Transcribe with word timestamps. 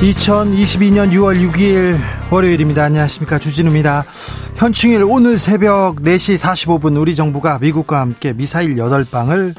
2022년 0.00 1.10
6월 1.10 1.40
6일 1.50 1.98
월요일입니다. 2.30 2.84
안녕하십니까. 2.84 3.38
주진우입니다. 3.38 4.04
현충일 4.56 5.02
오늘 5.04 5.38
새벽 5.38 6.02
4시 6.02 6.38
45분 6.38 7.00
우리 7.00 7.14
정부가 7.14 7.58
미국과 7.58 8.00
함께 8.00 8.34
미사일 8.34 8.76
8방을 8.76 9.54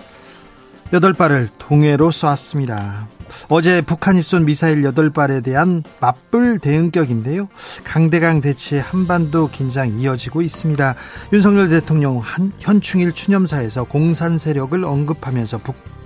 8발을 0.92 1.50
동해로 1.58 2.12
쏘았습니다. 2.12 3.08
어제 3.50 3.82
북한이 3.82 4.22
쏜 4.22 4.46
미사일 4.46 4.84
8발에 4.84 5.44
대한 5.44 5.84
맞불 6.00 6.60
대응격인데요. 6.60 7.50
강대강 7.84 8.42
대치 8.42 8.78
한반도 8.78 9.50
긴장 9.50 10.00
이어지고 10.00 10.44
있습니다. 10.44 10.96
윤석열 11.34 11.70
대통령 11.70 12.20
한, 12.20 12.52
현충일 12.60 13.14
추념사에서 13.14 13.86
공산 13.86 14.38
세력을 14.38 14.84
언급하면서 14.84 15.58
북 15.60 15.97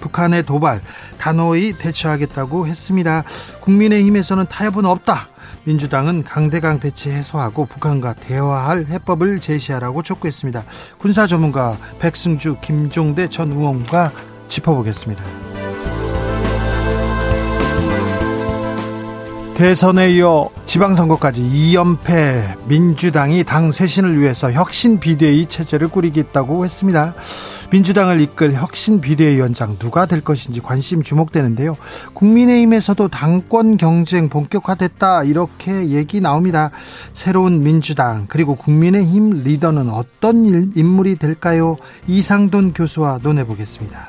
북한의 0.00 0.44
도발 0.44 0.80
단호히 1.18 1.72
대처하겠다고 1.72 2.66
했습니다. 2.66 3.24
국민의힘에서는 3.60 4.46
타협은 4.46 4.84
없다. 4.84 5.28
민주당은 5.64 6.24
강대강 6.24 6.80
대치 6.80 7.10
해소하고 7.10 7.66
북한과 7.66 8.14
대화할 8.14 8.86
해법을 8.88 9.38
제시하라고 9.38 10.02
촉구했습니다. 10.02 10.64
군사 10.98 11.26
전문가 11.26 11.76
백승주, 11.98 12.56
김종대 12.62 13.28
전 13.28 13.52
의원과 13.52 14.12
짚어보겠습니다. 14.48 15.22
대선에 19.58 20.12
이어 20.12 20.48
지방선거까지 20.66 21.42
2연패 21.42 22.68
민주당이 22.68 23.42
당 23.42 23.72
쇄신을 23.72 24.20
위해서 24.20 24.52
혁신 24.52 25.00
비대위 25.00 25.46
체제를 25.46 25.88
꾸리겠다고 25.88 26.64
했습니다. 26.64 27.12
민주당을 27.70 28.20
이끌 28.20 28.54
혁신 28.54 29.00
비대위원장 29.00 29.78
누가 29.78 30.06
될 30.06 30.22
것인지 30.22 30.60
관심 30.60 31.02
주목되는데요. 31.02 31.76
국민의힘에서도 32.14 33.08
당권 33.08 33.76
경쟁 33.76 34.28
본격화됐다 34.28 35.24
이렇게 35.24 35.90
얘기 35.90 36.20
나옵니다. 36.20 36.70
새로운 37.12 37.62
민주당 37.62 38.26
그리고 38.28 38.54
국민의힘 38.54 39.42
리더는 39.44 39.90
어떤 39.90 40.72
인물이 40.74 41.16
될까요? 41.16 41.76
이상돈 42.06 42.72
교수와 42.72 43.18
논해 43.22 43.44
보겠습니다. 43.44 44.08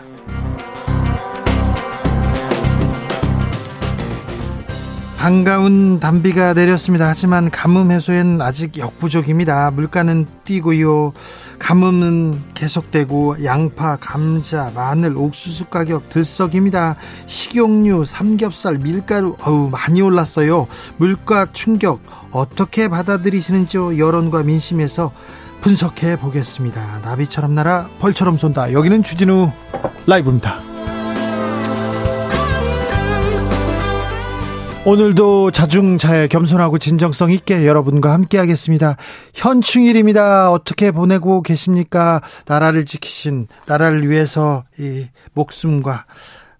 반가운 5.17 5.99
단비가 5.99 6.53
내렸습니다. 6.53 7.09
하지만 7.09 7.51
가뭄 7.51 7.91
해소엔 7.91 8.41
아직 8.41 8.77
역부족입니다. 8.77 9.69
물가는 9.71 10.25
뛰고요. 10.45 11.11
가뭄은 11.59 12.41
계속되고 12.55 13.43
양파, 13.43 13.97
감자, 13.97 14.71
마늘, 14.73 15.15
옥수수 15.15 15.65
가격 15.65 16.09
들썩입니다. 16.09 16.95
식용유, 17.25 18.05
삼겹살, 18.05 18.79
밀가루 18.79 19.35
어우 19.41 19.69
많이 19.69 20.01
올랐어요. 20.01 20.67
물가 20.97 21.45
충격 21.51 22.01
어떻게 22.31 22.87
받아들이시는지요? 22.87 23.97
여론과 23.99 24.43
민심에서 24.43 25.11
분석해 25.61 26.15
보겠습니다. 26.17 27.01
나비처럼 27.03 27.53
날아 27.53 27.89
벌처럼 27.99 28.37
쏜다. 28.37 28.71
여기는 28.71 29.03
주진우 29.03 29.51
라이브입니다. 30.07 30.68
오늘도 34.85 35.51
자중차에 35.51 36.27
겸손하고 36.27 36.77
진정성 36.77 37.31
있게 37.31 37.67
여러분과 37.67 38.13
함께 38.13 38.37
하겠습니다. 38.37 38.95
현충일입니다. 39.33 40.51
어떻게 40.51 40.91
보내고 40.91 41.43
계십니까? 41.43 42.21
나라를 42.47 42.85
지키신, 42.85 43.47
나라를 43.67 44.09
위해서 44.09 44.63
이 44.79 45.05
목숨과 45.33 46.05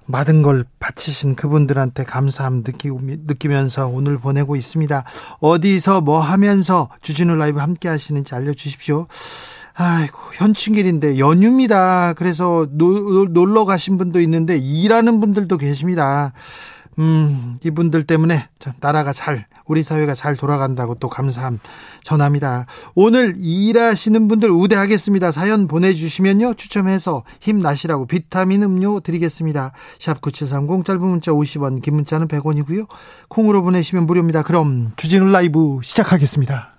많은 0.06 0.42
걸 0.42 0.66
바치신 0.80 1.36
그분들한테 1.36 2.04
감사함 2.04 2.64
느끼면서 2.66 3.88
오늘 3.88 4.18
보내고 4.18 4.56
있습니다. 4.56 5.04
어디서 5.40 6.02
뭐 6.02 6.20
하면서 6.20 6.90
주진우 7.02 7.36
라이브 7.36 7.60
함께 7.60 7.88
하시는지 7.88 8.36
알려주십시오. 8.36 9.08
아이고, 9.76 10.18
현충일인데 10.34 11.20
연휴입니다. 11.20 12.14
그래서 12.14 12.68
노, 12.72 13.26
놀러 13.26 13.64
가신 13.66 13.98
분도 13.98 14.20
있는데 14.20 14.58
일하는 14.58 15.22
분들도 15.22 15.58
계십니다. 15.58 16.34
음, 17.00 17.58
이분들 17.64 18.04
때문에 18.04 18.50
나라가 18.82 19.14
잘, 19.14 19.46
우리 19.66 19.84
사회가 19.84 20.16
잘 20.16 20.36
돌아간다고 20.36 20.96
또 20.96 21.08
감사함 21.08 21.60
전합니다. 22.04 22.66
오늘 22.94 23.36
일하시는 23.38 24.28
분들 24.28 24.52
우대하겠습니다. 24.52 25.32
사연 25.32 25.68
보내주시면요. 25.68 26.56
추첨해서 26.56 27.24
힘나시라고 27.40 28.06
비타민 28.06 28.64
음료 28.64 29.00
드리겠습니다. 29.00 29.72
샵 29.98 30.22
9730 30.22 30.86
짧은 30.86 31.02
문자 31.02 31.32
50원, 31.32 31.82
긴 31.82 31.96
문자는 31.96 32.28
100원이고요. 32.28 32.88
콩으로 33.30 33.64
보내시면 33.64 34.06
무료입니다. 34.06 34.44
그럼 34.44 34.92
주진우 34.98 35.32
라이브 35.32 35.80
시작하겠습니다. 35.82 36.74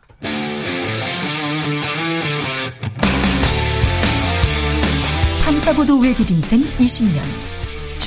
탐사보도 5.45 5.99
외길 5.99 6.31
인생 6.31 6.61
20년. 6.61 7.50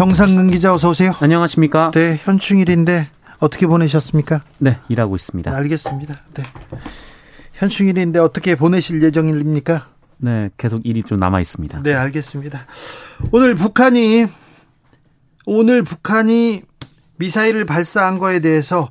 정상근 0.00 0.48
기자 0.48 0.72
어서 0.72 0.88
오세요. 0.88 1.14
안녕하십니까? 1.20 1.90
네, 1.90 2.18
현충일인데 2.24 3.06
어떻게 3.38 3.66
보내셨습니까? 3.66 4.40
네, 4.56 4.78
일하고 4.88 5.14
있습니다. 5.14 5.54
알겠습니다. 5.54 6.14
네. 6.32 6.42
현충일인데 7.52 8.18
어떻게 8.18 8.54
보내실 8.54 9.02
예정입니까? 9.02 9.90
네, 10.16 10.48
계속 10.56 10.80
일이 10.86 11.02
좀 11.02 11.18
남아 11.18 11.42
있습니다. 11.42 11.82
네, 11.82 11.92
알겠습니다. 11.92 12.64
오늘 13.30 13.54
북한이 13.54 14.26
오늘 15.44 15.82
북한이 15.82 16.62
미사일을 17.16 17.66
발사한 17.66 18.18
거에 18.18 18.40
대해서 18.40 18.90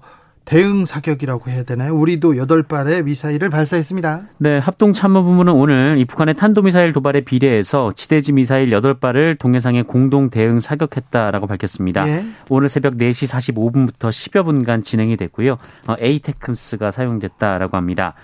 대응 0.50 0.84
사격이라고 0.84 1.52
해야 1.52 1.62
되나요? 1.62 1.94
우리도 1.94 2.34
8발의 2.34 3.03
미사일을 3.03 3.52
발사했습니다. 3.52 4.22
네, 4.40 4.58
합동 4.58 4.94
참모부문은 4.94 5.53
오늘 5.53 5.97
이 6.00 6.06
북한의 6.06 6.38
탄도미사일 6.38 6.91
도발에 6.91 7.22
비례해서 7.22 7.91
지대지 7.96 8.32
미사일 8.32 8.72
8발을 8.72 9.38
동해상에 9.38 9.84
공동 9.84 10.32
대응 10.32 10.59
사격했다라고 10.59 11.46
밝혔습니다. 11.46 12.08
예. 12.08 12.26
오늘 12.50 12.68
새벽 12.68 12.96
4시 12.96 13.29
45분부터 13.29 14.09
10여 14.09 14.44
분간 14.44 14.82
진행이 14.82 15.18
됐고요. 15.18 15.59
어, 15.85 15.96
에이테크스가 16.00 16.90
사용됐다라고 16.90 17.78
합니다. 17.78 18.16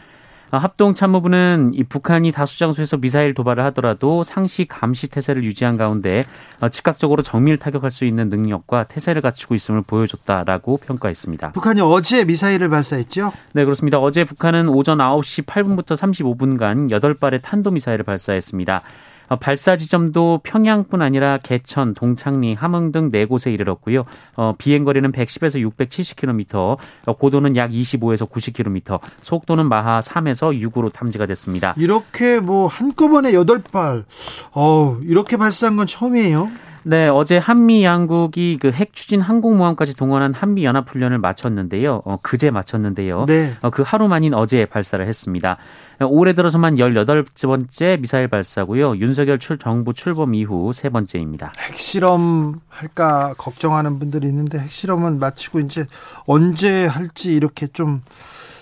어, 0.56 0.58
합동 0.58 0.94
참모부는 0.94 1.72
이 1.74 1.84
북한이 1.84 2.32
다수 2.32 2.58
장소에서 2.58 2.96
미사일 2.96 3.34
도발을 3.34 3.62
하더라도 3.66 4.24
상시 4.24 4.66
감시 4.66 5.10
태세를 5.10 5.44
유지한 5.44 5.76
가운데 5.76 6.26
어, 6.62 6.70
즉각적으로 6.70 7.24
정밀 7.24 7.58
타격할 7.58 7.92
수 7.92 8.06
있는 8.06 8.30
능력과 8.30 8.86
태세를 8.86 9.22
갖추고 9.22 9.56
있음을 9.56 9.82
보여줬다라고 9.82 10.78
평가했습니다. 10.78 11.52
북한이 11.52 11.82
어제 11.82 12.24
미사일을 12.24 12.70
발사했죠? 12.70 13.34
네, 13.54 13.66
그렇습니다. 13.66 14.00
어제 14.00 14.24
북한은 14.24 14.70
오전 14.70 15.00
9시 15.00 15.46
8분부터 15.46 15.98
35분간 15.98 16.90
8발의 16.90 17.42
탄도 17.42 17.72
미사일을 17.72 18.06
발사했습니다. 18.06 18.82
어, 19.30 19.36
발사 19.38 19.78
지점도 19.78 20.42
평양뿐 20.44 21.02
아니라 21.02 21.38
개천, 21.42 21.94
동창리, 21.94 22.54
함흥 22.54 22.92
등 22.92 23.06
네 23.12 23.26
곳에 23.26 23.52
이르렀고요. 23.52 24.06
어, 24.36 24.54
비행 24.58 24.84
거리는 24.84 25.12
110에서 25.12 25.62
670km, 25.72 26.78
어, 27.06 27.14
고도는 27.18 27.56
약 27.56 27.72
25에서 27.72 28.30
90km, 28.30 29.00
속도는 29.22 29.68
마하 29.68 30.02
3에서 30.02 30.60
6으로 30.62 30.92
탐지가 30.92 31.26
됐습니다. 31.28 31.74
이렇게 31.78 32.40
뭐 32.40 32.68
한꺼번에 32.68 33.32
8발, 33.32 34.06
어, 34.54 34.98
이렇게 35.04 35.38
발사한 35.38 35.78
건 35.78 35.88
처음이에요. 35.88 36.50
네, 36.88 37.08
어제 37.08 37.38
한미 37.38 37.84
양국이 37.84 38.60
그 38.62 38.72
핵 38.72 38.94
추진 38.94 39.22
항공모함까지 39.22 39.96
동원한 39.96 40.34
한미 40.34 40.66
연합 40.66 40.90
훈련을 40.90 41.18
마쳤는데요. 41.18 42.02
어, 42.06 42.18
그제 42.22 42.52
마쳤는데요. 42.52 43.26
네. 43.26 43.54
어, 43.64 43.70
그 43.70 43.84
하루 43.86 44.08
만인 44.08 44.34
어제 44.34 44.66
발사를 44.66 45.06
했습니다. 45.08 45.58
올해 46.02 46.34
들어서만 46.34 46.76
18번째 46.76 48.02
미사일 48.02 48.28
발사고요. 48.28 48.98
윤석열 48.98 49.40
출 49.40 49.58
정부 49.58 49.94
출범 49.94 50.36
이후 50.36 50.74
세 50.74 50.90
번째입니다. 50.90 51.54
핵실험 51.58 52.60
할까 52.68 53.34
걱정하는 53.38 53.98
분들이 53.98 54.28
있는데 54.28 54.60
핵실험은 54.60 55.20
마치고 55.20 55.62
이제 55.62 55.86
언제 56.26 56.86
할지 56.86 57.34
이렇게 57.34 57.68
좀 57.68 58.02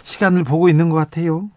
시간을 0.03 0.43
보고 0.43 0.69
있는 0.69 0.89
것 0.89 0.95
같아요. 0.95 1.49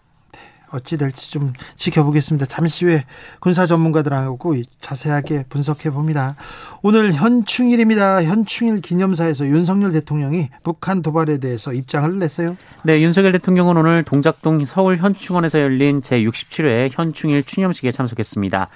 어찌 0.73 0.97
될지 0.97 1.31
좀 1.31 1.53
지켜보겠습니다. 1.77 2.47
잠시 2.47 2.85
후에 2.85 3.05
군사 3.41 3.67
전문가들하고 3.67 4.57
자세하게 4.81 5.45
분석해 5.49 5.91
봅니다. 5.91 6.37
오늘 6.83 7.13
현충일입니다. 7.13 8.25
현충일 8.25 8.81
기념사에서 8.81 9.47
윤석열 9.47 9.93
대통령이 9.93 10.49
북한 10.63 11.03
도발에 11.03 11.39
대해서 11.39 11.73
입장을 11.73 12.19
냈어요. 12.19 12.57
네, 12.85 13.01
윤석열 13.01 13.33
대통령은 13.33 13.77
오늘 13.77 14.05
동작동 14.05 14.65
서울 14.67 14.99
현충원에서 14.99 15.61
열린 15.61 16.01
제67회 16.01 16.91
현충일 16.93 17.45
추념식에 17.45 17.93
참석했습니다. 17.93 18.69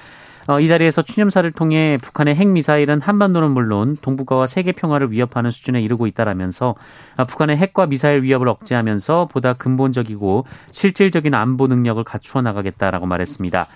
어, 0.46 0.60
이 0.60 0.68
자리에서 0.68 1.02
추념사를 1.02 1.50
통해 1.52 1.98
북한의 2.00 2.34
핵미사일은 2.34 3.00
한반도는 3.00 3.50
물론 3.50 3.96
동북아와 4.00 4.46
세계 4.46 4.72
평화를 4.72 5.12
위협하는 5.12 5.50
수준에 5.50 5.80
이르고 5.82 6.06
있다라면서 6.06 6.74
어, 7.18 7.24
북한의 7.24 7.56
핵과 7.56 7.86
미사일 7.86 8.22
위협을 8.22 8.48
억제하면서 8.48 9.28
보다 9.30 9.52
근본적이고 9.52 10.44
실질적인 10.70 11.34
안보 11.34 11.66
능력을 11.66 12.02
갖추어 12.04 12.42
나가겠다라고 12.42 13.06
말했습니다. 13.06 13.66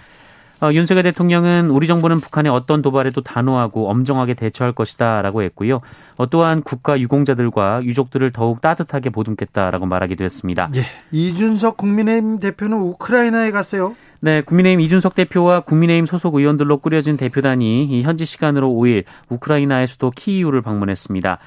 어, 0.60 0.72
윤석열 0.72 1.02
대통령은 1.02 1.68
우리 1.68 1.86
정부는 1.86 2.20
북한의 2.20 2.50
어떤 2.50 2.80
도발에도 2.80 3.20
단호하고 3.22 3.90
엄정하게 3.90 4.34
대처할 4.34 4.72
것이다라고 4.72 5.42
했고요. 5.42 5.80
어, 6.16 6.30
또한 6.30 6.62
국가 6.62 6.98
유공자들과 6.98 7.84
유족들을 7.84 8.30
더욱 8.30 8.60
따뜻하게 8.60 9.10
보듬겠다라고 9.10 9.84
말하기도 9.86 10.24
했습니다. 10.24 10.70
예, 10.76 10.82
이준석 11.10 11.76
국민의힘 11.76 12.38
대표는 12.38 12.78
우크라이나에 12.78 13.50
갔어요. 13.50 13.94
네, 14.24 14.40
국민의힘 14.40 14.80
이준석 14.80 15.14
대표와 15.14 15.60
국민의힘 15.60 16.06
소속 16.06 16.36
의원들로 16.36 16.78
꾸려진 16.78 17.18
대표단이 17.18 18.00
현지 18.02 18.24
시간으로 18.24 18.70
5일 18.70 19.04
우크라이나의 19.28 19.86
수도 19.86 20.08
키이우를 20.08 20.62
방문했습니다. 20.62 21.38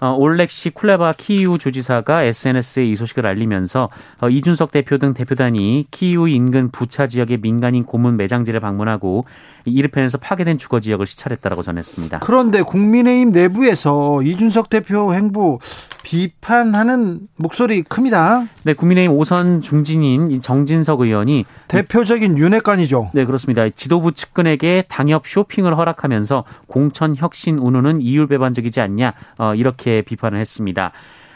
어, 0.00 0.16
올렉시 0.18 0.70
쿨레바 0.70 1.12
키이우 1.16 1.58
주지사가 1.58 2.24
SNS에 2.24 2.86
이 2.86 2.96
소식을 2.96 3.24
알리면서 3.24 3.88
어, 4.20 4.28
이준석 4.28 4.72
대표 4.72 4.98
등 4.98 5.14
대표단이 5.14 5.86
키이우 5.92 6.28
인근 6.28 6.72
부차 6.72 7.06
지역의 7.06 7.38
민간인 7.40 7.84
고문 7.84 8.16
매장지를 8.16 8.58
방문하고 8.58 9.26
이르펜에서 9.64 10.18
파괴된 10.18 10.58
주거 10.58 10.80
지역을 10.80 11.06
시찰했다라고 11.06 11.62
전했습니다. 11.62 12.20
그런데 12.20 12.62
국민의힘 12.62 13.30
내부에서 13.32 14.22
이준석 14.22 14.70
대표 14.70 15.14
행보 15.14 15.58
비판하는 16.02 17.20
목소리 17.36 17.82
큽니다. 17.82 18.46
네, 18.62 18.74
국민의힘 18.74 19.16
오선 19.16 19.62
중진인 19.62 20.40
정진석 20.40 21.00
의원이 21.00 21.44
대표적인 21.68 22.38
윤핵관이죠. 22.38 23.10
네, 23.14 23.24
그렇습니다. 23.24 23.68
지도부 23.70 24.12
측근에게 24.12 24.84
당협 24.88 25.26
쇼핑을 25.26 25.76
허락하면서 25.76 26.44
공천 26.66 27.16
혁신 27.16 27.58
운운은 27.58 28.00
이율배반적이지 28.02 28.80
않냐 28.80 29.14
어, 29.38 29.54
이렇게 29.54 30.02
비판을 30.02 30.38
했습니다. 30.38 30.92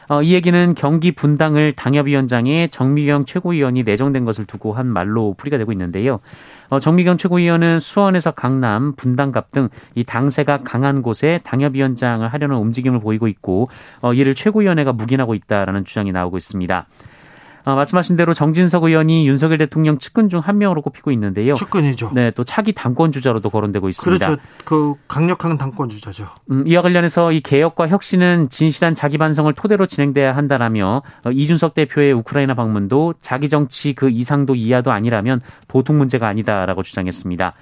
어, 0.09 0.23
이 0.23 0.33
얘기는 0.33 0.75
경기 0.75 1.13
분당을 1.13 1.73
당협위원장에 1.73 2.69
정미경 2.69 3.27
최고위원이 3.27 3.83
내정된 3.83 4.25
것을 4.25 4.45
두고 4.47 4.73
한 4.73 4.87
말로 4.87 5.35
풀이가 5.37 5.59
되고 5.59 5.73
있는데요. 5.73 6.21
어, 6.71 6.81
정미경 6.81 7.17
최고위원은 7.17 7.81
수원에서 7.81 8.33
강남, 8.33 8.95
분당갑 8.97 9.53
등 9.53 9.69
이 9.95 10.05
당세가 10.05 10.59
강한 10.65 11.03
곳에 11.03 11.41
당협위원장을 11.45 12.27
하려는 12.27 12.57
움직임을 12.57 13.01
보이고 13.01 13.29
있고 13.29 13.69
어, 14.01 14.13
이를 14.15 14.35
최고위원회가 14.35 14.93
묵인하고 14.93 15.35
있다라는 15.35 15.85
주장이 15.85 16.13
나오고 16.13 16.37
있습니다. 16.37 16.87
어, 17.69 17.75
말씀하신 17.75 18.17
대로 18.17 18.33
정진석 18.33 18.85
의원이 18.85 19.29
윤석열 19.29 19.59
대통령 19.59 19.99
측근 19.99 20.31
중 20.31 20.39
한 20.39 20.57
명으로 20.57 20.81
꼽히고 20.83 21.11
있는데요. 21.13 21.55
측근이죠. 21.55 22.13
네, 22.15 22.31
또 22.31 22.45
차기 22.45 22.73
당권 22.73 23.13
주자로도 23.13 23.51
거론되고 23.51 23.89
있습니다. 23.89 24.27
그렇죠. 24.27 24.43
그 24.65 24.95
강력한 25.09 25.59
당권 25.59 25.89
주자죠. 25.89 26.29
음, 26.51 26.65
이와 26.67 26.81
관련해서 26.81 27.33
이 27.33 27.41
개혁과 27.41 27.89
혁신은 27.89 28.49
진실한 28.49 28.95
자기 28.95 29.19
반성을 29.19 29.53
토대로 29.55 29.85
진행돼야 29.87 30.35
한다라며 30.37 31.03
어, 31.25 31.31
이준석 31.31 31.75
대표의 31.75 32.13
우크라이나 32.13 32.55
방문도 32.55 33.15
자기 33.21 33.49
정치 33.51 33.93
그 33.95 34.09
이상도 34.09 34.55
이하도 34.55 34.91
아니라면 34.91 35.41
보통 35.67 35.99
문제가 35.99 36.29
아니다라고 36.29 36.83
주장했습니다. 36.83 37.53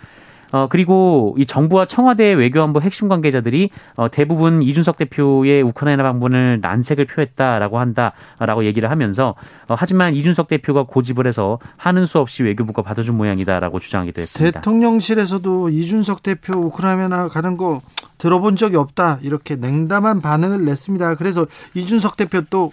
어, 0.52 0.66
그리고 0.68 1.34
이 1.38 1.46
정부와 1.46 1.86
청와대 1.86 2.32
외교안보 2.32 2.80
핵심 2.80 3.08
관계자들이 3.08 3.70
어, 3.96 4.08
대부분 4.10 4.62
이준석 4.62 4.96
대표의 4.96 5.62
우크라이나 5.62 6.02
방문을 6.02 6.60
난색을 6.60 7.06
표했다라고 7.06 7.78
한다라고 7.78 8.64
얘기를 8.64 8.90
하면서 8.90 9.34
어, 9.68 9.74
하지만 9.76 10.14
이준석 10.14 10.48
대표가 10.48 10.84
고집을 10.84 11.26
해서 11.26 11.58
하는 11.76 12.06
수 12.06 12.18
없이 12.18 12.42
외교부가 12.42 12.82
받아준 12.82 13.16
모양이다라고 13.16 13.80
주장하기도 13.80 14.20
했습니다. 14.20 14.60
대통령실에서도 14.60 15.70
이준석 15.70 16.22
대표 16.22 16.54
우크라이나 16.54 17.28
가는 17.28 17.56
거 17.56 17.82
들어본 18.18 18.56
적이 18.56 18.76
없다 18.76 19.18
이렇게 19.22 19.56
냉담한 19.56 20.20
반응을 20.20 20.64
냈습니다. 20.64 21.16
그래서 21.16 21.46
이준석 21.74 22.16
대표 22.16 22.40
또 22.48 22.72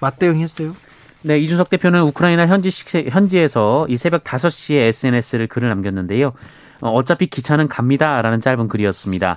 맞대응했어요. 0.00 0.72
네, 1.22 1.38
이준석 1.38 1.70
대표는 1.70 2.02
우크라이나 2.02 2.46
현지 2.46 2.70
현지에서 3.10 3.86
이 3.88 3.96
새벽 3.96 4.22
5시에 4.22 4.76
SNS를 4.76 5.48
글을 5.48 5.68
남겼는데요. 5.68 6.32
어, 6.80 6.90
어차피 6.90 7.26
기차는 7.26 7.68
갑니다 7.68 8.20
라는 8.22 8.40
짧은 8.40 8.68
글이었습니다. 8.68 9.36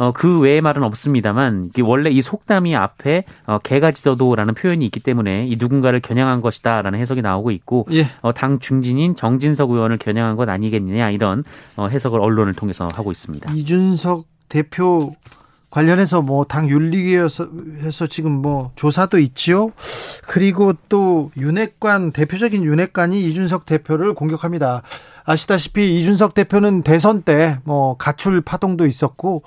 어, 0.00 0.12
그 0.12 0.40
외의 0.40 0.62
말은 0.62 0.82
없습니다만 0.82 1.72
원래 1.82 2.08
이 2.08 2.22
속담이 2.22 2.74
앞에 2.74 3.24
어, 3.46 3.58
개가 3.58 3.92
짖어도라는 3.92 4.54
표현이 4.54 4.82
있기 4.86 5.00
때문에 5.00 5.46
이 5.46 5.56
누군가를 5.58 6.00
겨냥한 6.00 6.40
것이다라는 6.40 6.98
해석이 6.98 7.20
나오고 7.20 7.50
있고 7.50 7.86
예. 7.92 8.06
어, 8.22 8.32
당 8.32 8.60
중진인 8.60 9.14
정진석 9.14 9.72
의원을 9.72 9.98
겨냥한 9.98 10.36
것 10.36 10.48
아니겠느냐 10.48 11.10
이런 11.10 11.44
어, 11.76 11.88
해석을 11.88 12.18
언론을 12.18 12.54
통해서 12.54 12.88
하고 12.88 13.12
있습니다. 13.12 13.52
이준석 13.52 14.24
대표 14.48 15.14
관련해서 15.70 16.20
뭐 16.22 16.44
당 16.44 16.68
윤리위에서 16.68 18.06
지금 18.10 18.32
뭐 18.32 18.72
조사도 18.74 19.18
있지요. 19.20 19.70
그리고 20.26 20.72
또 20.88 21.30
윤핵관 21.36 22.12
대표적인 22.12 22.64
윤핵관이 22.64 23.22
이준석 23.24 23.66
대표를 23.66 24.14
공격합니다. 24.14 24.82
아시다시피 25.24 26.00
이준석 26.00 26.34
대표는 26.34 26.82
대선 26.82 27.22
때 27.22 27.58
뭐 27.64 27.96
가출 27.96 28.40
파동도 28.40 28.86
있었고 28.86 29.42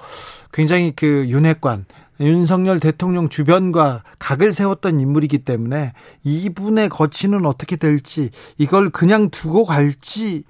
굉장히 0.54 0.94
그 0.96 1.26
윤핵관 1.28 1.86
윤석열 2.20 2.80
대통령 2.80 3.28
주변과 3.28 4.04
각을 4.20 4.54
세웠던 4.54 5.00
인물이기 5.00 5.40
때문에 5.40 5.94
이분의 6.24 6.90
거치는 6.90 7.46
어떻게 7.46 7.76
될지 7.76 8.30
이걸 8.58 8.92
그냥 8.92 9.30
두고 9.30 9.66
갈지 9.66 10.44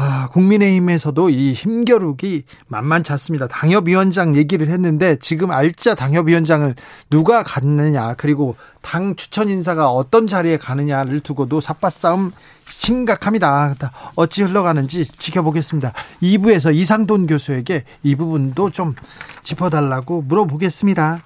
아, 0.00 0.28
국민의힘에서도 0.30 1.28
이 1.28 1.52
힘겨루기 1.52 2.44
만만치 2.68 3.10
않습니다. 3.10 3.48
당협위원장 3.48 4.36
얘기를 4.36 4.68
했는데 4.68 5.16
지금 5.20 5.50
알짜 5.50 5.96
당협위원장을 5.96 6.72
누가 7.10 7.42
갖느냐 7.42 8.14
그리고 8.14 8.54
당 8.80 9.16
추천 9.16 9.48
인사가 9.48 9.90
어떤 9.90 10.28
자리에 10.28 10.56
가느냐를 10.56 11.18
두고도 11.18 11.60
삿바싸움 11.60 12.30
심각합니다. 12.64 13.74
어찌 14.14 14.44
흘러가는지 14.44 15.04
지켜보겠습니다. 15.18 15.92
2부에서 16.22 16.72
이상돈 16.72 17.26
교수에게 17.26 17.82
이 18.04 18.14
부분도 18.14 18.70
좀 18.70 18.94
짚어달라고 19.42 20.22
물어보겠습니다. 20.22 21.18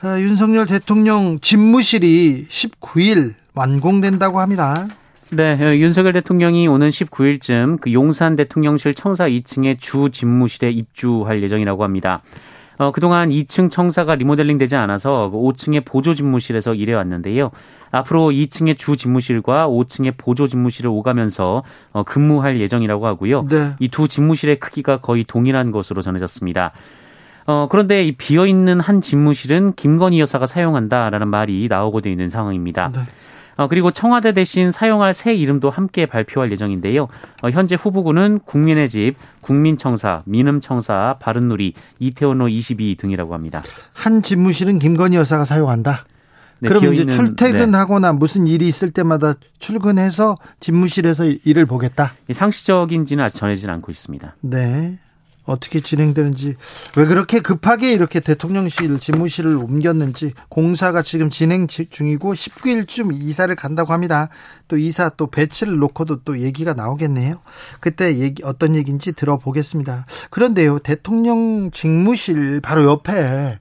아, 0.00 0.18
윤석열 0.18 0.64
대통령 0.64 1.38
집무실이 1.40 2.46
19일 2.48 3.34
완공된다고 3.52 4.40
합니다. 4.40 4.88
네, 5.34 5.54
어, 5.54 5.74
윤석열 5.74 6.12
대통령이 6.12 6.68
오는 6.68 6.90
19일쯤 6.90 7.80
그 7.80 7.90
용산 7.94 8.36
대통령실 8.36 8.92
청사 8.92 9.28
2층의 9.28 9.78
주 9.80 10.10
집무실에 10.12 10.70
입주할 10.70 11.42
예정이라고 11.42 11.84
합니다. 11.84 12.20
어, 12.76 12.92
그동안 12.92 13.30
2층 13.30 13.70
청사가 13.70 14.16
리모델링 14.16 14.58
되지 14.58 14.76
않아서 14.76 15.30
5층의 15.32 15.84
그 15.86 15.90
보조 15.90 16.14
집무실에서 16.14 16.74
일해 16.74 16.92
왔는데요. 16.92 17.50
앞으로 17.90 18.30
2층의 18.30 18.76
주 18.76 18.98
집무실과 18.98 19.68
5층의 19.68 20.14
보조 20.18 20.48
집무실을 20.48 20.90
오가면서 20.90 21.62
어, 21.92 22.02
근무할 22.02 22.60
예정이라고 22.60 23.06
하고요. 23.06 23.46
네. 23.48 23.70
이두 23.80 24.08
집무실의 24.08 24.60
크기가 24.60 24.98
거의 24.98 25.24
동일한 25.24 25.70
것으로 25.70 26.02
전해졌습니다. 26.02 26.72
어, 27.46 27.68
그런데 27.70 28.04
이 28.04 28.12
비어있는 28.12 28.80
한 28.80 29.00
집무실은 29.00 29.72
김건희 29.76 30.20
여사가 30.20 30.44
사용한다라는 30.44 31.28
말이 31.28 31.68
나오고 31.70 32.00
있는 32.04 32.28
상황입니다. 32.28 32.90
네. 32.92 33.00
어, 33.56 33.68
그리고 33.68 33.90
청와대 33.90 34.32
대신 34.32 34.70
사용할 34.70 35.14
새 35.14 35.34
이름도 35.34 35.70
함께 35.70 36.06
발표할 36.06 36.50
예정인데요. 36.52 37.08
어, 37.42 37.50
현재 37.50 37.74
후보군은 37.74 38.40
국민의 38.40 38.88
집, 38.88 39.14
국민청사, 39.40 40.22
민음청사, 40.26 41.16
바른누리, 41.20 41.74
이태원로 41.98 42.48
22 42.48 42.96
등이라고 42.96 43.34
합니다. 43.34 43.62
한 43.94 44.22
집무실은 44.22 44.78
김건희 44.78 45.16
여사가 45.16 45.44
사용한다. 45.44 46.06
네, 46.60 46.68
그럼 46.68 46.94
이제 46.94 47.06
출퇴근하거나 47.06 48.12
네. 48.12 48.18
무슨 48.18 48.46
일이 48.46 48.68
있을 48.68 48.90
때마다 48.90 49.34
출근해서 49.58 50.36
집무실에서 50.60 51.24
일을 51.44 51.66
보겠다. 51.66 52.14
상시적인지는 52.32 53.24
아직 53.24 53.36
전해지는 53.36 53.74
않고 53.74 53.90
있습니다. 53.90 54.36
네. 54.42 54.98
어떻게 55.52 55.80
진행되는지 55.80 56.56
왜 56.96 57.06
그렇게 57.06 57.40
급하게 57.40 57.92
이렇게 57.92 58.20
대통령실 58.20 58.98
집무실을 58.98 59.56
옮겼는지 59.56 60.32
공사가 60.48 61.02
지금 61.02 61.30
진행 61.30 61.66
중이고 61.66 62.34
19일쯤 62.34 63.12
이사를 63.22 63.54
간다고 63.54 63.92
합니다. 63.92 64.28
또 64.68 64.76
이사 64.76 65.08
또 65.10 65.28
배치를 65.28 65.76
놓고도 65.78 66.22
또 66.24 66.40
얘기가 66.40 66.74
나오겠네요. 66.74 67.40
그때 67.80 68.18
얘기 68.18 68.42
어떤 68.44 68.74
얘기인지 68.74 69.12
들어보겠습니다. 69.12 70.06
그런데요. 70.30 70.78
대통령 70.80 71.70
직무실 71.72 72.60
바로 72.60 72.84
옆에 72.84 73.58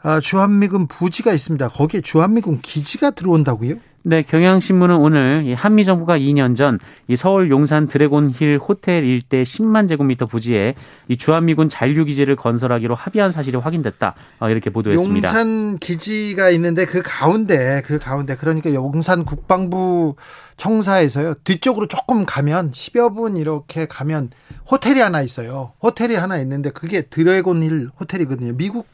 아, 0.00 0.20
주한미군 0.20 0.86
부지가 0.86 1.32
있습니다. 1.32 1.68
거기에 1.68 2.00
주한미군 2.00 2.60
기지가 2.60 3.10
들어온다고요? 3.10 3.74
네, 4.08 4.22
경향신문은 4.22 4.96
오늘 4.96 5.54
한미 5.54 5.84
정부가 5.84 6.18
2년 6.18 6.56
전 6.56 6.78
이 7.08 7.16
서울 7.16 7.50
용산 7.50 7.88
드래곤힐 7.88 8.58
호텔 8.58 9.02
일대 9.02 9.42
10만 9.42 9.88
제곱미터 9.88 10.26
부지에 10.26 10.74
이 11.08 11.16
주한미군 11.16 11.70
잔류 11.70 12.04
기지를 12.04 12.36
건설하기로 12.36 12.94
합의한 12.94 13.32
사실이 13.32 13.56
확인됐다. 13.56 14.14
어, 14.40 14.50
이렇게 14.50 14.68
보도했습니다. 14.68 15.26
용산 15.26 15.78
기지가 15.78 16.50
있는데 16.50 16.84
그 16.84 17.00
가운데 17.02 17.82
그 17.86 17.98
가운데 17.98 18.36
그러니까 18.36 18.74
용산 18.74 19.24
국방부 19.24 20.16
청사에서요. 20.58 21.34
뒤쪽으로 21.44 21.86
조금 21.86 22.26
가면 22.26 22.72
10여 22.72 23.14
분 23.14 23.38
이렇게 23.38 23.86
가면 23.86 24.28
호텔이 24.70 25.00
하나 25.00 25.22
있어요. 25.22 25.72
호텔이 25.82 26.14
하나 26.14 26.38
있는데 26.40 26.68
그게 26.70 27.02
드래곤힐 27.02 27.88
호텔이거든요. 27.98 28.52
미국 28.54 28.86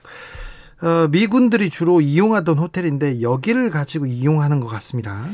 어, 0.85 1.09
미군들이 1.11 1.71
주로 1.71 2.03
이용하던 2.03 2.59
호텔인데 2.59 3.23
여기를 3.23 3.71
가지고 3.71 4.05
이용하는 4.05 4.61
것 4.61 4.67
같습니다. 4.69 5.25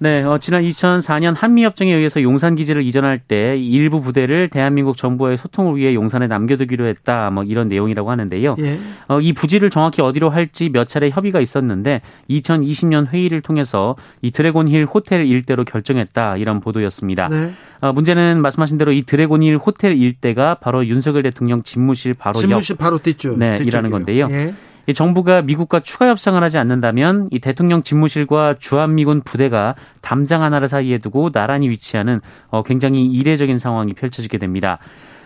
네, 0.00 0.22
어, 0.22 0.38
지난 0.38 0.62
2004년 0.62 1.34
한미협정에 1.34 1.92
의해서 1.92 2.22
용산 2.22 2.54
기지를 2.54 2.82
이전할 2.82 3.18
때 3.18 3.56
일부 3.56 4.00
부대를 4.00 4.48
대한민국 4.48 4.96
정부와의 4.96 5.38
소통을 5.38 5.76
위해 5.76 5.92
용산에 5.94 6.28
남겨두기로 6.28 6.86
했다. 6.86 7.30
뭐 7.30 7.42
이런 7.42 7.68
내용이라고 7.68 8.08
하는데요. 8.08 8.54
예. 8.60 8.78
어, 9.08 9.20
이 9.20 9.32
부지를 9.32 9.70
정확히 9.70 10.00
어디로 10.00 10.30
할지 10.30 10.68
몇 10.70 10.86
차례 10.86 11.10
협의가 11.10 11.40
있었는데 11.40 12.02
2020년 12.30 13.08
회의를 13.08 13.40
통해서 13.40 13.96
이 14.22 14.30
드래곤힐 14.30 14.84
호텔 14.84 15.26
일대로 15.26 15.64
결정했다. 15.64 16.36
이런 16.36 16.60
보도였습니다. 16.60 17.28
네. 17.28 17.52
어, 17.80 17.92
문제는 17.92 18.40
말씀하신 18.40 18.78
대로 18.78 18.92
이 18.92 19.02
드래곤힐 19.02 19.56
호텔 19.56 19.96
일대가 19.96 20.54
바로 20.54 20.86
윤석열 20.86 21.24
대통령 21.24 21.64
집무실 21.64 22.14
바로 22.14 22.38
집무실 22.38 22.74
옆, 22.74 22.78
바로 22.78 22.98
뒤쪽 22.98 23.36
네, 23.38 23.56
이라는 23.60 23.90
건데요. 23.90 24.28
예. 24.30 24.54
이 24.88 24.94
정부가 24.94 25.42
미국과 25.42 25.80
추가 25.80 26.08
협상을 26.08 26.42
하지 26.42 26.56
않는다면 26.56 27.28
이 27.30 27.40
대통령 27.40 27.82
집무실과 27.82 28.54
주한미군 28.58 29.20
부대가 29.20 29.74
담장 30.00 30.42
하나를 30.42 30.66
사이에 30.66 30.96
두고 30.96 31.30
나란히 31.30 31.68
위치하는 31.68 32.22
어, 32.48 32.62
굉장히 32.62 33.04
이례적인 33.04 33.58
상황이 33.58 33.92
펼쳐지게 33.92 34.38
됩니다. 34.38 34.78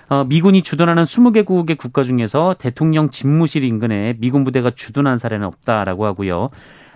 어, 0.09 0.25
미군이 0.25 0.62
주둔하는 0.62 1.04
20개국의 1.04 1.78
국가 1.78 2.02
중에서 2.02 2.57
대통령 2.59 3.11
집무실 3.11 3.62
인근에 3.62 4.16
미군 4.19 4.42
부대가 4.42 4.73
주둔한 4.75 5.19
사례는 5.19 5.47
없다라고 5.47 6.07
하고요. 6.07 6.50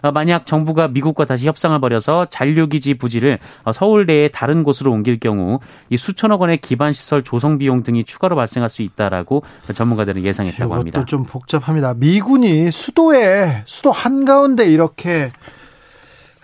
어, 0.07 0.13
만약 0.13 0.47
정부가 0.47 0.89
미국과 0.89 1.25
다시 1.25 1.47
협상을 1.47 1.79
벌여서 1.81 2.27
잔류기지 2.31 2.95
부지를 2.95 3.39
어, 3.65 3.73
서울대의 3.73 4.31
다른 4.33 4.63
곳으로 4.63 4.93
옮길 4.93 5.19
경우 5.19 5.59
이 5.91 5.97
수천억 5.97 6.41
원의 6.41 6.59
기반 6.59 6.93
시설 6.93 7.25
조성 7.25 7.59
비용 7.59 7.83
등이 7.83 8.05
추가로 8.05 8.37
발생할 8.37 8.71
수 8.71 8.83
있다라고 8.83 9.43
전문가들은 9.75 10.23
예상했다고 10.23 10.75
합니다. 10.75 11.05
좀 11.05 11.25
복잡합니다. 11.25 11.95
미군이 11.95 12.71
수도에 12.71 13.63
수도 13.67 13.91
한가운데 13.91 14.71
이렇게 14.71 15.33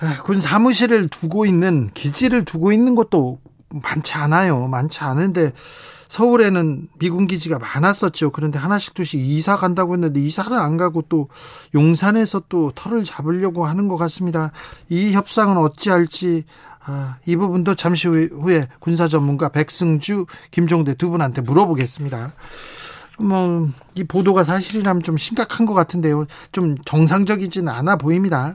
아, 0.01 0.21
군 0.23 0.41
사무실을 0.41 1.09
두고 1.09 1.47
있는 1.47 1.91
기지를 1.95 2.45
두고 2.45 2.73
있는 2.73 2.95
것도 2.97 3.39
많지 3.69 4.15
않아요. 4.15 4.67
많지 4.67 5.01
않은데 5.05 5.53
서울에는 6.13 6.89
미군 6.99 7.27
기지가 7.27 7.59
많았었죠. 7.59 8.33
그런데 8.33 8.59
하나씩 8.59 8.93
둘씩 8.93 9.19
이사 9.19 9.57
간다고 9.57 9.95
했는데 9.95 10.21
이사를 10.21 10.53
안 10.53 10.77
가고 10.77 11.01
또 11.09 11.29
용산에서 11.75 12.43
또 12.51 12.71
털을 12.75 13.05
잡으려고 13.05 13.65
하는 13.65 13.89
것 13.89 13.97
같습니다. 13.97 14.53
이 14.91 15.13
협상은 15.13 15.57
어찌할지 15.57 16.45
아, 16.85 17.17
이 17.27 17.35
부분도 17.35 17.77
잠시 17.77 18.09
후에 18.09 18.69
군사 18.79 19.09
전문가 19.09 19.49
백승주, 19.49 20.27
김종대 20.51 20.93
두 20.93 21.09
분한테 21.09 21.41
물어보겠습니다. 21.41 22.35
뭐, 23.21 23.71
이 23.95 24.05
보도가 24.05 24.45
사실이라면 24.45 25.03
좀 25.03 25.17
심각한 25.17 25.65
것 25.65 25.73
같은데요. 25.73 26.27
좀 26.51 26.77
정상적이지는 26.85 27.73
않아 27.73 27.97
보입니다. 27.97 28.55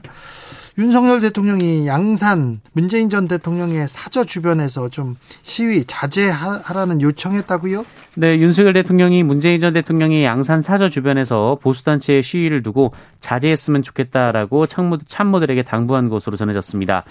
윤석열 0.78 1.20
대통령이 1.20 1.88
양산 1.88 2.60
문재인 2.72 3.10
전 3.10 3.26
대통령의 3.26 3.88
사저 3.88 4.22
주변에서 4.22 4.88
좀 4.90 5.16
시위 5.42 5.84
자제하라는 5.84 7.02
요청했다고요? 7.02 7.84
네, 8.14 8.38
윤석열 8.38 8.74
대통령이 8.74 9.24
문재인 9.24 9.58
전 9.58 9.72
대통령이 9.72 10.22
양산 10.22 10.62
사저 10.62 10.88
주변에서 10.88 11.58
보수단체의 11.62 12.22
시위를 12.22 12.62
두고 12.62 12.92
자제했으면 13.18 13.82
좋겠다라고 13.82 14.68
참모, 14.68 14.98
참모들에게 14.98 15.64
당부한 15.64 16.08
것으로 16.08 16.36
전해졌습니다. 16.36 17.04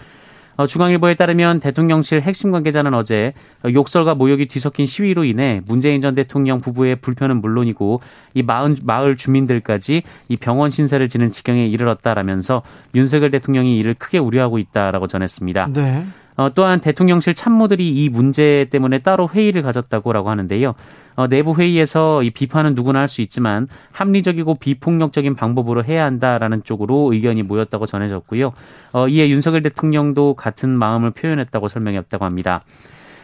어, 0.58 0.66
중앙일보에 0.66 1.14
따르면 1.16 1.60
대통령실 1.60 2.22
핵심 2.22 2.52
관계자는 2.52 2.94
어제 2.94 3.34
욕설과 3.66 4.16
모욕이 4.16 4.48
뒤섞인 4.48 4.86
시위로 4.86 5.24
인해 5.24 5.62
문재인 5.68 6.02
전 6.02 6.16
대통령 6.16 6.60
부부의 6.60 6.96
불편은 6.96 7.42
물론이고 7.42 8.02
이 8.34 8.44
마을, 8.44 8.76
마을 8.84 9.16
주민들까지 9.16 10.02
이 10.28 10.38
병원 10.38 10.72
신세를 10.72 11.10
지는 11.10 11.30
지경에 11.30 11.68
이르렀다라면서 11.68 12.64
윤석열 12.96 13.30
대통령이 13.32 13.78
이를 13.78 13.94
크게 13.94 14.18
우려하고 14.18 14.58
있다라고 14.58 15.08
전했습니다. 15.08 15.68
네. 15.74 16.06
어, 16.38 16.53
또한 16.53 16.79
대통령실 16.79 17.34
참모들이 17.34 17.89
이 17.89 18.10
문제 18.10 18.67
때문에 18.70 19.00
따로 19.00 19.27
회의를 19.27 19.63
가졌다고라고 19.63 20.29
하는데요. 20.29 20.75
어, 21.15 21.27
내부 21.27 21.56
회의에서 21.56 22.22
이 22.22 22.29
비판은 22.29 22.75
누구나 22.75 23.00
할 23.00 23.08
수 23.10 23.22
있지만 23.22 23.67
합리적이고 23.91 24.56
비폭력적인 24.56 25.36
방법으로 25.36 25.84
해야 25.84 26.06
한다라는 26.06 26.63
쪽으로 26.63 27.12
의견이 27.12 27.41
모였다고 27.41 27.86
전해졌고요. 27.88 28.53
어, 28.94 29.08
이에 29.08 29.29
윤석열 29.29 29.63
대통령도 29.63 30.36
같은 30.36 30.70
마음을 30.70 31.12
표현했다고 31.12 31.67
설명했다고 31.70 32.24
합니다. 32.24 32.62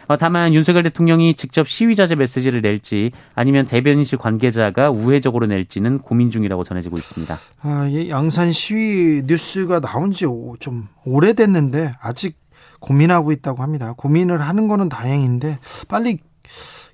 어, 0.06 0.16
다만 0.18 0.52
윤석열 0.52 0.82
대통령이 0.82 1.34
직접 1.34 1.66
시위 1.68 1.94
자제 1.94 2.14
메시지를 2.14 2.60
낼지 2.62 3.12
아니면 3.34 3.66
대변인실 3.66 4.18
관계자가 4.18 4.90
우회적으로 4.90 5.46
낼지는 5.46 5.98
고민 5.98 6.30
중이라고 6.30 6.62
전해지고 6.64 6.98
있습니다. 6.98 7.36
아, 7.62 7.88
예, 7.90 8.08
양산 8.10 8.52
시위 8.52 9.22
뉴스가 9.24 9.80
나온 9.80 10.10
지 10.10 10.26
좀 10.60 10.88
오래됐는데 11.06 11.92
아직 12.02 12.36
고민하고 12.84 13.32
있다고 13.32 13.62
합니다. 13.62 13.94
고민을 13.96 14.40
하는 14.40 14.68
거는 14.68 14.88
다행인데 14.88 15.58
빨리 15.88 16.18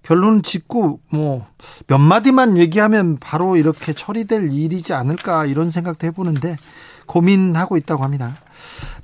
결론 0.02 0.42
짓고 0.42 1.00
뭐 1.10 1.46
몇 1.86 1.98
마디만 1.98 2.56
얘기하면 2.56 3.18
바로 3.18 3.56
이렇게 3.56 3.92
처리될 3.92 4.52
일이지 4.52 4.92
않을까 4.94 5.46
이런 5.46 5.70
생각도 5.70 6.06
해보는데 6.06 6.56
고민하고 7.06 7.76
있다고 7.76 8.04
합니다. 8.04 8.36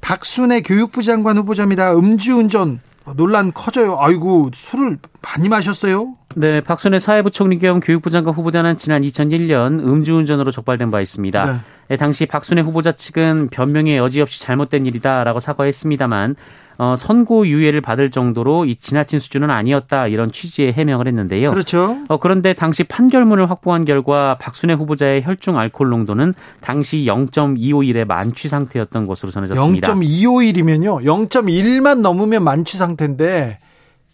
박순애 0.00 0.60
교육부 0.60 1.02
장관 1.02 1.38
후보자입니다. 1.38 1.94
음주운전 1.94 2.80
논란 3.16 3.52
커져요. 3.52 3.96
아이고 3.98 4.50
술을 4.52 4.98
많이 5.22 5.48
마셨어요? 5.48 6.14
네, 6.34 6.60
박순애 6.60 6.98
사회부총리 6.98 7.58
겸 7.58 7.80
교육부 7.80 8.10
장관 8.10 8.34
후보자는 8.34 8.76
지난 8.76 9.02
2001년 9.02 9.80
음주운전으로 9.80 10.50
적발된 10.50 10.90
바 10.90 11.00
있습니다. 11.00 11.52
네. 11.52 11.58
네 11.88 11.96
당시 11.96 12.26
박순애 12.26 12.62
후보자 12.62 12.92
측은 12.92 13.48
변명에 13.48 13.96
여지없이 13.96 14.40
잘못된 14.42 14.86
일이다라고 14.86 15.40
사과했습니다만 15.40 16.36
어, 16.78 16.94
선고 16.96 17.46
유예를 17.46 17.80
받을 17.80 18.10
정도로 18.10 18.66
이 18.66 18.76
지나친 18.76 19.18
수준은 19.18 19.50
아니었다 19.50 20.08
이런 20.08 20.30
취지의 20.30 20.72
해명을 20.72 21.06
했는데요. 21.06 21.50
그렇죠. 21.50 21.98
어, 22.08 22.18
그런데 22.18 22.52
당시 22.52 22.84
판결문을 22.84 23.48
확보한 23.50 23.84
결과 23.84 24.36
박순애 24.38 24.74
후보자의 24.74 25.24
혈중 25.24 25.58
알코올 25.58 25.88
농도는 25.90 26.34
당시 26.60 27.04
0.251의 27.06 28.06
만취 28.06 28.48
상태였던 28.48 29.06
것으로 29.06 29.32
전해졌습니다. 29.32 29.94
0.251이면요. 29.94 31.04
0.1만 31.04 32.00
넘으면 32.00 32.44
만취 32.44 32.76
상태인데 32.76 33.58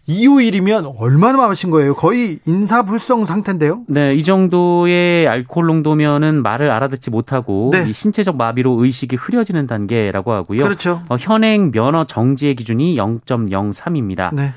251이면 0.09 0.95
얼마나 0.99 1.47
마신 1.47 1.71
거예요? 1.71 1.95
거의 1.95 2.39
인사불성 2.45 3.25
상태인데요? 3.25 3.83
네, 3.87 4.15
이 4.15 4.25
정도의 4.25 5.29
알코올 5.29 5.67
농도면은 5.67 6.43
말을 6.43 6.71
알아듣지 6.71 7.11
못하고 7.11 7.71
네. 7.73 7.85
이 7.89 7.93
신체적 7.93 8.37
마비로 8.37 8.85
의식이 8.85 9.17
흐려지는 9.17 9.67
단계라고 9.67 10.33
하고요. 10.33 10.65
그렇죠. 10.65 11.03
어, 11.09 11.17
현행 11.19 11.71
면허 11.71 12.05
정지의 12.05 12.57
기준이 12.57 12.97
0.03입니다. 12.97 14.35
네. 14.35 14.53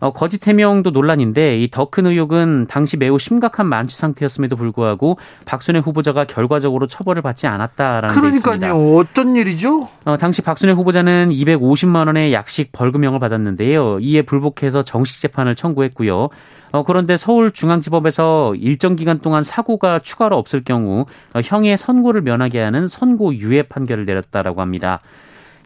어, 0.00 0.12
거짓 0.12 0.46
해명도 0.46 0.90
논란인데 0.90 1.58
이 1.60 1.68
더 1.70 1.86
큰 1.90 2.06
의혹은 2.06 2.66
당시 2.68 2.96
매우 2.96 3.18
심각한 3.18 3.66
만취 3.66 3.96
상태였음에도 3.96 4.56
불구하고 4.56 5.18
박순애 5.44 5.80
후보자가 5.80 6.24
결과적으로 6.24 6.86
처벌을 6.86 7.20
받지 7.22 7.46
않았다라는 7.46 8.14
그러니까요. 8.14 8.94
어떤 8.96 9.36
일이죠? 9.36 9.88
어, 10.04 10.16
당시 10.16 10.42
박순애 10.42 10.72
후보자는 10.72 11.30
250만 11.30 12.06
원의 12.06 12.32
약식 12.32 12.72
벌금형을 12.72 13.18
받았는데요. 13.20 13.98
이에 14.00 14.22
불복해서 14.22 14.82
정식 14.82 15.20
재판을 15.20 15.54
청구했고요. 15.56 16.28
어, 16.72 16.84
그런데 16.84 17.16
서울중앙지법에서 17.16 18.54
일정 18.56 18.96
기간 18.96 19.18
동안 19.20 19.42
사고가 19.42 19.98
추가로 20.00 20.36
없을 20.36 20.62
경우 20.64 21.06
어, 21.34 21.40
형의 21.44 21.76
선고를 21.76 22.22
면하게 22.22 22.60
하는 22.60 22.86
선고 22.86 23.34
유예 23.34 23.62
판결을 23.64 24.04
내렸다라고 24.04 24.60
합니다. 24.60 25.00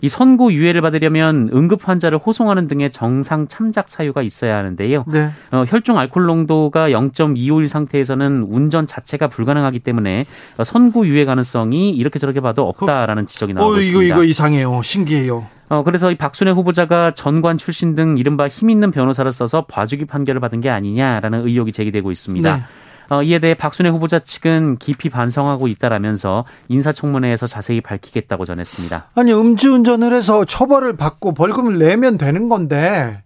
이 0.04 0.08
선고 0.10 0.52
유예를 0.52 0.82
받으려면 0.82 1.48
응급 1.54 1.88
환자를 1.88 2.18
호송하는 2.18 2.68
등의 2.68 2.90
정상 2.90 3.48
참작 3.48 3.88
사유가 3.88 4.20
있어야 4.20 4.58
하는데요. 4.58 5.06
네. 5.06 5.30
어, 5.50 5.64
혈중 5.66 5.98
알코올 5.98 6.26
농도가 6.26 6.90
0.251 6.90 7.68
상태에서는 7.68 8.42
운전 8.50 8.86
자체가 8.86 9.28
불가능하기 9.28 9.78
때문에 9.78 10.26
선고 10.62 11.06
유예 11.06 11.24
가능성이 11.24 11.88
이렇게 11.88 12.18
저렇게 12.18 12.40
봐도 12.40 12.68
없다라는 12.68 13.26
지적이 13.26 13.54
나오고 13.54 13.70
어, 13.70 13.74
이거, 13.76 13.80
있습니다. 13.82 14.14
이거 14.14 14.24
이상해요. 14.24 14.82
신기해요. 14.84 15.46
어, 15.70 15.82
그래서 15.82 16.10
이 16.10 16.16
박순애 16.16 16.50
후보자가 16.50 17.14
전관 17.14 17.56
출신 17.56 17.94
등 17.94 18.18
이른바 18.18 18.46
힘 18.46 18.68
있는 18.68 18.90
변호사를 18.90 19.32
써서 19.32 19.64
봐주기 19.64 20.04
판결을 20.04 20.38
받은 20.38 20.60
게 20.60 20.68
아니냐라는 20.68 21.46
의혹이 21.46 21.72
제기되고 21.72 22.10
있습니다. 22.10 22.56
네. 22.56 22.62
어, 23.10 23.22
이에 23.22 23.38
대해 23.38 23.54
박순애 23.54 23.88
후보자 23.90 24.18
측은 24.18 24.76
깊이 24.76 25.08
반성하고 25.08 25.68
있다라면서 25.68 26.44
인사청문회에서 26.68 27.46
자세히 27.46 27.80
밝히겠다고 27.80 28.44
전했습니다. 28.44 29.10
아니 29.14 29.32
음주운전을 29.32 30.12
해서 30.12 30.44
처벌을 30.44 30.96
받고 30.96 31.34
벌금을 31.34 31.78
내면 31.78 32.16
되는 32.16 32.48
건데 32.48 33.22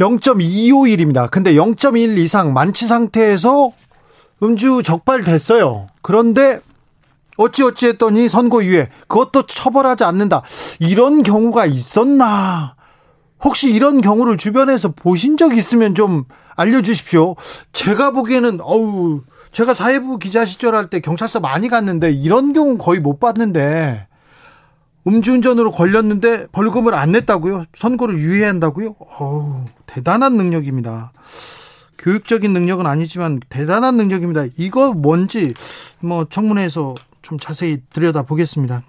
0.251입니다. 0.00 1.30
근데 1.30 1.54
0.1 1.54 2.18
이상 2.18 2.52
만취 2.52 2.86
상태에서 2.86 3.72
음주 4.42 4.82
적발됐어요. 4.84 5.86
그런데 6.02 6.60
어찌어찌 7.36 7.88
했더니 7.88 8.28
선고유예 8.28 8.90
그것도 9.08 9.46
처벌하지 9.46 10.04
않는다. 10.04 10.42
이런 10.80 11.22
경우가 11.22 11.66
있었나? 11.66 12.76
혹시 13.42 13.70
이런 13.70 14.00
경우를 14.00 14.36
주변에서 14.36 14.92
보신 14.92 15.36
적 15.36 15.56
있으면 15.56 15.94
좀 15.94 16.24
알려주십시오. 16.56 17.36
제가 17.72 18.10
보기에는 18.10 18.58
어우 18.60 19.22
제가 19.52 19.74
사회부 19.74 20.18
기자 20.18 20.44
시절할 20.44 20.90
때 20.90 21.00
경찰서 21.00 21.40
많이 21.40 21.68
갔는데 21.68 22.12
이런 22.12 22.52
경우 22.52 22.76
거의 22.78 23.00
못 23.00 23.20
봤는데 23.20 24.08
음주운전으로 25.06 25.70
걸렸는데 25.70 26.48
벌금을 26.48 26.94
안 26.94 27.12
냈다고요? 27.12 27.64
선고를 27.74 28.18
유예한다고요? 28.18 28.96
어우 29.18 29.66
대단한 29.86 30.36
능력입니다. 30.36 31.12
교육적인 31.98 32.52
능력은 32.52 32.86
아니지만 32.86 33.40
대단한 33.48 33.96
능력입니다. 33.96 34.44
이거 34.56 34.92
뭔지 34.92 35.54
뭐 36.00 36.26
청문회에서 36.28 36.94
좀 37.22 37.38
자세히 37.38 37.78
들여다 37.92 38.22
보겠습니다. 38.22 38.82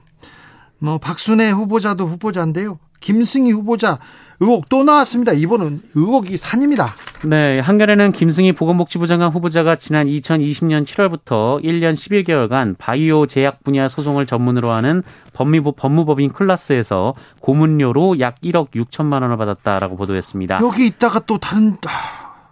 뭐 0.79 0.97
박순애 0.97 1.49
후보자도 1.51 2.05
후보자인데요. 2.07 2.79
김승희 2.99 3.51
후보자 3.51 3.99
의혹 4.39 4.69
또 4.69 4.83
나왔습니다. 4.83 5.33
이번은 5.33 5.79
의혹이 5.95 6.37
산입니다. 6.37 6.93
네, 7.25 7.59
한겨레는 7.59 8.11
김승희 8.11 8.51
보건복지부 8.51 9.07
장관 9.07 9.31
후보자가 9.31 9.75
지난 9.77 10.05
2020년 10.05 10.85
7월부터 10.85 11.63
1년 11.63 11.93
11개월간 11.93 12.75
바이오 12.77 13.25
제약 13.25 13.63
분야 13.63 13.87
소송을 13.87 14.27
전문으로 14.27 14.69
하는 14.69 15.01
법무부 15.33 15.73
법무법인 15.73 16.31
클라스에서 16.31 17.15
고문료로 17.39 18.19
약 18.19 18.39
1억 18.41 18.71
6천만 18.71 19.23
원을 19.23 19.37
받았다라고 19.37 19.97
보도했습니다. 19.97 20.59
여기 20.61 20.85
있다가 20.85 21.19
또 21.19 21.39
다른 21.39 21.77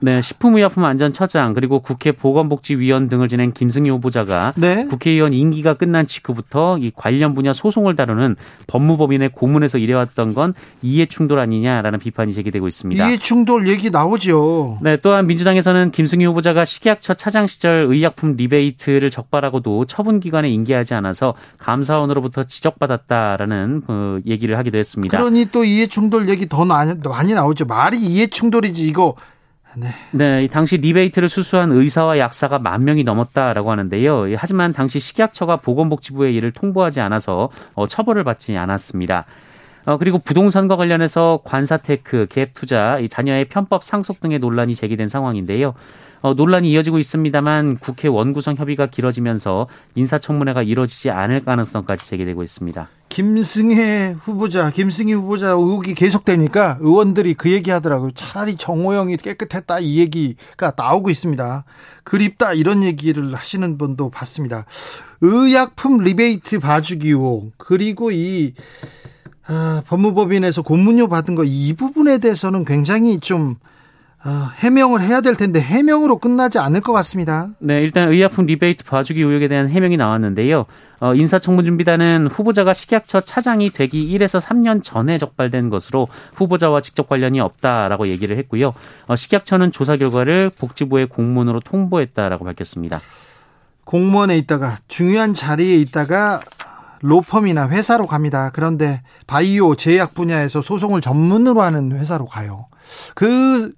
네, 0.06 0.22
식품의약품안전처장 0.22 1.56
그리고 1.56 1.80
국회 1.80 2.12
보건복지위원 2.12 3.08
등을 3.08 3.28
지낸 3.28 3.52
김승희 3.54 3.90
후보자가 3.90 4.54
네. 4.56 4.86
국회의원 4.86 5.34
임기가 5.34 5.74
끝난 5.74 6.06
직후부터 6.06 6.78
이 6.78 6.92
관련 6.96 7.34
분야 7.34 7.54
소송을 7.54 7.96
다루는 7.96 8.36
법무법인의 8.68 9.30
고문에서 9.30 9.80
일해왔던 9.80 10.36
건 10.36 10.54
이해 10.84 11.08
충돌 11.08 11.40
아니냐라는 11.40 11.98
비판이 11.98 12.34
제기되고 12.34 12.68
있습니다. 12.68 13.08
이해 13.08 13.18
충돌 13.18 13.68
얘기 13.68 13.90
나오죠. 13.90 14.78
네, 14.82 14.98
또한 14.98 15.26
민주당에서는 15.26 15.90
김승희 15.90 16.24
후보자가 16.26 16.66
식약처 16.66 17.16
차장 17.16 17.48
시절 17.48 17.88
의약품 17.90 18.36
리베이트를 18.36 19.10
적발하고도 19.10 19.86
처분기관에 19.86 20.50
인계하지 20.50 20.94
않아서 20.94 21.34
감사원으로부터 21.58 22.44
지적받았다라는 22.44 23.82
그 23.88 24.22
얘기를 24.28 24.56
하기도 24.60 24.78
했습니다. 24.78 25.18
그러니 25.18 25.48
또 25.52 25.64
이해 25.64 25.88
충돌 25.88 26.30
얘기 26.30 26.48
더 26.48 26.64
많이 26.64 27.34
나오죠. 27.34 27.66
말이 27.66 27.98
이해 27.98 28.28
충돌이지 28.28 28.86
이거 28.86 29.16
네. 29.78 29.88
네, 30.12 30.48
당시 30.48 30.78
리베이트를 30.78 31.30
수수한 31.30 31.72
의사와 31.72 32.18
약사가 32.18 32.60
만 32.60 32.84
명이 32.84 33.04
넘었다라고 33.04 33.72
하는데요. 33.72 34.36
하지만 34.38 34.72
당시 34.72 35.00
식약처가 35.00 35.58
보건복지부에 35.58 36.32
이를 36.32 36.52
통보하지 36.52 37.02
않아서 37.02 37.50
어, 37.74 37.88
처벌을 37.88 38.24
받지 38.24 38.56
않았습니다. 38.58 39.26
어, 39.86 39.98
그리고 39.98 40.18
부동산과 40.18 40.78
관련해서 40.78 41.42
관사테크, 41.44 42.28
갭투자, 42.30 43.04
이 43.04 43.10
자녀의 43.10 43.46
편법 43.50 43.84
상속 43.84 44.20
등의 44.20 44.40
논란이 44.40 44.76
제기된 44.76 45.08
상황인데요. 45.08 45.74
어, 46.22 46.34
논란이 46.34 46.72
이어지고 46.72 46.98
있습니다만 46.98 47.76
국회 47.76 48.08
원구성 48.08 48.56
협의가 48.56 48.88
길어지면서 48.88 49.68
인사청문회가 49.94 50.64
이뤄지지 50.64 51.12
않을 51.12 51.44
가능성까지 51.44 52.06
제기되고 52.06 52.42
있습니다. 52.42 52.88
김승혜 53.16 54.14
후보자, 54.20 54.70
김승희 54.72 55.14
후보자 55.14 55.52
의혹이 55.52 55.94
계속되니까 55.96 56.80
의원들이 56.82 57.36
그 57.36 57.50
얘기 57.50 57.72
하더라고요. 57.72 58.12
차라리 58.12 58.58
정호영이 58.58 59.16
깨끗했다 59.16 59.80
이 59.80 60.00
얘기가 60.00 60.74
나오고 60.76 61.10
있습니다. 61.10 61.64
그립다 62.04 62.52
이런 62.52 62.84
얘기를 62.84 63.34
하시는 63.34 63.78
분도 63.78 64.10
봤습니다. 64.10 64.66
의약품 65.22 66.00
리베이트 66.00 66.60
봐주기 66.60 67.08
의혹 67.08 67.54
그리고 67.58 68.12
이 68.12 68.54
아, 69.48 69.82
법무법인에서 69.88 70.64
고문료 70.64 71.08
받은 71.08 71.36
거 71.36 71.46
이 71.46 71.72
부분에 71.72 72.18
대해서는 72.18 72.66
굉장히 72.66 73.22
좀 73.22 73.56
어, 74.26 74.50
해명을 74.58 75.02
해야 75.02 75.22
될 75.22 75.36
텐데 75.36 75.62
해명으로 75.62 76.18
끝나지 76.18 76.60
않을 76.60 76.82
것 76.82 76.92
같습니다. 76.92 77.48
네, 77.60 77.80
일단 77.80 78.10
의약품 78.10 78.46
리베이트 78.46 78.84
봐주기 78.84 79.22
의혹에 79.22 79.48
대한 79.48 79.70
해명이 79.70 79.96
나왔는데요. 79.96 80.66
어, 81.00 81.14
인사청문준비단은 81.14 82.28
후보자가 82.28 82.74
식약처 82.74 83.22
차장이 83.22 83.70
되기 83.70 84.16
1에서 84.18 84.42
3년 84.42 84.84
전에 84.84 85.18
적발된 85.18 85.70
것으로 85.70 86.08
후보자와 86.36 86.82
직접 86.82 87.10
관련이 87.10 87.40
없다라고 87.40 88.08
얘기를 88.08 88.38
했고요. 88.38 88.74
어, 89.08 89.16
식약처는 89.16 89.72
조사 89.72 89.98
결과를 89.98 90.50
복지부의 90.52 91.08
공문으로 91.08 91.60
통보했다라고 91.62 92.46
밝혔습니다. 92.46 93.02
공무원에 93.84 94.38
있다가 94.38 94.78
중요한 94.88 95.34
자리에 95.34 95.76
있다가 95.76 96.42
로펌이나 97.02 97.70
회사로 97.70 98.08
갑니다. 98.08 98.50
그런데 98.52 99.02
바이오 99.28 99.76
제약 99.76 100.16
분야에서 100.16 100.62
소송을 100.62 101.02
전문으로 101.02 101.62
하는 101.62 101.92
회사로 101.92 102.26
가요. 102.26 102.68
그 103.14 103.74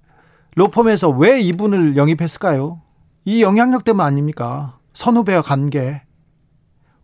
로펌에서 0.54 1.10
왜 1.10 1.40
이분을 1.40 1.96
영입했을까요? 1.96 2.80
이 3.24 3.42
영향력 3.42 3.84
때문 3.84 4.04
아닙니까? 4.04 4.78
선후배와 4.94 5.42
관계. 5.42 6.02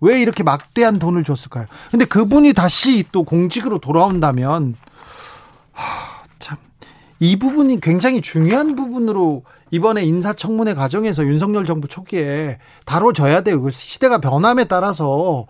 왜 0.04 0.20
이렇게 0.20 0.42
막대한 0.42 0.98
돈을 0.98 1.24
줬을까요? 1.24 1.66
근데 1.90 2.04
그분이 2.04 2.52
다시 2.52 3.04
또 3.10 3.24
공직으로 3.24 3.78
돌아온다면, 3.78 4.76
하, 5.72 6.22
참, 6.38 6.58
이 7.20 7.36
부분이 7.36 7.80
굉장히 7.80 8.20
중요한 8.20 8.76
부분으로 8.76 9.44
이번에 9.70 10.04
인사청문회 10.04 10.74
과정에서 10.74 11.24
윤석열 11.24 11.64
정부 11.64 11.88
초기에 11.88 12.58
다뤄져야 12.84 13.40
돼요. 13.40 13.60
그 13.62 13.70
시대가 13.70 14.18
변함에 14.18 14.64
따라서 14.64 15.46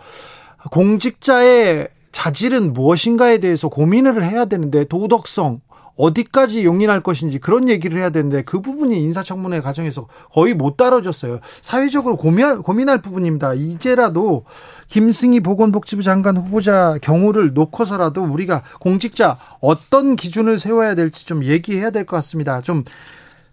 공직자의 0.70 1.88
자질은 2.12 2.72
무엇인가에 2.72 3.38
대해서 3.38 3.68
고민을 3.68 4.22
해야 4.24 4.44
되는데 4.44 4.84
도덕성, 4.84 5.60
어디까지 5.96 6.64
용인할 6.64 7.00
것인지 7.00 7.38
그런 7.38 7.68
얘기를 7.68 7.98
해야 7.98 8.10
되는데 8.10 8.42
그 8.42 8.60
부분이 8.60 9.00
인사청문회 9.02 9.60
과정에서 9.60 10.08
거의 10.32 10.54
못 10.54 10.76
다뤄졌어요. 10.76 11.40
사회적으로 11.62 12.16
고민할, 12.16 12.62
고민할 12.62 13.00
부분입니다. 13.00 13.54
이제라도 13.54 14.44
김승희 14.88 15.40
보건복지부 15.40 16.02
장관 16.02 16.36
후보자 16.36 16.98
경우를 17.00 17.54
놓고서라도 17.54 18.24
우리가 18.24 18.62
공직자 18.80 19.38
어떤 19.60 20.16
기준을 20.16 20.58
세워야 20.58 20.94
될지 20.94 21.26
좀 21.26 21.44
얘기해야 21.44 21.90
될 21.90 22.04
것 22.04 22.16
같습니다. 22.16 22.60
좀 22.60 22.84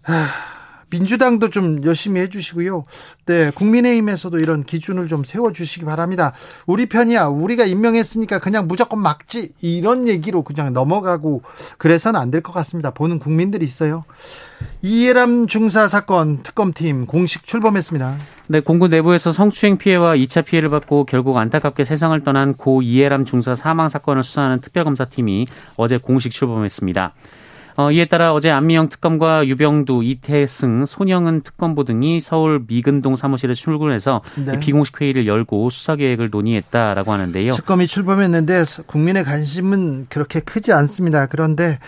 하... 0.02 0.12
민주당도 0.92 1.48
좀 1.50 1.82
열심히 1.84 2.20
해주시고요. 2.20 2.84
네, 3.26 3.50
국민의힘에서도 3.50 4.38
이런 4.38 4.62
기준을 4.64 5.08
좀 5.08 5.24
세워주시기 5.24 5.86
바랍니다. 5.86 6.32
우리 6.66 6.86
편이야. 6.86 7.26
우리가 7.26 7.64
임명했으니까 7.64 8.38
그냥 8.38 8.68
무조건 8.68 9.00
막지. 9.00 9.52
이런 9.62 10.06
얘기로 10.06 10.42
그냥 10.42 10.72
넘어가고 10.72 11.42
그래서는 11.78 12.20
안 12.20 12.30
될 12.30 12.42
것 12.42 12.52
같습니다. 12.52 12.90
보는 12.90 13.18
국민들이 13.18 13.64
있어요. 13.64 14.04
이해람 14.82 15.46
중사 15.46 15.86
사건 15.88 16.42
특검팀 16.42 17.06
공식 17.06 17.44
출범했습니다. 17.46 18.16
네, 18.48 18.60
공군 18.60 18.90
내부에서 18.90 19.32
성추행 19.32 19.78
피해와 19.78 20.14
2차 20.16 20.44
피해를 20.44 20.68
받고 20.70 21.04
결국 21.06 21.36
안타깝게 21.36 21.84
세상을 21.84 22.18
떠난 22.24 22.54
고 22.54 22.82
이해람 22.82 23.24
중사 23.24 23.54
사망 23.54 23.88
사건을 23.88 24.24
수사하는 24.24 24.60
특별검사팀이 24.60 25.46
어제 25.76 25.98
공식 25.98 26.32
출범했습니다. 26.32 27.14
어, 27.76 27.90
이에 27.90 28.04
따라 28.04 28.32
어제 28.32 28.50
안미영 28.50 28.88
특검과 28.88 29.46
유병두, 29.46 30.02
이태승, 30.04 30.86
손영은 30.86 31.42
특검보 31.42 31.84
등이 31.84 32.20
서울 32.20 32.64
미근동 32.66 33.16
사무실에 33.16 33.54
출근해서 33.54 34.22
네. 34.44 34.58
비공식 34.60 35.00
회의를 35.00 35.26
열고 35.26 35.70
수사 35.70 35.96
계획을 35.96 36.30
논의했다라고 36.30 37.12
하는데요. 37.12 37.52
특검이 37.54 37.86
출범했는데 37.86 38.64
국민의 38.86 39.24
관심은 39.24 40.06
그렇게 40.08 40.40
크지 40.40 40.72
않습니다. 40.72 41.26
그런데 41.26 41.78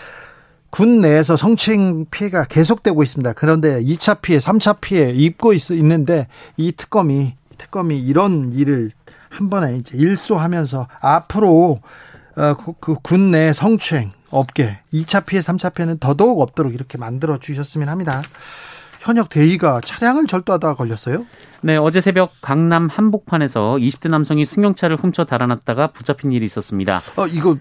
군 0.69 1.01
내에서 1.01 1.37
성추행 1.37 2.05
피해가 2.11 2.45
계속되고 2.45 3.01
있습니다. 3.01 3.33
그런데 3.33 3.81
2차 3.81 4.21
피해, 4.21 4.39
3차 4.39 4.81
피해 4.81 5.11
입고 5.11 5.53
있, 5.53 5.71
있는데 5.71 6.27
이 6.57 6.73
특검이 6.73 7.35
특검이 7.57 7.97
이런 7.97 8.51
일을 8.51 8.91
한 9.29 9.49
번에 9.49 9.77
이제 9.77 9.97
일소하면서 9.97 10.87
앞으로 10.99 11.79
어, 11.81 11.87
그 12.35 12.95
군 13.01 13.31
내 13.31 13.53
성추행 13.53 14.11
업계 14.29 14.79
2차 14.93 15.25
피해, 15.25 15.41
3차 15.41 15.73
피해는 15.73 15.99
더더욱 15.99 16.41
없도록 16.41 16.73
이렇게 16.73 16.97
만들어 16.97 17.37
주셨으면 17.37 17.87
합니다. 17.89 18.21
현역 18.99 19.29
대위가 19.29 19.81
차량을 19.81 20.25
절도하다가 20.25 20.73
걸렸어요? 20.75 21.25
네, 21.61 21.77
어제 21.77 22.01
새벽 22.01 22.31
강남 22.41 22.87
한복판에서 22.89 23.75
20대 23.79 24.09
남성이 24.09 24.43
승용차를 24.45 24.97
훔쳐 24.97 25.25
달아났다가 25.25 25.87
붙잡힌 25.87 26.31
일이 26.31 26.45
있었습니다. 26.45 26.99
어, 27.15 27.27
이거 27.27 27.57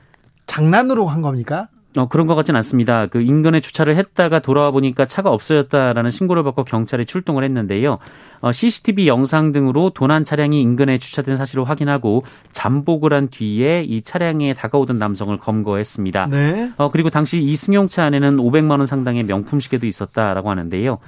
장난으로 0.47 1.07
한 1.07 1.23
겁니까? 1.23 1.69
어, 1.97 2.09
그런 2.09 2.27
것 2.27 2.35
같진 2.35 2.57
않습니다. 2.57 3.07
그 3.07 3.21
인근에 3.21 3.61
주차를 3.61 3.97
했다가 3.97 4.41
돌아와 4.41 4.71
보니까 4.73 5.07
차가 5.07 5.31
없어졌다라는 5.31 6.11
신고를 6.11 6.43
받고 6.43 6.65
경찰에 6.65 7.05
출동을 7.05 7.45
했는데요. 7.45 7.99
어, 8.41 8.53
CCTV 8.53 9.07
영상 9.07 9.53
등으로 9.53 9.91
도난 9.91 10.25
차량이 10.25 10.61
인근에 10.61 10.99
주차된 10.99 11.37
사실을 11.37 11.69
확인하고 11.69 12.25
잠복을 12.53 13.13
한 13.13 13.29
뒤에 13.29 13.85
이 13.85 14.03
차량에 14.03 14.55
다가오던 14.55 14.99
남성을 14.99 15.37
검거했습니다. 15.39 16.27
네. 16.31 16.71
어, 16.77 16.91
그리고 16.91 17.11
당시 17.11 17.41
이 17.41 17.55
승용 17.55 17.87
차 17.87 18.05
안에는 18.05 18.39
500만 18.39 18.79
원 18.79 18.87
상당의 18.87 19.25
명품 19.25 19.61
시계도 19.61 19.87
있었다라고 19.87 20.51
하는데요. 20.51 20.99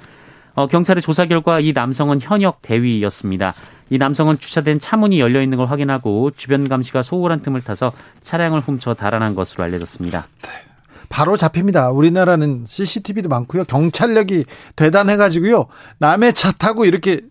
어, 0.55 0.67
경찰의 0.67 1.01
조사 1.03 1.25
결과 1.25 1.59
이 1.59 1.73
남성은 1.73 2.21
현역 2.21 2.61
대위였습니다. 2.61 3.53
이 3.89 3.97
남성은 3.97 4.39
주차된 4.39 4.79
차문이 4.79 5.19
열려 5.19 5.41
있는 5.41 5.57
걸 5.57 5.67
확인하고 5.67 6.31
주변 6.31 6.67
감시가 6.67 7.03
소홀한 7.03 7.41
틈을 7.41 7.61
타서 7.61 7.91
차량을 8.23 8.61
훔쳐 8.61 8.93
달아난 8.93 9.35
것으로 9.35 9.63
알려졌습니다. 9.65 10.25
네. 10.43 10.66
바로 11.09 11.37
잡힙니다. 11.37 11.89
우리나라는 11.91 12.65
CCTV도 12.67 13.29
많고요. 13.29 13.63
경찰력이 13.65 14.45
대단해가지고요. 14.75 15.67
남의 15.99 16.33
차 16.33 16.51
타고 16.51 16.85
이렇게 16.85 17.21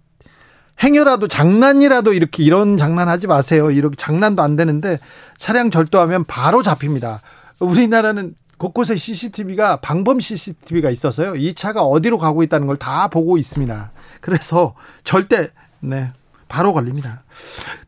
행여라도 0.83 1.29
장난이라도 1.29 2.13
이렇게 2.13 2.43
이런 2.43 2.77
장난 2.77 3.09
하지 3.09 3.27
마세요. 3.27 3.71
이렇게 3.71 3.97
장난도 3.97 4.43
안 4.43 4.57
되는데 4.57 4.99
차량 5.39 5.71
절도하면 5.71 6.25
바로 6.25 6.63
잡힙니다. 6.63 7.21
우리나라는 7.61 8.35
곳곳에 8.59 8.97
CCTV가 8.97 9.77
방범 9.81 10.21
CCTV가 10.21 10.91
있어서요. 10.91 11.37
이 11.37 11.55
차가 11.55 11.83
어디로 11.83 12.19
가고 12.19 12.43
있다는 12.43 12.67
걸 12.67 12.77
다 12.77 13.09
보고 13.09 13.39
있습니다. 13.39 13.93
그래서 14.21 14.75
절대 15.05 15.49
네 15.81 16.13
바로 16.49 16.73
걸립니다. 16.73 17.25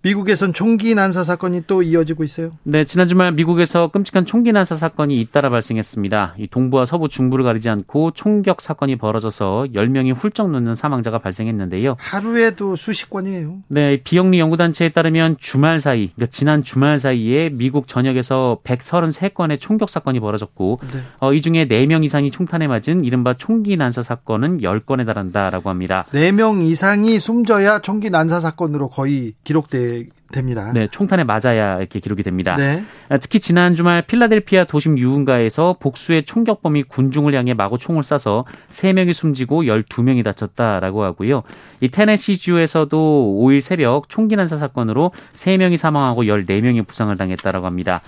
미국에선 0.03 0.53
총기 0.53 0.95
난사 0.95 1.25
사건이 1.25 1.65
또 1.67 1.83
이어지고 1.83 2.25
있어요. 2.25 2.53
네, 2.63 2.85
지난 2.85 3.09
주말 3.09 3.33
미국에서 3.33 3.89
끔찍한 3.89 4.25
총기 4.25 4.53
난사 4.53 4.77
사건이 4.77 5.21
잇따라 5.21 5.49
발생했습니다. 5.49 6.37
이 6.39 6.47
동부와 6.49 6.87
서부 6.87 7.09
중부를 7.09 7.45
가리지 7.45 7.69
않고 7.69 8.13
총격 8.13 8.61
사건이 8.61 8.97
벌어져서 8.97 9.67
10명이 9.75 10.15
훌쩍 10.17 10.51
넘는 10.51 10.75
사망자가 10.75 11.19
발생했는데요. 11.19 11.97
하루에도 11.99 12.77
수십 12.77 13.11
건이에요. 13.11 13.59
네, 13.69 14.01
비영리 14.03 14.39
연구단체에 14.39 14.91
따르면 14.91 15.37
주말 15.41 15.81
사이, 15.81 16.11
그러니까 16.15 16.27
지난 16.31 16.63
주말 16.63 16.99
사이에 16.99 17.51
미국 17.51 17.89
전역에서 17.89 18.61
133건의 18.65 19.61
총격 19.61 19.91
사건이 19.91 20.21
벌어졌고 20.21 20.81
네. 20.93 21.01
어, 21.21 21.33
이 21.33 21.43
중에 21.43 21.67
4명 21.67 22.05
이상이 22.05 22.31
총탄에 22.31 22.67
맞은 22.69 23.05
이른바 23.05 23.35
총기 23.35 23.77
난사 23.77 24.03
사건은 24.03 24.59
10건에 24.59 25.07
달한다라고 25.07 25.71
합니다. 25.71 26.05
4명 26.13 26.63
이상이 26.63 27.19
숨져야 27.19 27.81
총기 27.81 28.11
난사 28.11 28.41
사건으로 28.41 28.89
거의 28.89 29.33
기록돼 29.45 30.07
됩니다. 30.31 30.73
네, 30.75 30.89
총탄에 30.91 31.25
맞아야 31.25 31.79
이렇게 31.79 32.01
기록이 32.01 32.23
됩니다. 32.23 32.55
네. 32.57 32.85
아, 33.09 33.17
특히 33.17 33.41
지난 33.41 33.75
주말 33.75 34.03
필라델피아 34.03 34.65
도심 34.65 34.99
유흥가에서 34.99 35.77
복수의 35.81 36.25
총격범이 36.25 36.83
군중을 36.85 37.35
향해 37.35 37.55
마구 37.55 37.79
총을 37.79 38.03
쏴서 38.03 38.45
3명이 38.71 39.15
숨지고 39.15 39.63
12명이 39.63 40.23
다쳤다라고 40.25 41.03
하고요. 41.03 41.45
이 41.81 41.89
테네시주에서도 41.89 43.39
5일 43.41 43.61
새벽 43.63 44.09
총기 44.09 44.37
난사 44.37 44.57
사건으로 44.57 45.13
3명이 45.33 45.79
사망하고 45.79 46.25
14명이 46.25 46.87
부상을 46.87 47.17
당했다라고 47.17 47.65
합니다. 47.65 48.03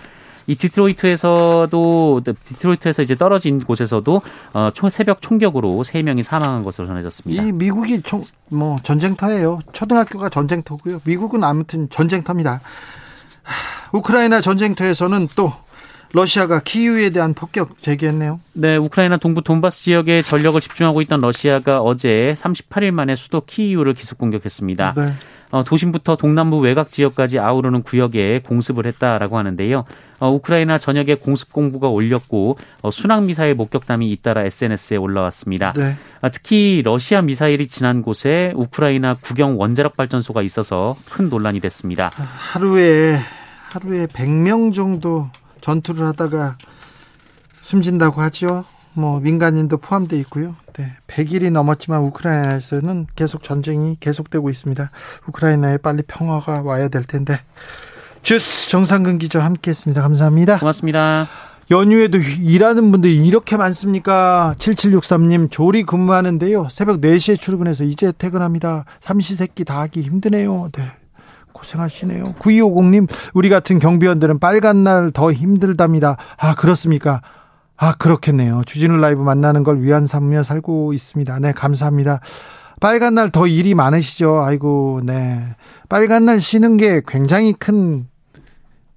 이 0.46 0.54
디트로이트에서도 0.54 2.22
디트로이트에서 2.44 3.02
이제 3.02 3.14
떨어진 3.14 3.62
곳에서도 3.62 4.22
어, 4.52 4.70
총, 4.74 4.90
새벽 4.90 5.22
총격으로 5.22 5.84
세 5.84 6.02
명이 6.02 6.22
사망한 6.22 6.62
것으로 6.62 6.86
전해졌습니다. 6.86 7.42
이 7.42 7.52
미국이 7.52 8.02
총, 8.02 8.22
뭐 8.48 8.76
전쟁터예요. 8.82 9.60
초등학교가 9.72 10.28
전쟁터고요. 10.28 11.00
미국은 11.04 11.44
아무튼 11.44 11.88
전쟁터입니다. 11.90 12.60
하, 13.42 13.96
우크라이나 13.96 14.40
전쟁터에서는 14.40 15.28
또 15.36 15.52
러시아가 16.12 16.60
키이우에 16.60 17.10
대한 17.10 17.34
폭격 17.34 17.80
제기했네요. 17.82 18.40
네, 18.52 18.76
우크라이나 18.76 19.16
동부 19.18 19.42
돈바스 19.42 19.82
지역에 19.82 20.22
전력을 20.22 20.60
집중하고 20.60 21.02
있던 21.02 21.20
러시아가 21.20 21.80
어제 21.80 22.34
38일 22.36 22.90
만에 22.90 23.14
수도 23.14 23.42
키이우를 23.42 23.94
기습 23.94 24.18
공격했습니다. 24.18 24.94
네. 24.96 25.12
어, 25.50 25.64
도심부터 25.64 26.16
동남부 26.16 26.58
외곽 26.58 26.90
지역까지 26.90 27.38
아우르는 27.38 27.82
구역에 27.82 28.42
공습을 28.46 28.86
했다라고 28.86 29.38
하는데요. 29.38 29.84
어, 30.20 30.28
우크라이나 30.28 30.78
전역에 30.78 31.16
공습 31.16 31.52
공부가 31.52 31.88
올렸고 31.88 32.58
어, 32.82 32.90
순항 32.90 33.26
미사일 33.26 33.54
목격담이 33.54 34.06
잇따라 34.06 34.44
SNS에 34.44 34.96
올라왔습니다. 34.96 35.72
네. 35.72 35.96
아, 36.20 36.28
특히 36.28 36.82
러시아 36.84 37.22
미사일이 37.22 37.66
지난 37.68 38.02
곳에 38.02 38.52
우크라이나 38.54 39.16
국영 39.20 39.58
원자력 39.58 39.96
발전소가 39.96 40.42
있어서 40.42 40.96
큰 41.10 41.28
논란이 41.28 41.60
됐습니다. 41.60 42.10
하루에 42.14 43.16
하루에 43.72 44.06
100명 44.06 44.74
정도 44.74 45.28
전투를 45.60 46.06
하다가 46.06 46.56
숨진다고 47.62 48.20
하죠. 48.22 48.64
뭐 48.94 49.20
민간인도 49.20 49.78
포함되어 49.78 50.18
있고요. 50.20 50.54
네, 50.74 50.86
100일이 51.06 51.50
넘었지만 51.50 52.00
우크라이나에서는 52.02 53.06
계속 53.14 53.42
전쟁이 53.42 53.96
계속되고 54.00 54.50
있습니다. 54.50 54.90
우크라이나에 55.28 55.76
빨리 55.78 56.02
평화가 56.06 56.62
와야 56.62 56.88
될 56.88 57.04
텐데. 57.04 57.40
주스 58.22 58.68
정상근 58.68 59.18
기자 59.18 59.40
함께했습니다. 59.44 60.02
감사합니다. 60.02 60.58
고맙습니다. 60.58 61.26
연휴에도 61.70 62.18
일하는 62.18 62.90
분들이 62.90 63.24
이렇게 63.24 63.56
많습니까? 63.56 64.56
7763님 64.58 65.50
조리 65.50 65.84
근무하는데요. 65.84 66.68
새벽 66.70 67.00
4시에 67.00 67.38
출근해서 67.38 67.84
이제 67.84 68.12
퇴근합니다. 68.18 68.84
삼시세끼 69.00 69.64
다 69.64 69.80
하기 69.82 70.02
힘드네요. 70.02 70.68
네. 70.76 70.84
고생하시네요. 71.52 72.24
9250님, 72.40 73.08
우리 73.34 73.48
같은 73.48 73.78
경비원들은 73.78 74.38
빨간 74.38 74.82
날 74.84 75.10
더 75.12 75.32
힘들답니다. 75.32 76.16
아, 76.38 76.54
그렇습니까? 76.54 77.20
아, 77.82 77.94
그렇겠네요. 77.94 78.62
주진우 78.66 78.98
라이브 78.98 79.22
만나는 79.22 79.62
걸 79.64 79.80
위안 79.80 80.06
삼으며 80.06 80.42
살고 80.42 80.92
있습니다. 80.92 81.38
네, 81.40 81.52
감사합니다. 81.52 82.20
빨간 82.78 83.14
날 83.14 83.30
더 83.30 83.46
일이 83.46 83.74
많으시죠? 83.74 84.42
아이고, 84.42 85.00
네. 85.02 85.42
빨간 85.88 86.26
날 86.26 86.40
쉬는 86.40 86.76
게 86.76 87.00
굉장히 87.06 87.54
큰 87.54 88.06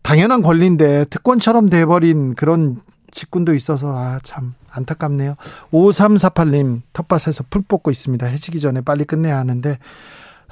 당연한 0.02 0.42
권리인데 0.42 1.06
특권처럼 1.06 1.70
돼버린 1.70 2.36
그런 2.36 2.82
직군도 3.12 3.54
있어서 3.54 3.96
아, 3.98 4.20
참 4.22 4.54
안타깝네요. 4.70 5.36
5348님 5.72 6.82
텃밭에서 6.92 7.46
풀 7.50 7.62
뽑고 7.62 7.90
있습니다. 7.90 8.26
해지기 8.26 8.60
전에 8.60 8.82
빨리 8.82 9.06
끝내야 9.06 9.38
하는데 9.38 9.78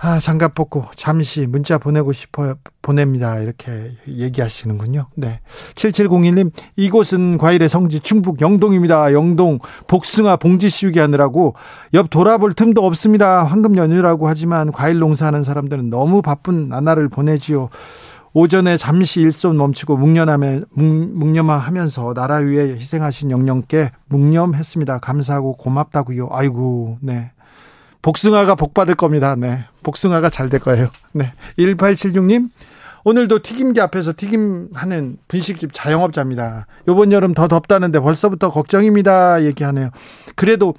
아, 0.03 0.19
장갑 0.19 0.55
벗고 0.55 0.85
잠시 0.95 1.45
문자 1.45 1.77
보내고 1.77 2.11
싶어요. 2.11 2.55
보냅니다. 2.81 3.37
이렇게 3.37 3.91
얘기하시는군요. 4.07 5.05
네. 5.15 5.41
7701님, 5.75 6.51
이곳은 6.75 7.37
과일의 7.37 7.69
성지 7.69 7.99
충북 7.99 8.41
영동입니다. 8.41 9.13
영동 9.13 9.59
복숭아 9.87 10.37
봉지 10.37 10.69
씌우기 10.69 10.97
하느라고 10.97 11.53
옆 11.93 12.09
돌아볼 12.09 12.53
틈도 12.53 12.83
없습니다. 12.83 13.43
황금 13.43 13.77
연휴라고 13.77 14.27
하지만 14.27 14.71
과일 14.71 14.97
농사하는 14.97 15.43
사람들은 15.43 15.91
너무 15.91 16.23
바쁜 16.23 16.67
나날을 16.67 17.07
보내지요. 17.07 17.69
오전에 18.33 18.77
잠시 18.77 19.21
일손 19.21 19.55
멈추고 19.57 19.97
묵념하며, 19.97 20.61
묵념하면서 20.73 22.13
나라 22.15 22.37
위해 22.37 22.73
희생하신 22.73 23.29
영령께 23.29 23.91
묵념했습니다. 24.07 24.99
감사하고 24.99 25.57
고맙다고요. 25.57 26.29
아이고, 26.31 26.97
네. 27.01 27.33
복숭아가 28.01 28.55
복 28.55 28.73
받을 28.73 28.95
겁니다. 28.95 29.35
네. 29.35 29.65
복숭아가 29.83 30.29
잘 30.29 30.49
될 30.49 30.59
거예요. 30.59 30.89
네. 31.13 31.33
1876님, 31.57 32.49
오늘도 33.03 33.39
튀김기 33.41 33.81
앞에서 33.81 34.13
튀김하는 34.15 35.17
분식집 35.27 35.71
자영업자입니다. 35.73 36.67
요번 36.87 37.11
여름 37.11 37.33
더 37.33 37.47
덥다는데 37.47 37.99
벌써부터 37.99 38.49
걱정입니다. 38.49 39.43
얘기하네요. 39.43 39.89
그래도 40.35 40.75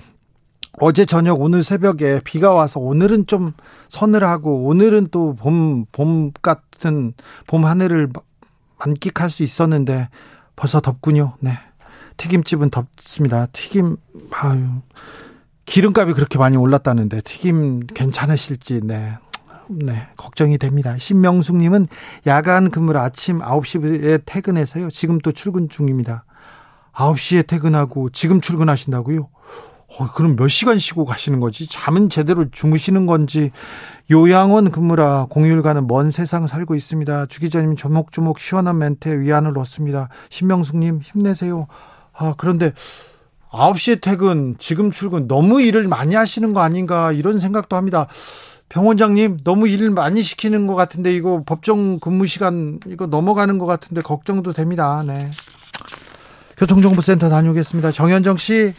어제 0.80 1.04
저녁 1.04 1.40
오늘 1.40 1.62
새벽에 1.62 2.20
비가 2.24 2.54
와서 2.54 2.80
오늘은 2.80 3.26
좀 3.26 3.52
서늘하고 3.88 4.64
오늘은 4.66 5.08
또 5.10 5.34
봄, 5.34 5.84
봄 5.92 6.32
같은 6.40 7.12
봄 7.46 7.64
하늘을 7.66 8.08
만끽할 8.78 9.30
수 9.30 9.42
있었는데 9.42 10.08
벌써 10.56 10.80
덥군요. 10.80 11.34
네. 11.40 11.52
튀김집은 12.16 12.70
덥습니다. 12.70 13.46
튀김 13.52 13.96
아유 14.42 14.66
기름값이 15.64 16.14
그렇게 16.14 16.38
많이 16.38 16.56
올랐다는데 16.56 17.20
튀김 17.22 17.86
괜찮으실지 17.86 18.80
네. 18.84 19.12
네, 19.68 20.06
걱정이 20.16 20.58
됩니다. 20.58 20.96
신명숙 20.98 21.56
님은 21.56 21.88
야간 22.26 22.70
근무를 22.70 23.00
아침 23.00 23.38
9시에 23.38 24.22
퇴근해서요. 24.26 24.90
지금 24.90 25.18
또 25.18 25.32
출근 25.32 25.68
중입니다. 25.68 26.24
9시에 26.92 27.46
퇴근하고 27.46 28.10
지금 28.10 28.40
출근하신다고요? 28.40 29.28
어, 29.98 30.12
그럼 30.12 30.36
몇 30.36 30.48
시간 30.48 30.78
쉬고 30.78 31.04
가시는 31.04 31.40
거지? 31.40 31.68
잠은 31.68 32.08
제대로 32.08 32.50
주무시는 32.50 33.06
건지 33.06 33.50
요양원 34.10 34.70
근무라 34.70 35.26
공휴일과는 35.28 35.86
먼 35.86 36.10
세상 36.10 36.46
살고 36.46 36.74
있습니다. 36.74 37.26
주 37.26 37.40
기자님 37.40 37.76
조목조목 37.76 38.38
시원한 38.38 38.78
멘트에 38.78 39.18
위안을 39.20 39.58
얻습니다. 39.58 40.08
신명숙님 40.30 41.00
힘내세요. 41.02 41.66
아 42.14 42.34
그런데 42.36 42.72
9시에 43.52 44.00
퇴근, 44.00 44.56
지금 44.58 44.90
출근 44.90 45.28
너무 45.28 45.60
일을 45.60 45.86
많이 45.86 46.14
하시는 46.14 46.52
거 46.54 46.60
아닌가 46.60 47.12
이런 47.12 47.38
생각도 47.38 47.76
합니다. 47.76 48.06
병원장님 48.70 49.40
너무 49.44 49.68
일을 49.68 49.90
많이 49.90 50.22
시키는 50.22 50.66
것 50.66 50.74
같은데 50.74 51.12
이거 51.12 51.42
법정 51.44 52.00
근무 52.00 52.26
시간 52.26 52.80
이거 52.86 53.06
넘어가는 53.06 53.58
것 53.58 53.66
같은데 53.66 54.00
걱정도 54.00 54.54
됩니다. 54.54 55.04
네. 55.06 55.30
교통정보센터 56.56 57.28
다녀오겠습니다. 57.28 57.92
정현정 57.92 58.38
씨. 58.38 58.72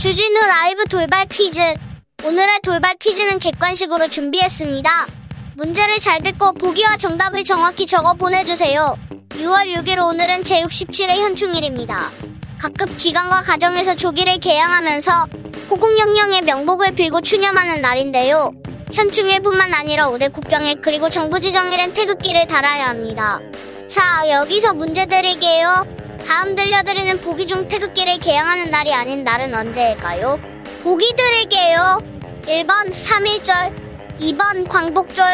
주진우 0.00 0.46
라이브 0.46 0.84
돌발 0.90 1.26
퀴즈. 1.26 1.60
오늘의 2.24 2.60
돌발 2.64 2.96
퀴즈는 2.98 3.38
객관식으로 3.38 4.08
준비했습니다. 4.08 4.90
문제를 5.56 5.98
잘 6.00 6.22
듣고 6.22 6.52
보기와 6.52 6.98
정답을 6.98 7.42
정확히 7.42 7.86
적어 7.86 8.12
보내주세요. 8.12 8.94
6월 9.30 9.74
6일 9.74 10.04
오늘은 10.04 10.42
제67회 10.42 11.08
현충일입니다. 11.16 12.10
각급 12.58 12.94
기관과 12.98 13.40
가정에서 13.40 13.94
조기를 13.94 14.36
개양하면서 14.38 15.26
호국영령의 15.70 16.42
명복을 16.42 16.94
빌고 16.94 17.22
추념하는 17.22 17.80
날인데요. 17.80 18.52
현충일뿐만 18.92 19.72
아니라 19.72 20.08
올해 20.08 20.28
국경일 20.28 20.82
그리고 20.82 21.08
정부 21.08 21.40
지정일엔 21.40 21.94
태극기를 21.94 22.46
달아야 22.46 22.88
합니다. 22.88 23.40
자, 23.88 24.28
여기서 24.28 24.74
문제 24.74 25.06
드릴게요. 25.06 25.86
다음 26.26 26.54
들려드리는 26.54 27.18
보기 27.22 27.46
중 27.46 27.66
태극기를 27.66 28.18
개양하는 28.18 28.70
날이 28.70 28.92
아닌 28.92 29.24
날은 29.24 29.54
언제일까요? 29.54 30.38
보기 30.82 31.14
드릴게요. 31.16 32.02
1번 32.42 32.92
3일절, 32.92 33.85
2번 34.20 34.66
광복절, 34.66 35.24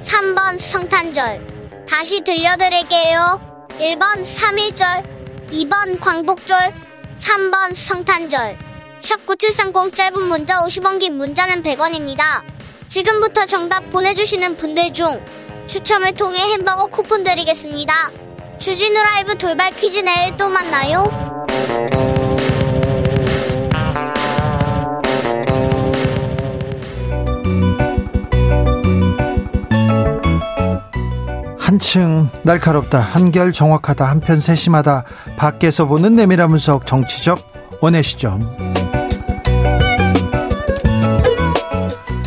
3번 0.00 0.58
성탄절. 0.58 1.86
다시 1.86 2.22
들려드릴게요. 2.22 3.68
1번 3.78 4.24
3일절, 4.24 5.50
2번 5.50 6.00
광복절, 6.00 6.72
3번 7.18 7.76
성탄절. 7.76 8.56
샵9730 9.00 9.94
짧은 9.94 10.22
문자 10.22 10.60
50원 10.60 10.98
긴 10.98 11.18
문자는 11.18 11.62
100원입니다. 11.62 12.42
지금부터 12.88 13.44
정답 13.44 13.90
보내주시는 13.90 14.56
분들 14.56 14.94
중 14.94 15.22
추첨을 15.66 16.14
통해 16.14 16.38
햄버거 16.52 16.86
쿠폰 16.86 17.24
드리겠습니다. 17.24 17.94
주진우 18.58 19.02
라이브 19.02 19.36
돌발 19.36 19.74
퀴즈 19.74 19.98
내일 20.00 20.36
또 20.38 20.48
만나요. 20.48 21.31
한층 31.72 32.28
날카롭다 32.42 33.00
한결 33.00 33.50
정확하다 33.50 34.04
한편 34.04 34.40
세심하다 34.40 35.04
밖에서 35.38 35.86
보는 35.86 36.14
내밀한 36.16 36.50
분석 36.50 36.86
정치적 36.86 37.78
원의 37.80 38.02
시점 38.02 38.42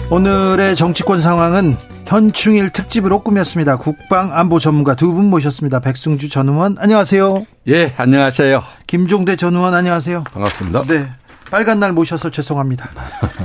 오늘의 0.10 0.76
정치권 0.76 1.20
상황은 1.20 1.78
현충일 2.08 2.72
특집으로 2.72 3.20
꾸몄습니다. 3.20 3.78
국방안보 3.78 4.58
전문가 4.58 4.96
두 4.96 5.14
분 5.14 5.26
모셨습니다. 5.30 5.80
백승주 5.80 6.30
전 6.30 6.50
의원 6.50 6.78
안녕하세요. 6.80 7.46
예, 7.68 7.94
안녕하세요. 7.98 8.64
김종대 8.88 9.36
전 9.36 9.54
의원 9.56 9.76
안녕하세요. 9.76 10.24
반갑습니다. 10.24 10.84
네. 10.88 11.06
빨간 11.52 11.80
날 11.80 11.94
모셔서 11.94 12.32
죄송합니다. 12.32 12.90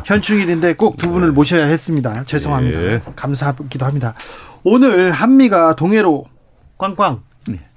현충일인데 0.07 0.75
꼭 0.75 0.97
두 0.97 1.11
분을 1.11 1.33
모셔야 1.33 1.67
했습니다. 1.67 2.25
죄송합니다. 2.25 2.81
예. 2.81 3.03
감사하기도 3.15 3.85
합니다. 3.85 4.15
오늘 4.65 5.11
한미가 5.11 5.77
동해로 5.77 6.27
꽝꽝 6.79 7.23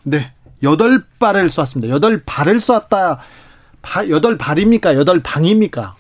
네 0.04 0.32
여덟 0.62 1.04
발을 1.20 1.50
쏘았습니다. 1.50 1.94
여덟 1.94 2.22
발을 2.26 2.62
쏘았다. 2.62 3.20
바, 3.82 4.08
여덟 4.10 4.38
발입니까? 4.38 4.96
여덟 4.96 5.22
방입니까? 5.22 5.96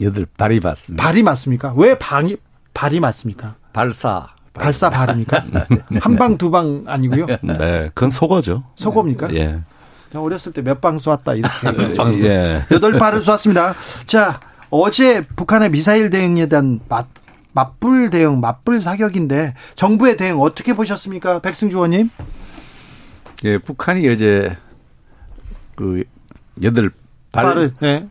여덟 0.00 0.26
발이 0.36 0.60
맞습니다. 0.60 1.02
발이 1.02 1.22
맞습니까? 1.24 1.74
왜 1.76 1.98
방이 1.98 2.36
발이 2.72 3.00
맞습니까? 3.00 3.56
발사. 3.72 4.28
발사 4.52 4.90
발입니까? 4.90 5.44
네. 5.90 5.98
한방 6.00 6.38
두방 6.38 6.84
아니고요? 6.86 7.26
네, 7.42 7.90
그건 7.94 8.10
속어죠. 8.10 8.62
속어입니까? 8.76 9.34
예. 9.34 9.60
어렸을 10.14 10.52
때 10.52 10.62
몇 10.62 10.80
방 10.80 10.98
쏘았다 10.98 11.34
이렇게 11.34 11.68
예. 12.22 12.62
여덟 12.70 12.92
발을 12.98 13.20
쏘았습니다. 13.22 13.74
자 14.06 14.40
어제 14.70 15.20
북한의 15.26 15.70
미사일 15.70 16.10
대응에 16.10 16.46
대한 16.46 16.80
맞, 17.56 17.76
맞불 17.86 18.10
대응, 18.10 18.40
맞불 18.40 18.80
사격인데 18.80 19.54
정부의 19.74 20.18
대응 20.18 20.40
어떻게 20.40 20.74
보셨습니까, 20.74 21.40
백승주 21.40 21.76
의원님? 21.76 22.10
예, 23.44 23.58
북한이 23.58 24.06
어제 24.08 24.56
그 25.74 26.04
여덟 26.62 26.90
발 27.32 27.72
네. 27.80 28.06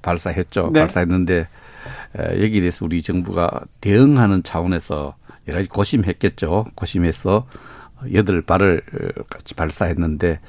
발사했죠. 0.00 0.70
네. 0.72 0.80
발사했는데 0.80 1.48
여기에 2.16 2.60
대해서 2.60 2.84
우리 2.84 3.02
정부가 3.02 3.50
대응하는 3.80 4.42
차원에서 4.42 5.14
여러 5.48 5.58
가지 5.58 5.68
고심했겠죠. 5.68 6.66
고심해서 6.74 7.46
여덟 8.12 8.40
발을 8.40 8.82
같이 9.28 9.54
발사했는데 9.54 10.40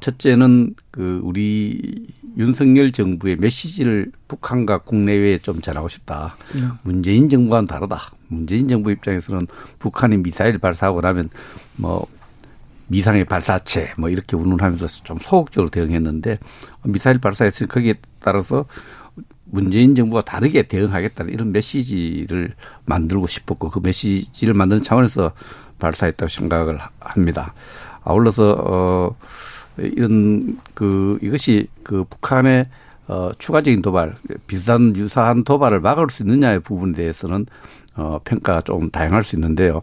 첫째는 0.00 0.74
그 0.90 1.20
우리 1.22 2.06
윤석열 2.36 2.92
정부의 2.92 3.36
메시지를 3.36 4.10
북한과 4.28 4.78
국내외에 4.78 5.38
좀 5.38 5.60
전하고 5.60 5.88
싶다. 5.88 6.36
네. 6.54 6.62
문재인 6.82 7.28
정부와는 7.28 7.66
다르다. 7.66 8.12
문재인 8.28 8.68
정부 8.68 8.90
입장에서는 8.90 9.46
북한이 9.78 10.18
미사일 10.18 10.58
발사하고 10.58 11.00
나면 11.00 11.30
뭐 11.76 12.06
미상의 12.88 13.24
발사체 13.24 13.92
뭐 13.98 14.10
이렇게 14.10 14.36
운운하면서 14.36 14.86
좀 15.04 15.16
소극적으로 15.18 15.70
대응했는데 15.70 16.38
미사일 16.82 17.18
발사했으니 17.18 17.68
거기에 17.68 17.94
따라서 18.20 18.66
문재인 19.44 19.94
정부가 19.94 20.22
다르게 20.22 20.62
대응하겠다는 20.62 21.32
이런 21.32 21.52
메시지를 21.52 22.54
만들고 22.86 23.26
싶었고 23.26 23.70
그 23.70 23.78
메시지를 23.78 24.54
만드는 24.54 24.82
차원에서 24.82 25.32
발사했다고 25.78 26.28
생각을 26.28 26.78
합니다. 27.00 27.54
아울러서 28.04 28.56
어 28.66 29.16
이런 29.78 30.58
그 30.74 31.18
이것이 31.22 31.68
그 31.82 32.04
북한의 32.04 32.64
어 33.08 33.30
추가적인 33.38 33.82
도발, 33.82 34.16
비슷한 34.46 34.94
유사한 34.96 35.44
도발을 35.44 35.80
막을 35.80 36.06
수 36.10 36.22
있느냐의 36.22 36.60
부분에 36.60 36.92
대해서는 36.94 37.46
어 37.96 38.18
평가가 38.24 38.62
좀 38.62 38.90
다양할 38.90 39.22
수 39.22 39.36
있는데요. 39.36 39.82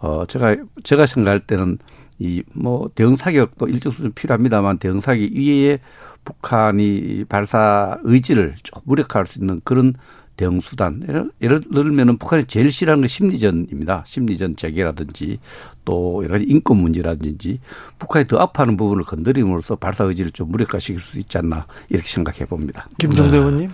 어 0.00 0.24
제가 0.26 0.56
제가 0.84 1.06
생각할 1.06 1.40
때는 1.40 1.78
이 2.20 2.42
뭐 2.52 2.90
대응 2.94 3.14
사격도 3.16 3.68
일정 3.68 3.92
수준 3.92 4.12
필요합니다만 4.12 4.78
대응 4.78 4.98
사격 5.00 5.22
이외에 5.22 5.78
북한이 6.24 7.24
발사 7.28 7.96
의지를 8.02 8.56
좀 8.62 8.82
무력화할 8.84 9.26
수 9.26 9.38
있는 9.38 9.60
그런 9.64 9.94
대응 10.38 10.60
수단. 10.60 11.02
예를, 11.08 11.30
예를 11.42 11.60
들면은 11.60 12.16
북한이 12.16 12.46
제일 12.46 12.70
싫어하는 12.70 13.02
건 13.02 13.08
심리전입니다. 13.08 14.04
심리전 14.06 14.56
재개라든지 14.56 15.40
또 15.84 16.22
여러 16.22 16.34
가지 16.34 16.44
인권 16.44 16.78
문제라든지 16.78 17.58
북한이 17.98 18.26
더 18.26 18.38
아파하는 18.38 18.76
부분을 18.76 19.04
건드림으로써 19.04 19.74
발사 19.76 20.04
의지를 20.04 20.30
좀 20.30 20.50
무력화시킬 20.50 21.00
수 21.00 21.18
있지 21.18 21.36
않나 21.38 21.66
이렇게 21.88 22.08
생각해 22.08 22.46
봅니다. 22.46 22.88
김종대 22.98 23.32
네. 23.32 23.38
의원님. 23.38 23.70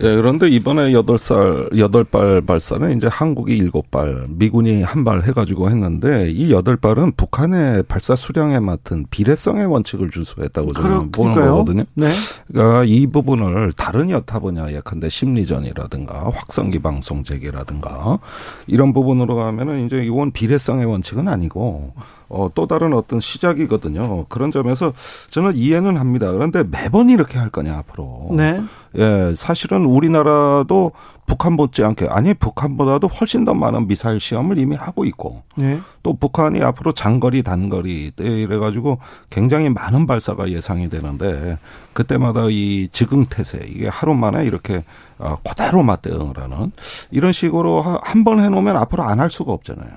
예, 0.00 0.16
그런데 0.16 0.48
이번에 0.48 0.92
여덟 0.92 1.18
살 1.18 1.68
여덟 1.76 2.02
발 2.04 2.40
발사는 2.40 2.96
이제 2.96 3.06
한국이 3.08 3.56
일곱 3.56 3.90
발, 3.90 4.26
미군이 4.30 4.82
한 4.82 5.02
발 5.04 5.22
해가지고 5.24 5.68
했는데 5.68 6.30
이 6.30 6.52
여덟 6.52 6.76
발은 6.76 7.12
북한의 7.16 7.82
발사 7.84 8.14
수량에 8.14 8.60
맡은 8.60 9.04
비례성의 9.10 9.66
원칙을 9.66 10.10
준수했다고 10.10 10.72
저는 10.74 11.10
보는 11.12 11.34
거거든요. 11.34 11.84
네. 11.94 12.08
그러니까 12.46 12.84
이 12.84 13.06
부분을 13.08 13.72
다른 13.72 14.10
여타 14.10 14.38
분야 14.38 14.72
예컨대 14.72 15.08
심리전이라든가 15.08 16.30
확성기 16.32 16.78
방송 16.78 17.24
재개라든가 17.24 18.18
이런 18.68 18.92
부분으로 18.92 19.34
가면은 19.34 19.86
이제 19.86 19.96
이건 20.04 20.30
비례성의 20.30 20.86
원칙은 20.86 21.26
아니고 21.28 21.94
어, 22.34 22.48
또 22.54 22.66
다른 22.66 22.94
어떤 22.94 23.20
시작이거든요. 23.20 24.24
그런 24.30 24.50
점에서 24.50 24.92
저는 25.30 25.52
이해는 25.54 25.98
합니다. 25.98 26.32
그런데 26.32 26.64
매번 26.64 27.10
이렇게 27.10 27.38
할 27.38 27.50
거냐 27.50 27.76
앞으로. 27.78 28.30
네. 28.32 28.62
예, 28.96 29.32
사실은 29.34 29.84
우리나라도 29.84 30.92
북한 31.26 31.52
못지않게 31.54 32.08
아니 32.10 32.34
북한보다도 32.34 33.06
훨씬 33.08 33.44
더 33.44 33.54
많은 33.54 33.86
미사일 33.86 34.18
시험을 34.20 34.58
이미 34.58 34.76
하고 34.76 35.04
있고 35.04 35.42
네. 35.56 35.80
또 36.02 36.14
북한이 36.14 36.62
앞으로 36.62 36.92
장거리 36.92 37.42
단거리 37.42 38.12
이래 38.18 38.58
가지고 38.58 38.98
굉장히 39.30 39.70
많은 39.70 40.06
발사가 40.06 40.50
예상이 40.50 40.88
되는데 40.90 41.58
그때마다 41.92 42.46
이 42.50 42.88
즉흥태세 42.90 43.60
이게 43.66 43.88
하루 43.88 44.14
만에 44.14 44.44
이렇게 44.44 44.84
어, 45.18 45.36
그대로 45.46 45.82
맞대응을 45.82 46.38
하는 46.38 46.72
이런 47.10 47.32
식으로 47.32 47.82
한 48.02 48.24
번 48.24 48.40
해놓으면 48.40 48.76
앞으로 48.76 49.02
안 49.04 49.20
할 49.20 49.30
수가 49.30 49.52
없잖아요. 49.52 49.90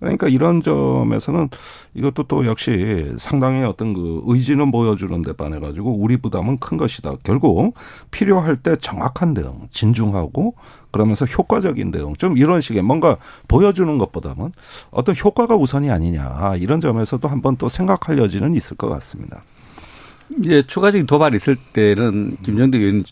그러니까 0.00 0.28
이런 0.28 0.62
점에서는 0.62 1.48
이것도 1.94 2.24
또 2.24 2.46
역시 2.46 3.12
상당히 3.18 3.64
어떤 3.64 3.92
그 3.92 4.22
의지는 4.26 4.72
보여주는 4.72 5.22
데 5.22 5.32
반해 5.34 5.60
가지고 5.60 5.94
우리 5.94 6.16
부담은 6.16 6.58
큰 6.58 6.78
것이다. 6.78 7.12
결국 7.22 7.74
필요할 8.10 8.56
때 8.56 8.76
정확한 8.76 9.34
대응, 9.34 9.68
진중하고 9.70 10.54
그러면서 10.90 11.26
효과적인 11.26 11.90
대응, 11.90 12.14
좀 12.16 12.36
이런 12.36 12.60
식의 12.60 12.82
뭔가 12.82 13.18
보여주는 13.46 13.96
것보다는 13.98 14.52
어떤 14.90 15.14
효과가 15.14 15.54
우선이 15.54 15.90
아니냐 15.90 16.56
이런 16.56 16.80
점에서도 16.80 17.28
한번 17.28 17.56
또 17.56 17.68
생각할 17.68 18.18
여지는 18.18 18.54
있을 18.54 18.76
것 18.76 18.88
같습니다. 18.88 19.42
이제 20.40 20.62
추가적인 20.66 21.06
도발이 21.06 21.36
있을 21.36 21.56
때는 21.56 22.36
김정대 22.42 22.78
의원 22.78 23.04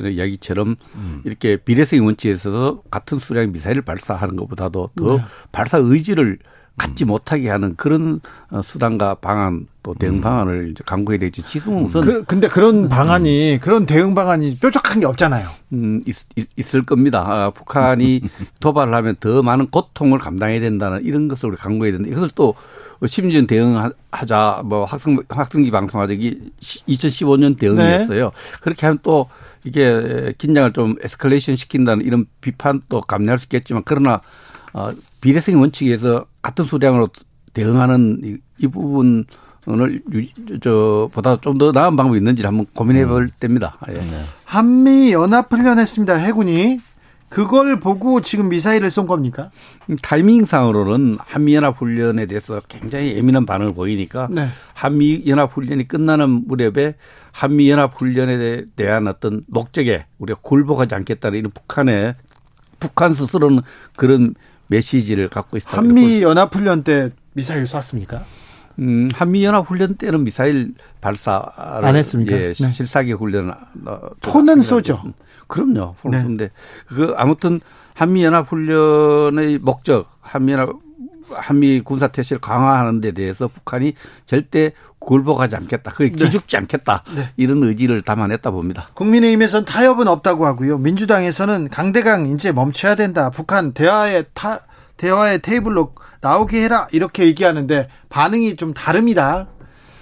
이야기처럼 0.00 0.76
음. 0.94 1.22
이렇게 1.24 1.56
비례성 1.56 2.04
원칙에 2.04 2.32
있어서 2.32 2.82
같은 2.90 3.18
수량의 3.18 3.50
미사일을 3.50 3.82
발사하는 3.82 4.36
것보다도 4.36 4.90
더 4.94 5.16
네. 5.16 5.24
발사 5.52 5.78
의지를 5.78 6.38
갖지 6.78 7.04
음. 7.04 7.08
못하게 7.08 7.50
하는 7.50 7.74
그런 7.76 8.20
어, 8.50 8.62
수단과 8.62 9.16
방안 9.16 9.66
또 9.82 9.94
대응 9.94 10.14
음. 10.14 10.20
방안을 10.20 10.70
이제 10.70 10.82
강구해야 10.86 11.18
되지. 11.18 11.42
지금은 11.42 11.84
우선 11.84 12.04
그, 12.04 12.24
근데 12.24 12.46
그런 12.46 12.84
음. 12.84 12.88
방안이 12.88 13.58
그런 13.60 13.84
대응 13.84 14.14
방안이 14.14 14.58
뾰족한 14.58 15.00
게 15.00 15.06
없잖아요. 15.06 15.48
음 15.72 16.02
있, 16.06 16.16
있, 16.56 16.74
을 16.74 16.84
겁니다. 16.84 17.24
아, 17.26 17.50
북한이 17.50 18.22
도발을 18.60 18.94
하면 18.94 19.16
더 19.18 19.42
많은 19.42 19.66
고통을 19.66 20.18
감당해야 20.18 20.60
된다는 20.60 21.04
이런 21.04 21.28
것을 21.28 21.50
우리 21.50 21.56
강구해야 21.56 21.96
된다. 21.96 22.08
이것을 22.08 22.30
또 22.34 22.54
심지어 23.06 23.44
대응하자 23.46 24.62
뭐 24.64 24.84
학생 24.84 25.18
학생기 25.28 25.70
방송하자기 25.70 26.52
2015년 26.60 27.58
대응이었어요. 27.58 28.24
네. 28.24 28.30
그렇게 28.60 28.86
하면 28.86 28.98
또 29.02 29.28
이게 29.64 30.32
긴장을 30.38 30.72
좀 30.72 30.96
에스컬레이션 31.02 31.56
시킨다는 31.56 32.04
이런 32.04 32.26
비판도 32.40 33.02
감내할 33.02 33.38
수 33.38 33.44
있겠지만 33.46 33.82
그러나 33.84 34.20
어 34.72 34.92
비례성 35.20 35.60
원칙에서 35.60 36.26
같은 36.42 36.64
수량으로 36.64 37.08
대응하는 37.54 38.20
이, 38.24 38.36
이 38.60 38.66
부분 38.66 39.24
오늘 39.66 40.00
저 40.62 41.10
보다 41.12 41.36
좀 41.40 41.58
더 41.58 41.72
나은 41.72 41.96
방법이 41.96 42.18
있는지 42.18 42.44
한번 42.44 42.66
고민해 42.74 43.06
볼 43.06 43.24
음. 43.24 43.30
때입니다. 43.38 43.76
예. 43.90 44.00
한미 44.44 45.12
연합 45.12 45.52
훈련했습니다. 45.52 46.14
해군이 46.14 46.80
그걸 47.28 47.78
보고 47.78 48.20
지금 48.20 48.48
미사일을 48.48 48.90
쏜 48.90 49.06
겁니까? 49.06 49.50
타이밍상으로는 50.02 51.18
한미연합훈련에 51.20 52.26
대해서 52.26 52.60
굉장히 52.68 53.16
예민한 53.16 53.44
반응을 53.44 53.74
보이니까 53.74 54.28
네. 54.30 54.48
한미연합훈련이 54.74 55.88
끝나는 55.88 56.46
무렵에 56.46 56.94
한미연합훈련에 57.32 58.64
대한 58.76 59.06
어떤 59.08 59.42
목적에 59.46 60.06
우리가 60.18 60.40
굴복하지 60.42 60.94
않겠다는 60.94 61.38
이런 61.38 61.50
북한의 61.50 62.14
북한 62.80 63.12
스스로는 63.12 63.60
그런 63.96 64.34
메시지를 64.68 65.28
갖고 65.28 65.56
있다. 65.56 65.76
한미연합훈련 65.76 66.84
때 66.84 67.10
미사일 67.32 67.66
쐈습니까? 67.66 68.24
음, 68.78 69.08
한미연합훈련 69.12 69.96
때는 69.96 70.24
미사일 70.24 70.74
발사를 71.00 71.44
안 71.56 71.96
했습니까? 71.96 72.36
예, 72.36 72.52
네. 72.52 72.72
실사기 72.72 73.12
훈련 73.12 73.54
톤은 74.20 74.62
쏘죠. 74.62 75.02
그럼요. 75.46 75.96
네. 76.04 76.18
쏘는데 76.22 76.50
그 76.86 77.14
아무튼 77.16 77.60
한미연합훈련의 77.94 79.58
목적, 79.58 80.08
한미연합 80.20 80.70
한미 81.30 81.80
군사 81.80 82.08
태세를 82.08 82.40
강화하는 82.40 83.00
데 83.00 83.12
대해서 83.12 83.48
북한이 83.48 83.94
절대 84.26 84.72
굴복하지 84.98 85.56
않겠다. 85.56 85.90
그게 85.92 86.10
네. 86.10 86.24
기죽지 86.24 86.56
네. 86.56 86.58
않겠다. 86.58 87.04
네. 87.14 87.30
이런 87.36 87.62
의지를 87.62 88.02
담아냈다 88.02 88.50
봅니다. 88.50 88.88
국민의힘에서는 88.94 89.64
타협은 89.64 90.08
없다고 90.08 90.46
하고요. 90.46 90.78
민주당에서는 90.78 91.68
강대강 91.68 92.26
이제 92.26 92.52
멈춰야 92.52 92.94
된다. 92.94 93.30
북한 93.30 93.72
대화의 93.72 94.26
타 94.34 94.60
대화의 94.98 95.40
테이블로 95.40 95.94
나오게 96.20 96.62
해라. 96.62 96.88
이렇게 96.92 97.24
얘기하는데 97.24 97.88
반응이 98.10 98.56
좀 98.56 98.74
다릅니다. 98.74 99.48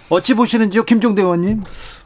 어찌 0.09 0.35
보시는지요, 0.35 0.85
김종대 0.85 1.23
의원님? 1.23 1.61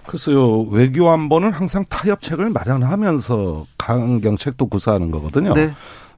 글쎄요, 0.06 0.62
외교안보는 0.62 1.52
항상 1.52 1.84
타협책을 1.88 2.50
마련하면서 2.50 3.66
강경책도 3.78 4.66
구사하는 4.66 5.10
거거든요. 5.10 5.54
네. 5.54 5.72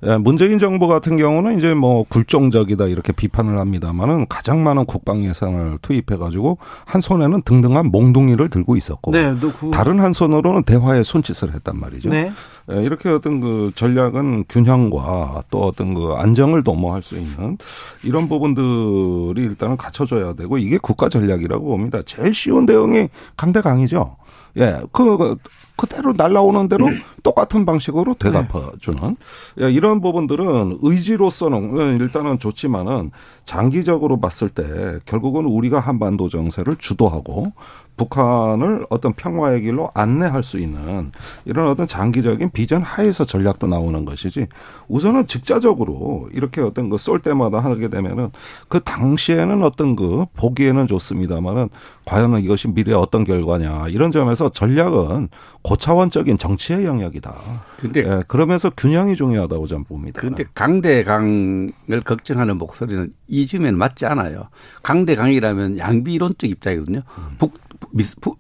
예, 0.05 0.17
문재인 0.17 0.59
정부 0.59 0.89
같은 0.89 1.17
경우는 1.17 1.59
이제 1.59 1.75
뭐 1.75 2.03
굴종적이다 2.05 2.87
이렇게 2.87 3.13
비판을 3.13 3.59
합니다만은 3.59 4.27
가장 4.29 4.65
많은 4.65 4.85
국방 4.85 5.25
예산을 5.25 5.79
투입해 5.81 6.17
가지고 6.19 6.59
한 6.85 7.01
손에는 7.01 7.43
등등한 7.43 7.87
몽둥이를 7.87 8.49
들고 8.49 8.77
있었고 8.77 9.13
네, 9.13 9.33
그... 9.41 9.71
다른 9.73 10.01
한 10.01 10.13
손으로는 10.13 10.65
대화에 10.65 11.05
손짓을 11.05 11.55
했단 11.55 11.79
말이죠. 11.79 12.11
네. 12.11 12.33
예, 12.73 12.83
이렇게 12.83 13.11
어떤 13.11 13.41
그 13.41 13.71
전략은 13.77 14.45
균형과 14.49 15.45
또 15.51 15.61
어떤 15.63 15.95
그 15.95 16.15
안정을 16.15 16.65
도모할 16.65 17.03
수 17.03 17.17
있는 17.17 17.59
이런 18.03 18.29
부분들이 18.29 19.43
일단은 19.43 19.77
갖춰져야 19.77 20.35
되고 20.35 20.59
이게 20.59 20.79
국가 20.79 21.09
전략이라고 21.09 21.65
봅니다. 21.65 22.01
제일 22.05 22.35
쉬운 22.35 22.67
대응이 22.67 23.09
강대강이죠. 23.37 24.17
예, 24.59 24.81
그 24.91 25.37
그대로 25.77 26.13
날라오는 26.17 26.69
대로 26.69 26.87
음. 26.87 27.01
똑같은 27.23 27.65
방식으로 27.65 28.15
되갚아주는 28.15 29.17
네. 29.57 29.71
이런 29.71 30.01
부분들은 30.01 30.79
의지로서는 30.83 31.99
일단은 32.01 32.39
좋지만은 32.39 33.11
장기적으로 33.45 34.21
봤을 34.21 34.49
때 34.49 34.99
결국은 35.05 35.45
우리가 35.45 35.81
한반도 35.81 36.29
정세를 36.29 36.77
주도하고 36.77 37.53
북한을 37.97 38.87
어떤 38.89 39.13
평화의 39.13 39.63
길로 39.63 39.91
안내할 39.95 40.43
수 40.43 40.59
있는 40.59 41.13
이런 41.45 41.69
어떤 41.69 41.87
장기적인 41.87 42.51
비전 42.51 42.83
하에서 42.83 43.25
전략도 43.25 43.67
나오는 43.67 44.05
것이지 44.05 44.47
우선은 44.89 45.27
직자적으로 45.27 46.29
이렇게 46.33 46.61
어떤 46.61 46.89
거쏠 46.89 47.21
때마다 47.21 47.61
하게 47.61 47.89
되면은 47.89 48.31
그 48.69 48.81
당시에는 48.81 49.63
어떤 49.63 49.95
그 49.95 50.25
보기에는 50.35 50.87
좋습니다만은 50.87 51.69
과연 52.05 52.41
이것이 52.41 52.69
미래에 52.69 52.95
어떤 52.95 53.25
결과냐 53.25 53.89
이런 53.89 54.11
점에서 54.11 54.49
전략은 54.49 55.29
고차원적인 55.63 56.39
정치의 56.39 56.85
영역이다. 56.85 57.35
근데 57.79 58.01
예, 58.01 58.23
그러면서 58.27 58.71
균형이 58.71 59.17
중요하다고 59.17 59.67
저는 59.67 59.85
봅니다. 59.85 60.21
그런데 60.21 60.45
강대강을 60.55 62.01
걱정하는 62.05 62.59
목소리는 62.59 63.13
이 63.29 63.47
점에는 63.47 63.79
맞지 63.79 64.07
않아요. 64.07 64.49
강대강이라면 64.83 65.79
양비론적 65.79 66.51
입장이거든요. 66.51 67.01
음. 67.19 67.29
북 67.39 67.55
미, 67.93 68.05
부, 68.21 68.37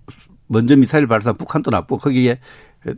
먼저 0.48 0.76
미사일 0.76 1.06
발사 1.06 1.32
북한도 1.32 1.70
나쁘고 1.70 1.98
거기에 1.98 2.38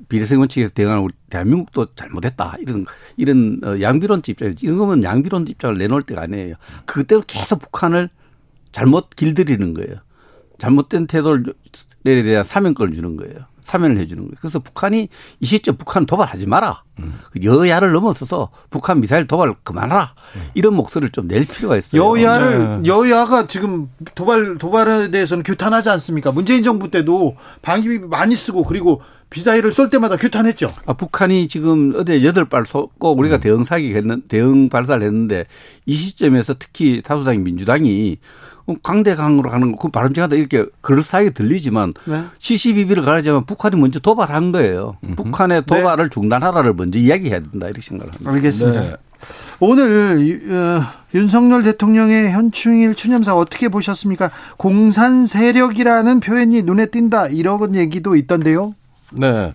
비례성 0.08 0.40
원칙에서 0.40 0.72
대응하는 0.72 1.02
우리 1.02 1.12
대한민국도 1.28 1.94
잘못했다. 1.94 2.54
이런, 2.60 2.86
이런 3.16 3.60
어, 3.62 3.80
양비론적 3.80 4.28
입장, 4.30 4.54
이런 4.62 4.78
거면 4.78 5.04
양비론적 5.04 5.50
입장을 5.50 5.76
내놓을 5.76 6.02
때가 6.02 6.22
아니에요. 6.22 6.54
그대로 6.86 7.22
계속 7.26 7.60
북한을 7.60 8.08
잘못 8.72 9.10
길들이는 9.10 9.74
거예요. 9.74 9.96
잘못된 10.58 11.06
태도를 11.06 11.52
내려야 12.02 12.42
사면권을 12.42 12.94
주는 12.94 13.16
거예요. 13.16 13.46
사면을 13.64 13.98
해주는 13.98 14.22
거예요. 14.22 14.34
그래서 14.40 14.58
북한이 14.60 15.08
이 15.40 15.46
시점 15.46 15.76
북한 15.76 16.06
도발하지 16.06 16.46
마라. 16.46 16.82
음. 17.00 17.18
여야를 17.42 17.90
넘어서서 17.92 18.50
북한 18.70 19.00
미사일 19.00 19.26
도발 19.26 19.54
그만하라. 19.64 20.14
음. 20.36 20.42
이런 20.54 20.74
목소리를 20.74 21.10
좀 21.10 21.24
낼 21.26 21.46
필요가 21.46 21.76
있어요. 21.76 22.02
여야를 22.02 22.82
네. 22.82 22.88
여야가 22.88 23.46
지금 23.46 23.88
도발 24.14 24.58
도발에 24.58 25.10
대해서는 25.10 25.42
규탄하지 25.42 25.88
않습니까? 25.88 26.30
문재인 26.32 26.62
정부 26.62 26.90
때도 26.90 27.36
방위비 27.62 28.00
많이 28.06 28.36
쓰고 28.36 28.62
그리고 28.64 29.00
미사일을 29.30 29.72
쏠 29.72 29.88
때마다 29.90 30.16
규탄했죠. 30.16 30.68
아, 30.86 30.92
북한이 30.92 31.48
지금 31.48 31.94
어제 31.96 32.22
여덟 32.24 32.44
발 32.44 32.66
쏘고 32.66 33.16
우리가 33.16 33.36
음. 33.36 33.40
대응 33.40 33.64
사기 33.64 33.94
했는 33.94 34.22
대응 34.28 34.68
발사를 34.68 35.02
했는데 35.04 35.46
이 35.86 35.96
시점에서 35.96 36.54
특히 36.58 37.00
다수당인 37.02 37.42
민주당이 37.42 38.18
강대강으로 38.82 39.50
가는 39.50 39.72
거, 39.72 39.78
그 39.78 39.88
바람직하다 39.88 40.36
이렇게 40.36 40.64
그럴싸하게 40.80 41.30
들리지만 41.30 41.92
네. 42.06 42.24
72비를 42.38 43.04
가르자면 43.04 43.44
북한이 43.44 43.76
먼저 43.76 44.00
도발한 44.00 44.52
거예요. 44.52 44.96
음흠. 45.04 45.14
북한의 45.16 45.62
네. 45.62 45.66
도발을 45.66 46.08
네. 46.08 46.10
중단하라를 46.10 46.74
먼저 46.74 46.98
이야기해야 46.98 47.40
된다 47.40 47.66
이렇게 47.66 47.82
생각합니다. 47.82 48.30
알겠습니다. 48.30 48.80
네. 48.80 48.96
오늘 49.60 50.40
어, 50.50 50.82
윤석열 51.14 51.62
대통령의 51.62 52.32
현충일 52.32 52.94
추념사 52.94 53.34
어떻게 53.34 53.68
보셨습니까? 53.68 54.30
공산 54.56 55.26
세력이라는 55.26 56.20
표현이 56.20 56.62
눈에 56.62 56.86
띈다 56.86 57.28
이런 57.28 57.74
얘기도 57.74 58.16
있던데요. 58.16 58.74
네. 59.12 59.52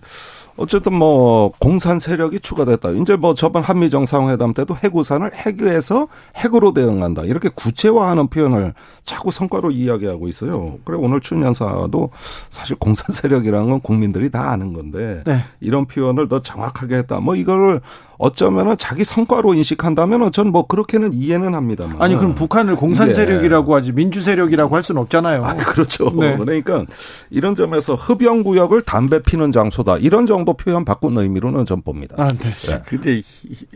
어쨌든 0.60 0.92
뭐 0.92 1.52
공산 1.58 1.98
세력이 1.98 2.40
추가됐다. 2.40 2.90
이제 2.90 3.16
뭐 3.16 3.32
저번 3.32 3.62
한미 3.62 3.88
정상회담 3.88 4.52
때도 4.52 4.76
해구산을 4.76 5.30
핵에서 5.34 6.06
핵으로 6.36 6.74
대응한다. 6.74 7.22
이렇게 7.22 7.48
구체화하는 7.48 8.28
표현을 8.28 8.74
자꾸 9.02 9.30
성과로 9.30 9.70
이야기하고 9.70 10.28
있어요. 10.28 10.76
그래 10.84 10.98
오늘 11.00 11.20
추연사도 11.20 12.10
사실 12.50 12.76
공산 12.76 13.06
세력이라는 13.14 13.70
건 13.70 13.80
국민들이 13.80 14.30
다 14.30 14.50
아는 14.50 14.74
건데 14.74 15.22
네. 15.24 15.44
이런 15.60 15.86
표현을 15.86 16.28
더 16.28 16.42
정확하게 16.42 16.96
했다. 16.96 17.20
뭐 17.20 17.34
이걸 17.36 17.80
어쩌면은 18.18 18.76
자기 18.76 19.02
성과로 19.02 19.54
인식한다면은 19.54 20.30
전 20.30 20.50
뭐 20.50 20.66
그렇게는 20.66 21.12
이해는 21.14 21.54
합니다만. 21.54 22.02
아니 22.02 22.16
그럼 22.16 22.34
북한을 22.34 22.74
공산 22.74 23.14
세력이라고 23.14 23.72
하지 23.74 23.92
민주 23.92 24.20
세력이라고 24.20 24.74
할 24.74 24.82
수는 24.82 25.00
없잖아요. 25.02 25.44
아, 25.44 25.54
그렇죠. 25.54 26.10
네. 26.16 26.36
그러니까 26.36 26.84
이런 27.30 27.54
점에서 27.54 27.94
흡연 27.94 28.42
구역을 28.42 28.82
담배 28.82 29.22
피는 29.22 29.52
장소다. 29.52 29.98
이런 29.98 30.26
정도 30.26 30.49
표현 30.54 30.84
바꾼 30.84 31.16
의미로는 31.16 31.66
전 31.66 31.82
봅니다. 31.82 32.16
아, 32.18 32.28
네. 32.28 32.50
네. 32.50 32.82
근데 32.86 33.22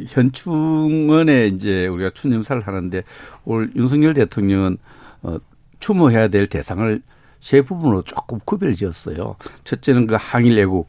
현충원에 0.08 1.48
이제 1.48 1.86
우리가 1.86 2.10
추념사를 2.10 2.66
하는데 2.66 3.02
올 3.44 3.70
윤석열 3.76 4.14
대통령은 4.14 4.78
어 5.22 5.38
추모해야 5.78 6.28
될 6.28 6.46
대상을 6.46 7.02
세 7.40 7.62
부분으로 7.62 8.02
조금 8.02 8.38
구별 8.44 8.74
지었어요. 8.74 9.36
첫째는 9.64 10.06
그 10.06 10.16
항일 10.18 10.58
애국 10.58 10.88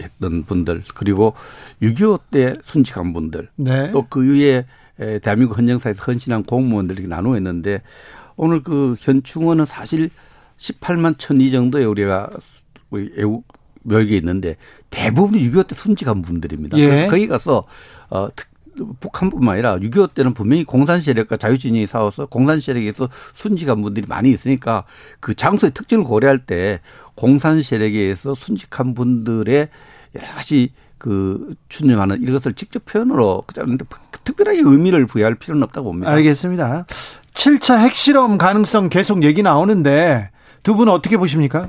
했던 0.00 0.44
분들 0.44 0.82
그리고 0.94 1.34
6.25 1.82 2.20
때 2.30 2.54
순직한 2.62 3.12
분들 3.12 3.48
네. 3.56 3.90
또그 3.92 4.34
위에 4.34 4.66
대한민국 5.22 5.58
헌정사에서 5.58 6.02
헌신한 6.04 6.44
공무원들 6.44 6.96
이렇게 6.96 7.08
나누어 7.08 7.36
있는데 7.36 7.82
오늘 8.36 8.62
그 8.62 8.96
현충원은 8.98 9.66
사실 9.66 10.10
18만 10.56 11.18
천이 11.18 11.50
정도의 11.50 11.86
우리가 11.86 12.30
애국 13.16 13.44
묘역이 13.82 14.16
있는데 14.16 14.56
대부분이 14.94 15.50
6.25때 15.50 15.74
순직한 15.74 16.22
분들입니다. 16.22 16.78
예. 16.78 16.86
그래서 16.86 17.10
거기 17.10 17.26
가서 17.26 17.64
어 18.10 18.28
북한뿐만 19.00 19.54
아니라 19.54 19.76
6.25 19.78 20.14
때는 20.14 20.34
분명히 20.34 20.64
공산 20.64 21.00
세력과 21.00 21.36
자유진영이 21.36 21.86
싸워서 21.86 22.26
공산 22.26 22.60
세력에서 22.60 23.08
순직한 23.32 23.82
분들이 23.82 24.06
많이 24.08 24.30
있으니까 24.30 24.84
그 25.20 25.34
장소의 25.34 25.72
특징을 25.72 26.04
고려할 26.04 26.38
때 26.38 26.80
공산 27.14 27.62
세력에 27.62 27.98
의해서 27.98 28.34
순직한 28.34 28.94
분들의 28.94 29.68
여러 30.16 30.26
가지 30.34 30.72
그 30.98 31.54
추념하는 31.68 32.22
이것을 32.22 32.54
직접 32.54 32.84
표현으로 32.84 33.44
특별하게 34.24 34.60
의미를 34.64 35.06
부여할 35.06 35.34
필요는 35.34 35.62
없다고 35.64 35.90
봅니다. 35.90 36.10
알겠습니다. 36.12 36.86
7차 37.34 37.78
핵실험 37.78 38.38
가능성 38.38 38.88
계속 38.88 39.22
얘기 39.22 39.42
나오는데 39.42 40.30
두 40.62 40.76
분은 40.76 40.92
어떻게 40.92 41.16
보십니까? 41.16 41.66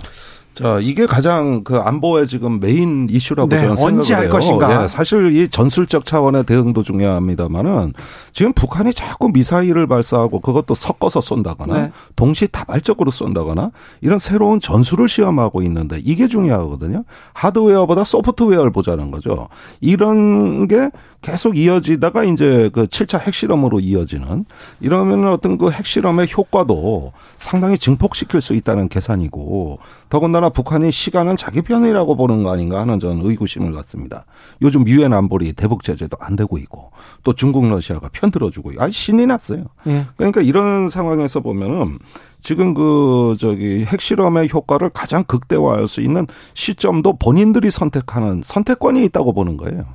자, 0.56 0.80
이게 0.82 1.06
가장 1.06 1.64
그 1.66 1.78
안보의 1.78 2.28
지금 2.28 2.62
메인 2.62 3.08
이슈라고 3.10 3.50
네, 3.50 3.58
저는 3.58 3.76
생각을 3.76 4.00
언제 4.00 4.14
할 4.14 4.24
해요. 4.24 4.32
것인가. 4.32 4.68
네, 4.82 4.88
사실 4.88 5.36
이 5.36 5.50
전술적 5.50 6.06
차원의 6.06 6.46
대응도 6.46 6.82
중요합니다만은 6.82 7.92
지금 8.32 8.54
북한이 8.54 8.94
자꾸 8.94 9.30
미사일을 9.30 9.86
발사하고 9.88 10.40
그것도 10.40 10.74
섞어서 10.74 11.20
쏜다거나 11.20 11.74
네. 11.82 11.92
동시 12.16 12.48
다발적으로 12.48 13.12
쏜다거나 13.12 13.72
이런 14.00 14.18
새로운 14.18 14.62
전술을 14.62 15.10
시험하고 15.10 15.62
있는데 15.64 16.00
이게 16.04 16.28
중요하거든요. 16.30 17.04
하드웨어보다 17.34 18.06
소프트웨어를 18.06 18.72
보자는 18.72 19.12
거죠. 19.12 19.50
이런 19.82 20.70
게 20.70 20.90
계속 21.26 21.58
이어지다가 21.58 22.24
이제 22.24 22.70
그 22.72 22.86
7차 22.86 23.20
핵실험으로 23.20 23.80
이어지는 23.80 24.46
이러면 24.80 25.28
어떤 25.28 25.58
그 25.58 25.72
핵실험의 25.72 26.28
효과도 26.32 27.14
상당히 27.40 27.80
증폭시킬 27.80 28.42
수 28.42 28.54
있다는 28.54 28.90
계산이고 28.90 29.80
더군다나 30.10 30.50
북한이 30.50 30.92
시간은 30.92 31.36
자기 31.36 31.64
편이라고 31.64 32.16
보는 32.16 32.44
거 32.44 32.54
아닌가 32.54 32.80
하는 32.80 33.00
저는 33.00 33.26
의구심을 33.26 33.72
갖습니다. 33.72 34.28
요즘 34.62 34.88
유엔 34.88 35.14
안보리 35.14 35.54
대북 35.54 35.82
제재도 35.82 36.16
안 36.20 36.36
되고 36.36 36.60
있고 36.60 36.92
또 37.24 37.34
중국 37.34 37.68
러시아가 37.68 38.08
편들어주고 38.14 38.74
아 38.78 38.92
신이 38.92 39.26
났어요. 39.26 39.64
예. 39.88 40.06
그러니까 40.18 40.42
이런 40.42 40.90
상황에서 40.90 41.40
보면은 41.40 41.98
지금 42.44 42.76
그 42.76 43.36
저기 43.40 43.84
핵실험의 43.84 44.50
효과를 44.54 44.92
가장 44.92 45.24
극대화할 45.24 45.88
수 45.88 46.02
있는 46.02 46.28
시점도 46.54 47.18
본인들이 47.18 47.72
선택하는 47.72 48.44
선택권이 48.44 49.04
있다고 49.06 49.34
보는 49.34 49.58
거예요. 49.58 49.86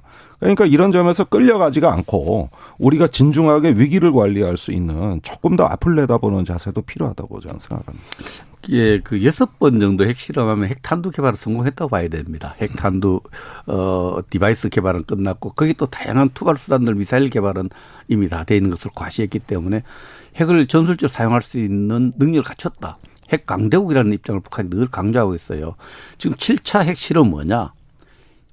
그러니까 0.41 0.64
이런 0.64 0.91
점에서 0.91 1.24
끌려가지가 1.24 1.93
않고 1.93 2.49
우리가 2.78 3.07
진중하게 3.07 3.72
위기를 3.72 4.12
관리할 4.12 4.57
수 4.57 4.72
있는 4.72 5.20
조금 5.22 5.55
더 5.57 5.64
앞을 5.64 5.95
내다보는 5.97 6.45
자세도 6.47 6.82
필요하다고 6.82 7.41
저는 7.41 7.59
생각합니다. 7.59 8.07
예, 8.70 9.01
그 9.01 9.24
여섯 9.24 9.59
번 9.59 9.80
정도 9.80 10.07
핵실험하면 10.07 10.68
핵탄두 10.68 11.11
개발을 11.11 11.36
성공했다고 11.36 11.88
봐야 11.88 12.09
됩니다. 12.09 12.55
핵탄두 12.61 13.20
어 13.66 14.18
device 14.29 14.68
개발은 14.68 15.05
끝났고 15.05 15.53
거기 15.53 15.74
또 15.74 15.86
다양한 15.86 16.30
투발 16.34 16.57
수단들 16.59 16.95
미사일 16.95 17.30
개발은 17.30 17.70
이미 18.09 18.28
다 18.28 18.45
돼 18.45 18.57
있는 18.57 18.70
것을 18.70 18.91
과시했기 18.95 19.38
때문에 19.41 19.82
핵을 20.36 20.66
전술적으로 20.66 21.09
사용할 21.09 21.43
수 21.43 21.59
있는 21.59 22.12
능력을 22.18 22.45
갖췄다. 22.45 22.99
핵 23.30 23.47
강대국이라는 23.47 24.12
입장을 24.12 24.41
북한이 24.41 24.70
늘 24.70 24.88
강조하고 24.88 25.34
있어요. 25.34 25.74
지금 26.18 26.36
7차 26.36 26.82
핵실험 26.84 27.30
뭐냐? 27.30 27.72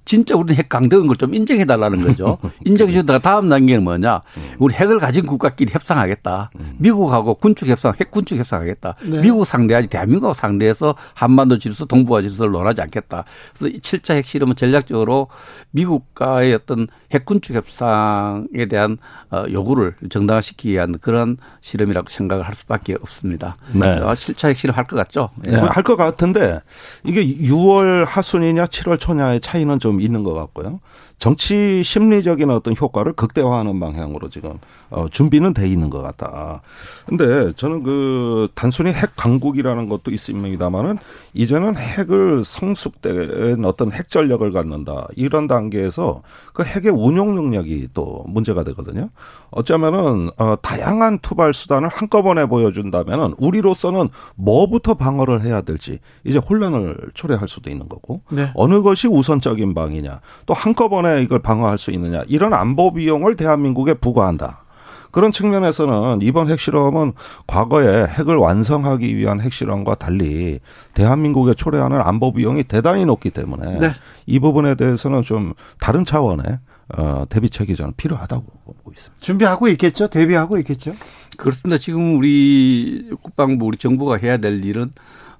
진짜 0.08 0.36
우리는 0.36 0.55
핵 0.55 0.70
강대인 0.70 1.05
걸 1.05 1.18
좀 1.18 1.34
인정해 1.34 1.66
달라는 1.66 2.03
거죠. 2.05 2.38
인정해 2.66 2.91
주다가 2.91 3.20
다음 3.20 3.49
단계는 3.49 3.84
뭐냐. 3.84 4.22
우리 4.60 4.74
핵을 4.74 4.99
가진 4.99 5.26
국가끼리 5.26 5.72
협상하겠다. 5.74 6.51
미국하고 6.78 7.36
군축 7.36 7.68
협상, 7.68 7.93
핵 7.99 8.10
군축 8.12 8.38
협상하겠다. 8.38 8.95
네. 9.03 9.22
미국 9.22 9.45
상대하지 9.45 9.88
대한민국 9.88 10.34
상대해서 10.36 10.95
한반도 11.14 11.58
질서, 11.58 11.86
동북아 11.86 12.22
질서를 12.22 12.51
논하지 12.51 12.82
않겠다. 12.82 13.26
그래서 13.58 13.76
7차 13.78 14.16
핵실험은 14.16 14.55
전략적으로 14.55 15.28
미국과의 15.72 16.53
어떤 16.53 16.88
핵 17.12 17.26
군축 17.26 17.55
협상에 17.55 18.66
대한 18.70 18.97
어, 19.32 19.45
요구를 19.51 19.95
정당화시키기 20.10 20.72
위한 20.74 20.97
그런 20.99 21.38
실험이라고 21.62 22.10
생각을 22.10 22.43
할 22.45 22.53
수밖에 22.53 22.95
없습니다. 23.01 23.55
네. 23.74 23.80
7차 23.99 24.45
어, 24.45 24.47
핵실험 24.49 24.76
할 24.76 24.86
것 24.88 24.95
같죠? 24.97 25.30
네. 25.43 25.55
할 25.58 25.84
것 25.84 25.95
같은데 25.95 26.60
이게 27.03 27.26
6월 27.26 28.05
하순이냐 28.05 28.66
7월 28.66 28.99
초냐의 28.99 29.39
차이는 29.39 29.80
좀 29.80 30.01
있는 30.01 30.24
것 30.24 30.34
같고요. 30.34 30.80
정치 31.20 31.82
심리적인 31.84 32.51
어떤 32.51 32.76
효과를 32.80 33.13
극대화하는 33.13 33.80
방향으로 33.80 34.30
지금 34.30 34.59
어, 34.89 35.07
준비는 35.09 35.53
돼 35.53 35.68
있는 35.68 35.89
것 35.89 36.01
같다. 36.01 36.61
근데 37.05 37.51
저는 37.53 37.84
그 37.84 38.47
단순히 38.53 38.91
핵 38.91 39.15
강국이라는 39.15 39.89
것도 39.89 40.11
있습니다만은 40.11 40.99
이제는 41.34 41.76
핵을 41.76 42.43
성숙된 42.43 43.65
어떤 43.65 43.91
핵 43.91 44.09
전력을 44.09 44.49
갖는다 44.51 45.07
이런 45.15 45.47
단계에서 45.47 46.22
그 46.53 46.63
핵의 46.63 46.91
운용 46.91 47.36
능력이 47.36 47.89
또 47.93 48.24
문제가 48.28 48.63
되거든요. 48.63 49.09
어쩌면은 49.49 50.30
어, 50.38 50.55
다양한 50.61 51.20
투발 51.20 51.53
수단을 51.53 51.89
한꺼번에 51.89 52.45
보여준다면은 52.45 53.34
우리로서는 53.38 54.09
뭐부터 54.36 54.93
방어를 54.93 55.43
해야 55.43 55.61
될지 55.61 55.99
이제 56.24 56.38
혼란을 56.38 56.97
초래할 57.13 57.47
수도 57.47 57.70
있는 57.70 57.89
거고 57.89 58.22
네. 58.30 58.51
어느 58.55 58.82
것이 58.82 59.07
우선적인 59.07 59.74
방이냐 59.74 60.22
또 60.45 60.53
한꺼번에 60.53 61.07
이걸 61.16 61.39
방어할 61.39 61.78
수 61.78 61.91
있느냐 61.91 62.24
이런 62.28 62.53
안보 62.53 62.93
비용을 62.93 63.36
대한민국에 63.36 63.93
부과한다. 63.95 64.66
그런 65.12 65.32
측면에서는 65.32 66.20
이번 66.22 66.47
핵실험은 66.49 67.14
과거에 67.47 68.05
핵을 68.05 68.36
완성하기 68.36 69.16
위한 69.16 69.39
핵실험과 69.41 69.95
달리 69.95 70.60
대한민국에 70.93 71.53
초래하는 71.53 72.01
안보 72.01 72.34
비용이 72.34 72.64
대단히 72.66 73.05
높기 73.05 73.32
때문에 73.32 73.80
네. 73.80 73.91
이 74.26 74.39
부분에 74.39 74.76
대해서는 74.76 75.24
좀 75.24 75.53
다른 75.80 76.05
차원의 76.05 76.60
어, 76.97 77.26
대비책이 77.30 77.76
저는 77.76 77.93
필요하다고 77.97 78.45
보고 78.66 78.91
있습니다. 78.91 79.22
준비하고 79.22 79.68
있겠죠? 79.70 80.08
대비하고 80.08 80.58
있겠죠? 80.60 80.93
그렇습니다. 81.38 81.78
지금 81.78 82.18
우리 82.18 83.10
국방부, 83.22 83.66
우리 83.66 83.78
정부가 83.78 84.18
해야 84.18 84.38
될 84.38 84.64
일은 84.64 84.93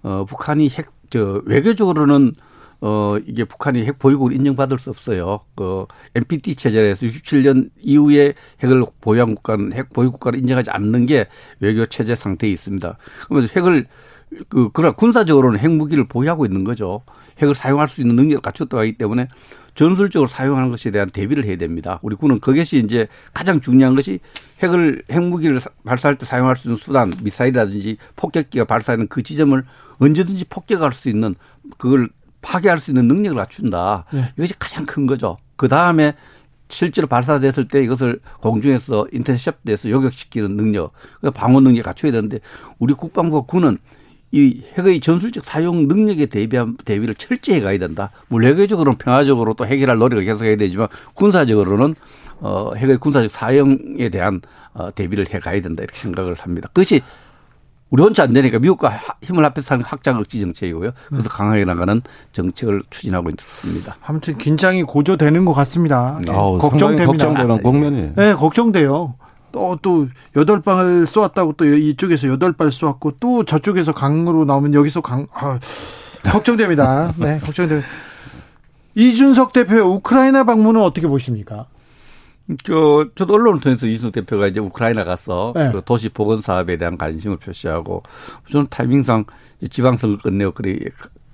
어, 0.04 0.26
북한이 0.28 0.70
핵, 0.70 0.88
저, 1.10 1.42
외교적으로는 1.46 2.34
어, 2.80 3.18
이게 3.26 3.44
북한이 3.44 3.86
핵 3.86 3.98
보유국을 3.98 4.34
인정받을 4.34 4.78
수 4.78 4.90
없어요. 4.90 5.40
그 5.56 5.86
NPT 6.16 6.56
체제에서 6.56 7.08
67년 7.08 7.70
이후에 7.82 8.34
핵을 8.62 8.86
보유한 9.02 9.34
국가는 9.36 9.74
핵 9.74 9.92
보유 9.92 10.12
국가를 10.12 10.40
인정하지 10.40 10.70
않는 10.72 11.06
게 11.08 11.28
외교 11.60 11.86
체제 11.88 12.14
상태에 12.14 12.50
있습니다. 12.52 12.98
그러면 13.28 13.50
핵을 13.56 13.88
그 14.50 14.70
그러나 14.74 14.94
군사적으로는 14.94 15.60
핵무기를 15.60 16.08
보유하고 16.08 16.46
있는 16.46 16.64
거죠. 16.64 17.02
핵을 17.40 17.54
사용할 17.54 17.88
수 17.88 18.02
있는 18.02 18.16
능력을 18.16 18.42
갖췄다고 18.42 18.82
하기 18.82 18.94
때문에 18.94 19.28
전술적으로 19.76 20.28
사용하는 20.28 20.72
것에 20.72 20.90
대한 20.90 21.08
대비를 21.10 21.46
해야 21.46 21.56
됩니다. 21.56 22.00
우리 22.02 22.16
군은 22.16 22.40
그것이 22.40 22.78
이제 22.78 23.08
가장 23.32 23.62
중요한 23.62 23.96
것이 23.96 24.20
핵을 24.62 25.04
핵무기를 25.12 25.62
발사할 25.86 26.18
때 26.18 26.26
사용할 26.26 26.56
수 26.56 26.68
있는 26.68 26.76
수단, 26.76 27.14
미사일이라든지 27.22 27.98
폭격기가 28.16 28.66
발사하는 28.66 29.08
그 29.08 29.22
지점을 29.22 29.64
언제든지 30.00 30.46
폭격할 30.46 30.94
수 30.94 31.10
있는 31.10 31.36
그걸 31.78 32.10
파괴할 32.42 32.80
수 32.80 32.92
있는 32.92 33.08
능력을 33.08 33.38
갖춘다. 33.38 34.06
네. 34.12 34.32
이것이 34.38 34.58
가장 34.58 34.86
큰 34.86 35.08
거죠. 35.08 35.38
그 35.56 35.68
다음에 35.68 36.14
실제로 36.70 37.08
발사됐을 37.08 37.68
때 37.68 37.82
이것을 37.84 38.20
공중에서 38.42 39.08
인터셉트돼서 39.12 39.90
요격시키는 39.90 40.58
능력, 40.58 40.94
방어 41.34 41.60
능력 41.62 41.84
갖춰야 41.84 42.12
되는데 42.12 42.40
우리 42.78 42.94
국방부 42.94 43.44
군은 43.46 43.78
이 44.32 44.62
핵의 44.78 45.00
전술적 45.00 45.46
사용 45.46 45.88
능력에 45.88 46.26
대비한 46.26 46.76
대비를 46.84 47.16
철저히 47.16 47.62
가야 47.62 47.78
된다. 47.80 48.12
물외교적으로는 48.28 48.98
평화적으로 48.98 49.54
또 49.54 49.66
해결할 49.66 49.98
노력을 49.98 50.24
계속해야 50.26 50.58
되지만 50.58 50.90
군사적으로는 51.14 51.96
어 52.40 52.74
핵의 52.76 52.98
군사적 52.98 53.32
사용에 53.32 54.10
대한 54.10 54.42
어 54.74 54.92
대비를 54.92 55.34
해 55.34 55.40
가야 55.40 55.62
된다 55.62 55.84
이렇게 55.84 55.98
생각을 55.98 56.36
합니다. 56.36 56.68
그것이 56.74 57.02
우리 57.90 58.04
혼자 58.04 58.24
안 58.24 58.34
되니까 58.34 58.60
미국과 58.60 59.00
힘을 59.24 59.46
합해서 59.46 59.76
하는 59.76 59.86
확장 59.86 60.18
억지 60.18 60.42
정책이고요. 60.42 60.92
그래서 61.08 61.30
강하게 61.30 61.64
나가는 61.64 62.02
정책을 62.34 62.84
추진하고 62.90 63.30
있습니다. 63.30 63.96
아무튼 64.06 64.38
긴장이 64.38 64.84
고조되는 64.84 65.46
것 65.46 65.54
같습니다. 65.54 66.20
네. 66.24 66.32
어, 66.32 66.58
걱정됩니다. 66.58 67.06
걱정되는 67.06 67.64
국면이. 67.64 68.12
네, 68.16 68.34
걱정돼요. 68.34 69.16
또, 69.54 69.78
또, 69.82 70.08
여덟 70.36 70.62
방을 70.62 71.06
쏘았다고 71.08 71.54
또 71.54 71.66
이쪽에서 71.66 72.28
여덟 72.28 72.52
발 72.52 72.72
쏘았고 72.72 73.14
또 73.20 73.46
저쪽에서 73.46 73.94
강으로 73.94 74.44
나오면 74.44 74.74
여기서 74.74 75.00
강, 75.02 75.26
아, 75.34 75.58
걱정됩니다. 76.24 77.14
네, 77.16 77.40
걱정됩니다. 77.40 77.88
이준석 78.96 79.54
대표의 79.54 79.82
우크라이나 79.82 80.44
방문은 80.44 80.82
어떻게 80.82 81.08
보십니까? 81.08 81.68
그, 82.66 83.12
저도 83.16 83.34
언론을 83.34 83.60
통해서 83.60 83.88
이준석 83.88 84.14
대표가 84.14 84.48
이제 84.48 84.60
우크라이나 84.60 85.04
가서 85.04 85.54
네. 85.56 85.70
그 85.72 85.82
도시 85.84 86.10
보건 86.10 86.42
사업에 86.42 86.78
대한 86.78 86.98
관심을 86.98 87.38
표시하고 87.38 88.04
저는 88.50 88.68
타이밍상 88.70 89.26
지방선거 89.70 90.22
끝내고 90.22 90.52
그래 90.52 90.78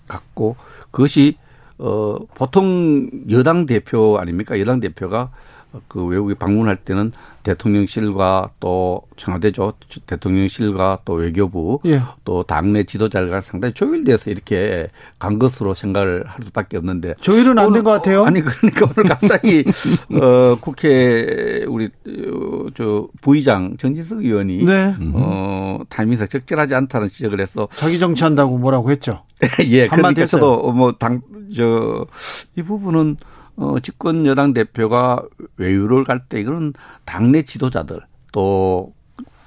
갔고 0.07 0.55
그것이 0.91 1.37
어 1.77 2.17
보통 2.35 3.09
여당 3.29 3.65
대표 3.65 4.17
아닙니까? 4.17 4.59
여당 4.59 4.79
대표가 4.79 5.31
그 5.87 6.03
외국에 6.05 6.33
방문할 6.35 6.77
때는 6.77 7.11
대통령실과 7.43 8.51
또 8.59 9.01
청와대죠 9.17 9.73
대통령실과 10.05 10.99
또 11.05 11.13
외교부 11.13 11.79
예. 11.85 12.01
또 12.23 12.43
당내 12.43 12.83
지도자가 12.83 13.41
상당히 13.41 13.73
조율돼서 13.73 14.29
이렇게 14.31 14.89
간 15.19 15.39
것으로 15.39 15.73
생각을 15.73 16.23
할 16.25 16.43
수밖에 16.45 16.77
없는데 16.77 17.15
조율은 17.19 17.57
안 17.59 17.73
된 17.73 17.83
것 17.83 17.91
같아요. 17.91 18.23
아니 18.23 18.41
그러니까 18.41 18.85
오늘 18.85 19.03
갑자기 19.09 19.63
어 20.13 20.55
국회 20.61 21.65
우리 21.67 21.85
어, 22.07 22.67
저 22.75 23.07
부의장 23.21 23.75
전진석 23.77 24.23
의원이 24.23 24.63
네. 24.65 24.95
어 25.13 25.79
타이밍상 25.89 26.27
적절하지 26.27 26.75
않다는 26.75 27.09
지적을 27.09 27.41
해서 27.41 27.67
자기 27.75 27.99
정치한다고 27.99 28.57
뭐라고 28.57 28.89
했죠. 28.91 29.23
예, 29.67 29.87
그러니까 29.87 30.25
저도 30.25 30.71
뭐 30.71 30.91
당 30.93 31.21
저 31.55 32.07
이 32.55 32.61
부분은 32.63 33.17
어, 33.55 33.79
집권 33.79 34.25
여당 34.25 34.53
대표가 34.53 35.21
외유를 35.57 36.03
갈 36.05 36.19
때 36.27 36.39
이거는 36.39 36.73
당내 37.05 37.43
지도자들 37.43 38.01
또 38.31 38.93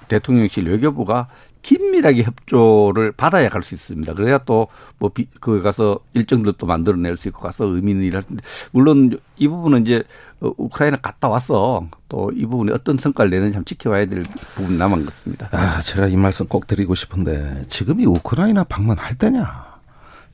대통령실 0.08 0.68
외교부가 0.68 1.28
긴밀하게 1.62 2.22
협조를 2.22 3.10
받아야 3.10 3.48
갈 3.48 3.60
수 3.62 3.74
있습니다. 3.74 4.14
그래야 4.14 4.38
또 4.38 4.68
뭐 5.00 5.10
그 5.40 5.60
가서 5.62 5.98
일정들 6.14 6.52
도 6.52 6.66
만들어낼 6.66 7.16
수 7.16 7.26
있고 7.28 7.40
가서 7.40 7.64
의미 7.64 7.90
있는 7.90 8.04
일을 8.06 8.18
할 8.18 8.22
텐데 8.22 8.44
물론 8.70 9.18
이 9.36 9.48
부분은 9.48 9.82
이제 9.82 10.04
어, 10.40 10.52
우크라이나 10.56 10.98
갔다 10.98 11.28
와서 11.28 11.88
또이 12.08 12.46
부분에 12.46 12.72
어떤 12.72 12.96
성과를 12.98 13.30
내는지 13.30 13.54
참 13.54 13.64
지켜봐야 13.64 14.06
될 14.06 14.22
부분 14.54 14.78
남은 14.78 15.00
것 15.00 15.06
같습니다. 15.06 15.48
아, 15.50 15.80
제가 15.80 16.06
이 16.06 16.16
말씀 16.16 16.46
꼭 16.46 16.68
드리고 16.68 16.94
싶은데 16.94 17.64
지금 17.68 18.00
이 18.00 18.06
우크라이나 18.06 18.62
방문할 18.62 19.16
때냐? 19.16 19.65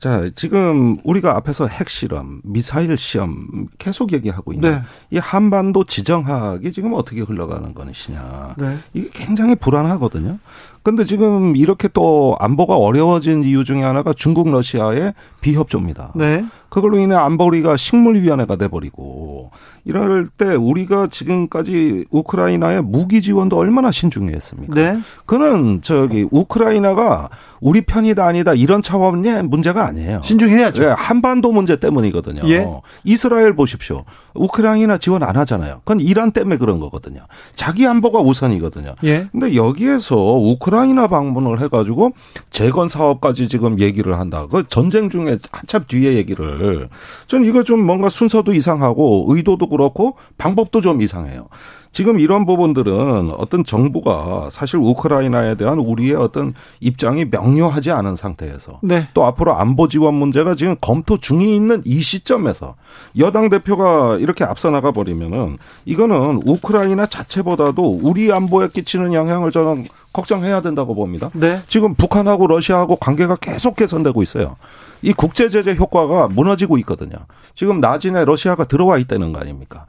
자, 0.03 0.29
지금 0.35 0.97
우리가 1.05 1.37
앞에서 1.37 1.65
핵실험, 1.65 2.41
미사일 2.43 2.97
시험 2.97 3.67
계속 3.77 4.11
얘기하고 4.11 4.51
있는 4.51 4.69
네. 4.69 4.81
이 5.11 5.17
한반도 5.17 5.85
지정학이 5.85 6.73
지금 6.73 6.91
어떻게 6.93 7.21
흘러가는 7.21 7.73
것이냐. 7.73 8.55
네. 8.57 8.77
이게 8.93 9.09
굉장히 9.13 9.55
불안하거든요. 9.55 10.39
근데 10.83 11.05
지금 11.05 11.55
이렇게 11.55 11.87
또 11.87 12.35
안보가 12.39 12.75
어려워진 12.75 13.43
이유 13.43 13.63
중에 13.63 13.81
하나가 13.81 14.11
중국 14.13 14.49
러시아의 14.51 15.13
비협조입니다. 15.41 16.11
네. 16.15 16.45
그걸로 16.69 16.97
인해 16.97 17.15
안보리가 17.15 17.77
식물위원회가 17.77 18.55
돼버리고 18.55 19.51
이럴 19.85 20.27
때 20.27 20.55
우리가 20.55 21.05
지금까지 21.07 22.05
우크라이나의 22.09 22.81
무기 22.81 23.21
지원도 23.21 23.57
얼마나 23.57 23.91
신중했습니까? 23.91 24.73
네. 24.73 24.99
그는 25.25 25.81
저기 25.83 26.25
우크라이나가 26.31 27.29
우리 27.61 27.81
편이다 27.81 28.25
아니다 28.25 28.53
이런 28.53 28.81
차원의 28.81 29.43
문제가 29.43 29.85
아니에요. 29.85 30.21
신중해야죠. 30.23 30.81
네, 30.81 30.95
한반도 30.97 31.51
문제 31.51 31.77
때문이거든요. 31.77 32.41
예. 32.49 32.67
이스라엘 33.03 33.55
보십시오. 33.55 34.03
우크라이나 34.33 34.97
지원 34.97 35.21
안 35.21 35.37
하잖아요. 35.37 35.81
그건 35.85 35.99
이란 35.99 36.31
때문에 36.31 36.57
그런 36.57 36.79
거거든요. 36.79 37.21
자기 37.55 37.85
안보가 37.85 38.19
우선이거든요. 38.19 38.95
예. 39.03 39.27
근데 39.31 39.55
여기에서 39.55 40.15
우크라 40.15 40.72
이나 40.85 41.07
방문을 41.07 41.61
해가지고 41.61 42.11
재건 42.49 42.89
사업까지 42.89 43.47
지금 43.47 43.79
얘기를 43.79 44.17
한다. 44.17 44.47
그 44.51 44.67
전쟁 44.67 45.09
중에 45.09 45.37
한참 45.51 45.85
뒤에 45.87 46.13
얘기를 46.13 46.89
저는 47.27 47.47
이거 47.47 47.63
좀 47.63 47.85
뭔가 47.85 48.09
순서도 48.09 48.53
이상하고 48.53 49.25
의도도 49.29 49.67
그렇고 49.67 50.15
방법도 50.37 50.81
좀 50.81 51.01
이상해요. 51.01 51.47
지금 51.93 52.19
이런 52.19 52.45
부분들은 52.45 53.31
어떤 53.37 53.63
정부가 53.63 54.49
사실 54.51 54.77
우크라이나에 54.77 55.55
대한 55.55 55.77
우리의 55.77 56.15
어떤 56.15 56.55
입장이 56.79 57.25
명료하지 57.25 57.91
않은 57.91 58.15
상태에서 58.15 58.79
네. 58.81 59.07
또 59.13 59.23
앞으로 59.25 59.53
안보 59.53 59.87
지원 59.87 60.15
문제가 60.15 60.55
지금 60.55 60.75
검토 60.81 61.17
중에 61.17 61.45
있는 61.45 61.83
이 61.85 62.01
시점에서 62.01 62.75
여당 63.19 63.49
대표가 63.49 64.17
이렇게 64.17 64.43
앞서 64.43 64.71
나가 64.71 64.91
버리면은 64.91 65.59
이거는 65.85 66.41
우크라이나 66.45 67.05
자체보다도 67.05 67.99
우리 68.01 68.33
안보에 68.33 68.69
끼치는 68.69 69.13
영향을 69.13 69.51
저는 69.51 69.85
걱정해야 70.13 70.61
된다고 70.61 70.95
봅니다. 70.95 71.29
네. 71.33 71.61
지금 71.67 71.93
북한하고 71.93 72.47
러시아하고 72.47 72.95
관계가 72.95 73.35
계속 73.35 73.75
개선되고 73.75 74.23
있어요. 74.23 74.55
이 75.03 75.13
국제 75.13 75.49
제재 75.49 75.75
효과가 75.75 76.29
무너지고 76.29 76.77
있거든요. 76.79 77.17
지금 77.55 77.81
나진에 77.81 78.25
러시아가 78.25 78.63
들어와 78.63 78.97
있다는 78.97 79.33
거 79.33 79.39
아닙니까? 79.39 79.85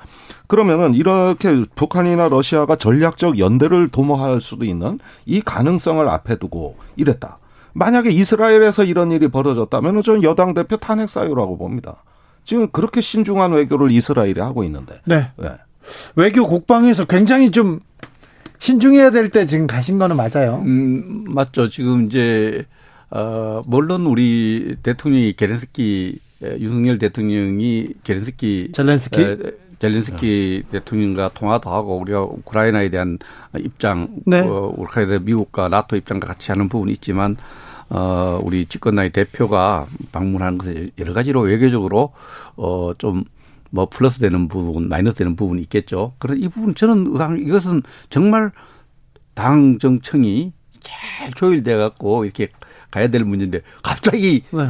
그러면은 0.46 0.94
이렇게 0.94 1.62
북한이나 1.74 2.28
러시아가 2.28 2.76
전략적 2.76 3.38
연대를 3.38 3.88
도모할 3.88 4.40
수도 4.40 4.64
있는 4.64 4.98
이 5.26 5.40
가능성을 5.40 6.06
앞에 6.08 6.36
두고 6.36 6.76
이랬다. 6.96 7.38
만약에 7.72 8.10
이스라엘에서 8.10 8.84
이런 8.84 9.10
일이 9.10 9.28
벌어졌다면 9.28 10.02
저는 10.02 10.22
여당 10.22 10.54
대표 10.54 10.76
탄핵 10.76 11.10
사유라고 11.10 11.58
봅니다. 11.58 12.02
지금 12.44 12.68
그렇게 12.70 13.00
신중한 13.00 13.52
외교를 13.52 13.90
이스라엘이 13.90 14.38
하고 14.40 14.64
있는데. 14.64 15.00
네. 15.06 15.30
네. 15.36 15.48
외교 16.14 16.46
국방에서 16.46 17.04
굉장히 17.06 17.50
좀 17.50 17.80
신중해야 18.58 19.10
될 19.10 19.30
때 19.30 19.46
지금 19.46 19.66
가신 19.66 19.98
거는 19.98 20.16
맞아요. 20.16 20.62
음, 20.64 21.24
맞죠. 21.28 21.68
지금 21.68 22.06
이제 22.06 22.64
어, 23.10 23.62
물론 23.66 24.06
우리 24.06 24.76
대통령이 24.82 25.34
게렌스키 25.34 26.18
윤석열 26.42 26.98
대통령이 26.98 27.88
게렌스키 28.04 28.70
젤렌스키 28.72 29.20
에, 29.20 29.36
젤렌스키 29.88 30.64
네. 30.64 30.78
대통령과 30.78 31.30
통화도 31.34 31.70
하고 31.70 31.98
우리가 31.98 32.22
우크라이나에 32.22 32.90
대한 32.90 33.18
입장, 33.58 34.08
네. 34.26 34.40
어, 34.40 34.72
우크라이나 34.76 35.18
미국과 35.18 35.68
나토 35.68 35.96
입장과 35.96 36.26
같이 36.26 36.50
하는 36.50 36.68
부분이 36.68 36.92
있지만 36.92 37.36
어, 37.90 38.40
우리 38.42 38.66
집권당의 38.66 39.10
대표가 39.10 39.86
방문하는 40.12 40.58
것은 40.58 40.90
여러 40.98 41.12
가지로 41.12 41.40
외교적으로 41.40 42.12
어, 42.56 42.92
좀 42.98 43.24
뭐 43.74 43.88
플러스 43.88 44.20
되는 44.20 44.46
부분, 44.46 44.88
마이너스 44.88 45.16
되는 45.16 45.34
부분이 45.34 45.60
있겠죠. 45.62 46.12
그래서 46.18 46.38
이 46.38 46.46
부분 46.48 46.76
저는 46.76 47.44
이것은 47.44 47.82
정말 48.08 48.52
당 49.34 49.80
정청이 49.80 50.52
잘 50.80 51.32
조율돼 51.32 51.76
갖고 51.76 52.24
이렇게 52.24 52.48
가야 52.94 53.08
될 53.08 53.24
문제인데 53.24 53.62
갑자기 53.82 54.44
네. 54.52 54.68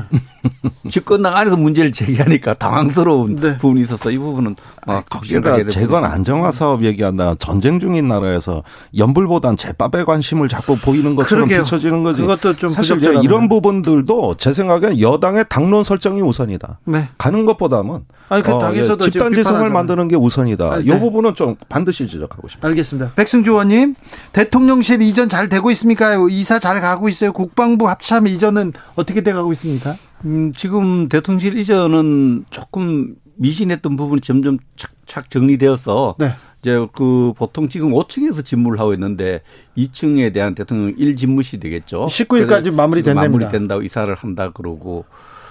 집권당 0.90 1.36
안에서 1.36 1.58
문제를 1.58 1.92
제기하니까 1.92 2.54
당황스러운 2.54 3.36
네. 3.36 3.58
부분이 3.58 3.82
있어서 3.82 4.10
이 4.10 4.16
부분은 4.16 4.56
아, 4.86 5.02
거기다 5.10 5.66
재건 5.68 6.06
안정화 6.06 6.50
사업 6.50 6.84
얘기한다 6.84 7.34
전쟁 7.34 7.80
중인 7.80 8.08
나라에서 8.08 8.62
연불보단 8.96 9.58
제밥에 9.58 10.04
관심을 10.04 10.48
자꾸 10.48 10.74
보이는 10.76 11.14
것처럼 11.16 11.44
그러게요. 11.44 11.64
비춰지는 11.64 12.02
거지. 12.02 12.22
그것도 12.22 12.56
좀 12.56 12.70
사실 12.70 12.98
이런 13.22 13.50
부분들도 13.50 14.36
제 14.38 14.54
생각엔 14.54 15.00
여당의 15.00 15.44
당론 15.50 15.84
설정이 15.84 16.22
우선이다. 16.22 16.80
네. 16.86 17.08
가는 17.18 17.44
것보다는 17.44 18.04
아니, 18.30 18.42
그 18.42 18.52
어, 18.52 18.74
예, 18.74 18.86
집단 18.86 19.34
지성을 19.34 19.68
만드는 19.68 20.08
게 20.08 20.16
우선이다. 20.16 20.64
아, 20.64 20.78
네. 20.78 20.84
이 20.84 20.98
부분은 20.98 21.34
좀 21.34 21.56
반드시 21.68 22.08
지적하고 22.08 22.48
싶습니다. 22.48 22.68
알겠습니다. 22.68 23.12
백승주 23.16 23.50
의원님 23.50 23.94
대통령실 24.32 25.02
이전 25.02 25.28
잘 25.28 25.50
되고 25.50 25.70
있습니까? 25.72 26.16
이사 26.30 26.58
잘 26.58 26.80
가고 26.80 27.10
있어요. 27.10 27.32
국방부 27.32 27.86
합참 27.86 28.13
이전은 28.32 28.72
어떻게 28.94 29.22
돼가고 29.22 29.52
있습니까? 29.52 29.96
음, 30.24 30.52
지금 30.52 31.08
대통령실 31.08 31.58
이전은 31.58 32.44
조금 32.50 33.14
미진했던 33.36 33.96
부분이 33.96 34.20
점점 34.20 34.58
착착 34.76 35.30
정리되어서 35.30 36.16
네. 36.18 36.30
이제 36.62 36.86
그 36.94 37.32
보통 37.36 37.68
지금 37.68 37.90
5층에서 37.92 38.44
집무를 38.44 38.80
하고 38.80 38.94
있는데 38.94 39.42
2층에 39.76 40.32
대한 40.32 40.54
대통령 40.54 40.94
1 40.96 41.16
집무실 41.16 41.60
되겠죠. 41.60 42.06
19일까지 42.06 42.72
마무리된답니다. 42.72 43.14
마무리된다고 43.14 43.82
이사를 43.82 44.14
한다 44.14 44.50
그러고 44.50 45.04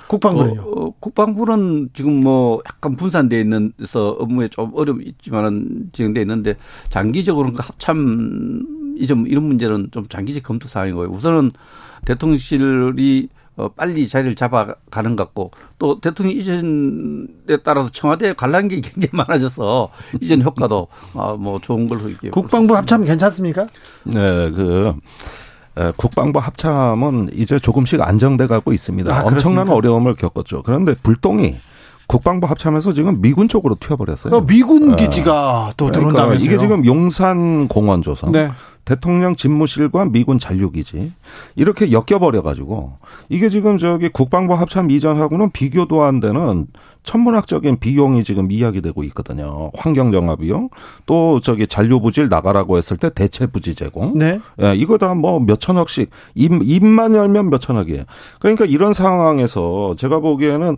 국방부는요? 0.07 0.61
어, 0.61 0.86
어, 0.86 0.93
국방부는 0.99 1.89
지금 1.93 2.24
뭐 2.24 2.61
약간 2.68 2.95
분산돼 2.95 3.39
있는데서 3.41 4.18
업무에 4.20 4.47
좀 4.47 4.72
어려움이 4.74 5.05
있지만은 5.05 5.89
진행돼 5.91 6.22
있는데 6.22 6.55
장기적으로는 6.89 7.55
그 7.55 7.64
합참 7.64 8.66
이 9.04 9.08
점 9.08 9.28
이런 9.28 9.43
문제는 9.43 9.89
좀 9.91 10.08
장기적 10.08 10.43
검토 10.43 10.68
사항이고요. 10.70 11.10
우선은 11.10 11.51
대통령실이 12.06 13.28
어, 13.56 13.68
빨리 13.70 14.08
자리를 14.08 14.34
잡아가는 14.36 15.16
것 15.16 15.26
같고 15.26 15.51
또 15.78 15.99
대통령 15.99 16.36
이전에 16.36 17.58
따라서 17.64 17.89
청와대 17.89 18.34
관람 18.34 18.68
객이 18.68 18.82
굉장히 18.89 19.10
많아져서 19.14 19.89
이전 20.22 20.41
효과도 20.41 20.88
어, 21.14 21.38
뭐 21.38 21.60
좋은 21.60 21.88
걸로 21.88 22.10
이게 22.10 22.30
국방부 22.32 22.76
합참 22.76 23.04
괜찮습니까? 23.06 23.68
네, 24.06 24.49
그 24.51 24.93
국방부 25.97 26.39
합참은 26.39 27.30
이제 27.34 27.60
조금씩 27.60 28.01
안정돼 28.01 28.47
가고 28.47 28.74
있습니다. 28.74 29.16
아, 29.16 29.24
엄청난 29.24 29.70
어려움을 29.70 30.16
겪었죠. 30.16 30.64
그런데 30.64 30.93
불똥이 30.95 31.56
국방부 32.14 32.45
합참에서 32.45 32.93
지금 32.93 33.22
미군 33.22 33.47
쪽으로 33.47 33.76
튀어버렸어요. 33.80 34.36
어, 34.36 34.45
미군 34.45 34.95
기지가 34.95 35.66
네. 35.70 35.74
또 35.78 35.86
그러니까 35.88 36.11
들어온다면서요? 36.11 36.45
이게 36.45 36.59
지금 36.59 36.86
용산 36.86 37.68
공원 37.68 38.03
조성. 38.03 38.32
네. 38.32 38.51
대통령 38.86 39.36
집무실과 39.36 40.05
미군 40.05 40.38
잔류 40.39 40.70
기지 40.70 41.14
이렇게 41.55 41.91
엮여버려 41.93 42.41
가지고 42.41 42.97
이게 43.30 43.47
지금 43.47 43.78
저기 43.78 44.09
국방부 44.09 44.55
합참 44.55 44.91
이전하고는 44.91 45.51
비교도 45.51 46.03
안 46.03 46.20
되는 46.20 46.68
천문학적인 47.03 47.80
비용이 47.80 48.26
지금 48.26 48.51
이야기되고 48.51 49.03
있거든요. 49.05 49.72
환경 49.74 50.11
정화 50.11 50.36
비용 50.36 50.68
또 51.05 51.39
저기 51.39 51.66
잔류 51.66 52.01
부지를 52.01 52.28
나가라고 52.30 52.78
했을 52.78 52.97
때 52.97 53.09
대체 53.09 53.47
부지 53.47 53.74
제공. 53.74 54.18
네. 54.20 54.39
예, 54.61 54.76
이거 54.76 54.97
다 54.97 55.14
뭐 55.16 55.39
몇천억씩 55.39 56.09
입, 56.36 56.51
입만 56.61 57.16
열면 57.16 57.49
몇천억이에요. 57.49 58.03
그러니까 58.39 58.66
이런 58.66 58.91
상황에서 58.93 59.95
제가 59.97 60.20
보기에는 60.20 60.78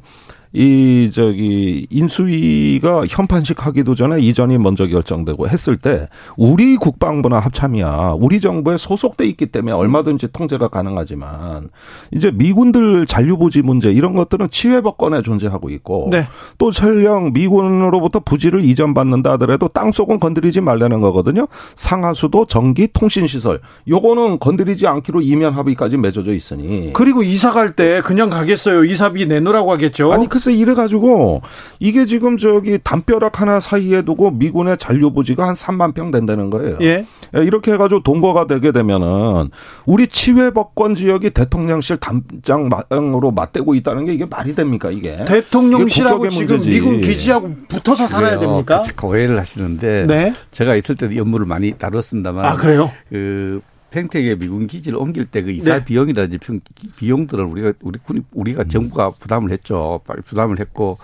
이 0.55 1.11
저기 1.13 1.85
인수위가 1.89 3.05
현판식 3.09 3.65
하기도 3.65 3.93
전에 3.93 4.21
이전이 4.21 4.57
먼저 4.57 4.87
결정되고 4.87 5.49
했을 5.49 5.75
때 5.75 6.07
우리 6.37 6.77
국방부나 6.77 7.39
합참이야 7.39 8.15
우리 8.17 8.39
정부에 8.39 8.77
소속돼 8.77 9.25
있기 9.27 9.47
때문에 9.47 9.73
얼마든지 9.73 10.29
통제가 10.31 10.69
가능하지만 10.69 11.69
이제 12.11 12.31
미군들 12.31 13.05
잔류부지 13.05 13.63
문제 13.63 13.91
이런 13.91 14.13
것들은 14.13 14.49
치외법권에 14.49 15.23
존재하고 15.23 15.69
있고 15.71 16.07
네. 16.09 16.25
또 16.57 16.71
설령 16.71 17.33
미군으로부터 17.33 18.21
부지를 18.21 18.63
이전받는다 18.63 19.33
하더라도 19.33 19.67
땅 19.67 19.91
속은 19.91 20.21
건드리지 20.21 20.61
말라는 20.61 21.01
거거든요. 21.01 21.47
상하수도 21.75 22.45
전기 22.45 22.87
통신 22.93 23.27
시설 23.27 23.59
요거는 23.89 24.39
건드리지 24.39 24.87
않기로 24.87 25.19
이면 25.21 25.53
합의까지 25.53 25.97
맺어져 25.97 26.33
있으니 26.33 26.91
그리고 26.93 27.21
이사 27.21 27.51
갈 27.51 27.75
때 27.75 27.99
그냥 28.01 28.29
가겠어요. 28.29 28.85
이사비 28.85 29.25
내놓으라고 29.25 29.71
하겠죠. 29.71 30.13
아니 30.13 30.29
그 30.29 30.39
그래서 30.45 30.51
이래가지고 30.51 31.41
이게 31.79 32.05
지금 32.05 32.37
저기 32.37 32.77
담벼락 32.81 33.41
하나 33.41 33.59
사이에 33.59 34.03
두고 34.03 34.31
미군의 34.31 34.77
잔류부지가 34.77 35.47
한 35.47 35.55
3만 35.55 35.95
평 35.95 36.11
된다는 36.11 36.51
거예요. 36.51 36.77
예. 36.81 37.05
예. 37.35 37.43
이렇게 37.43 37.73
해가지고 37.73 38.03
동거가 38.03 38.45
되게 38.45 38.71
되면은 38.71 39.49
우리 39.87 40.07
치외법권 40.07 40.93
지역이 40.95 41.31
대통령실 41.31 41.97
담장으로 41.97 43.31
맞대고 43.31 43.73
있다는 43.75 44.05
게 44.05 44.13
이게 44.13 44.25
말이 44.25 44.53
됩니까 44.53 44.91
이게? 44.91 45.25
대통령실하고 45.25 46.27
이게 46.27 46.35
지금 46.35 46.59
미군 46.61 47.01
기지하고 47.01 47.49
붙어서 47.67 48.07
살아야 48.07 48.39
됩니까? 48.39 48.83
오해를 49.01 49.39
하시는데 49.39 50.05
네? 50.07 50.33
제가 50.51 50.75
있을 50.75 50.95
때도 50.95 51.19
업무를 51.21 51.45
많이 51.45 51.71
다뤘습니다만. 51.73 52.45
아 52.45 52.55
그래요? 52.55 52.91
그 53.09 53.61
팽택에 53.95 54.35
미군 54.35 54.67
기지를 54.67 54.97
옮길 54.97 55.25
때 55.25 55.45
그 55.45 55.51
이사 55.51 55.77
네. 55.79 55.85
비용이라든지 55.85 56.39
비용들을 56.97 57.43
우리가 57.45 57.73
우리 57.81 57.99
군이 57.99 58.21
우리가 58.31 58.63
음. 58.63 58.69
정부가 58.69 59.11
부담을 59.11 59.51
했죠. 59.51 60.01
부담을 60.25 60.59
했고 60.59 60.97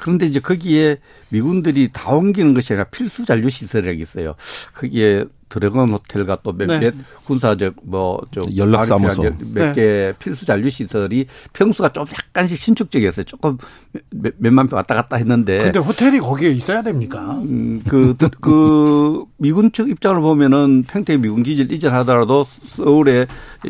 그런데 0.00 0.26
이제 0.26 0.40
거기에 0.40 0.98
미군들이 1.28 1.90
다 1.92 2.12
옮기는 2.12 2.54
것이 2.54 2.72
아니라 2.72 2.84
필수 2.88 3.24
잔류 3.24 3.50
시설이라고 3.50 4.00
있어요. 4.00 4.34
거기에 4.74 5.24
드래곤 5.54 5.92
호텔과 5.92 6.38
또 6.42 6.52
몇몇 6.52 6.80
네. 6.80 6.92
군사적 7.26 7.74
뭐저 7.84 8.42
연락사무소 8.56 9.22
몇개 9.52 9.80
네. 9.80 10.12
필수 10.18 10.44
잔류 10.44 10.68
시설이 10.68 11.26
평수가 11.52 11.90
좀 11.90 12.04
약간씩 12.12 12.58
신축적이었어요. 12.58 13.24
조금 13.24 13.56
몇만 14.10 14.66
평 14.66 14.78
왔다 14.78 14.96
갔다 14.96 15.16
했는데. 15.16 15.58
근데 15.58 15.78
호텔이 15.78 16.18
거기에 16.18 16.50
있어야 16.50 16.82
됩니까? 16.82 17.38
음, 17.42 17.82
그, 17.88 18.16
그 18.40 19.24
미군 19.36 19.70
측 19.70 19.88
입장을 19.88 20.20
보면은 20.20 20.82
평택 20.88 21.20
미군 21.20 21.44
기지를 21.44 21.70
이전하더라도 21.70 22.44
서울에 22.44 23.26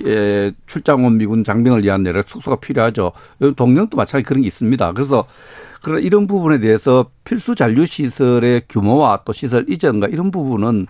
예, 0.06 0.52
출장 0.66 1.04
온 1.04 1.18
미군 1.18 1.44
장병을 1.44 1.84
위한 1.84 2.06
여러 2.06 2.22
숙소가 2.24 2.56
필요하죠. 2.56 3.12
동령도 3.56 3.98
마찬가지 3.98 4.26
그런 4.26 4.40
게 4.40 4.46
있습니다. 4.46 4.92
그래서 4.92 5.26
그런 5.82 6.02
이런 6.02 6.26
부분에 6.26 6.58
대해서 6.58 7.10
필수 7.24 7.54
잔류 7.54 7.86
시설의 7.86 8.62
규모와 8.68 9.20
또 9.24 9.32
시설 9.32 9.66
이전과 9.68 10.08
이런 10.08 10.30
부분은 10.30 10.86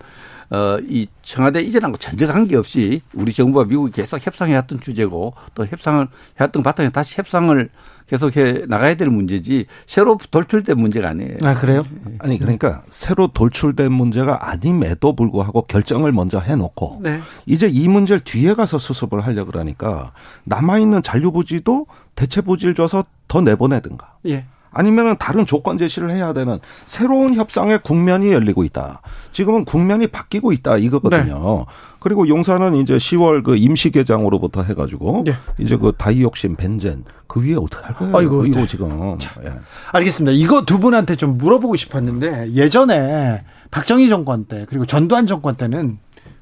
어, 0.49 0.77
이 0.87 1.07
청와대 1.23 1.61
이전하고 1.61 1.97
전혀 1.97 2.27
관계없이 2.27 3.01
우리 3.13 3.33
정부와 3.33 3.65
미국이 3.65 3.91
계속 3.91 4.25
협상해왔던 4.25 4.79
주제고 4.79 5.33
또 5.53 5.65
협상을 5.65 6.07
해왔던 6.39 6.63
바탕에 6.63 6.89
다시 6.89 7.17
협상을 7.17 7.69
계속해 8.07 8.65
나가야 8.67 8.95
될 8.95 9.09
문제지 9.09 9.65
새로 9.87 10.19
돌출된 10.29 10.77
문제가 10.77 11.09
아니에요. 11.09 11.37
아 11.43 11.55
그래요? 11.55 11.83
아니 12.19 12.37
그러니까 12.37 12.83
새로 12.87 13.27
돌출된 13.27 13.91
문제가 13.91 14.51
아님에도 14.51 15.15
불구하고 15.15 15.63
결정을 15.63 16.11
먼저 16.11 16.39
해놓고 16.39 16.99
네. 17.01 17.19
이제 17.47 17.67
이 17.67 17.87
문제를 17.87 18.19
뒤에 18.19 18.53
가서 18.53 18.77
수습을 18.77 19.21
하려 19.21 19.45
그러니까 19.45 20.11
남아 20.43 20.77
있는 20.77 21.01
잔류 21.01 21.31
부지도 21.31 21.87
대체 22.13 22.41
부지를 22.41 22.75
줘서 22.75 23.03
더 23.27 23.41
내보내든가. 23.41 24.17
예. 24.27 24.45
아니면은 24.75 25.15
다른 25.17 25.45
조건 25.45 25.77
제시를 25.77 26.11
해야 26.11 26.33
되는 26.33 26.59
새로운 26.85 27.33
협상의 27.33 27.79
국면이 27.79 28.31
열리고 28.31 28.63
있다. 28.63 29.01
지금은 29.31 29.65
국면이 29.65 30.05
바뀌고 30.07 30.51
있다 30.51 30.77
이거거든요. 30.77 31.65
네. 31.67 31.73
그리고 31.99 32.27
용산은 32.27 32.75
이제 32.75 32.97
10월 32.97 33.43
그 33.43 33.55
임시 33.55 33.89
개장으로부터 33.89 34.61
해가지고 34.61 35.23
네. 35.25 35.33
이제 35.57 35.77
그 35.77 35.93
다이옥신 35.97 36.55
벤젠 36.57 37.05
그 37.25 37.41
위에 37.41 37.55
어떻게 37.55 37.83
할 37.85 37.95
거예요? 37.95 38.15
아이고, 38.15 38.45
이거 38.45 38.59
네. 38.59 38.67
지금. 38.67 39.17
자, 39.17 39.33
예. 39.43 39.53
알겠습니다. 39.93 40.33
이거 40.33 40.65
두 40.65 40.79
분한테 40.79 41.15
좀 41.15 41.37
물어보고 41.37 41.75
싶었는데 41.75 42.51
예전에 42.53 43.43
박정희 43.71 44.09
정권 44.09 44.45
때 44.45 44.65
그리고 44.69 44.85
전두환 44.85 45.25
정권 45.25 45.55
때는 45.55 45.97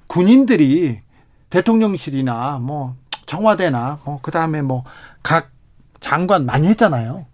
군인들이 0.08 1.00
대통령실이나 1.50 2.60
뭐 2.62 2.96
청와대나 3.26 4.00
뭐 4.04 4.20
그다음에 4.22 4.62
뭐 4.62 4.84
각 5.24 5.50
장관 6.02 6.46
많이 6.46 6.68
했잖아요. 6.68 7.26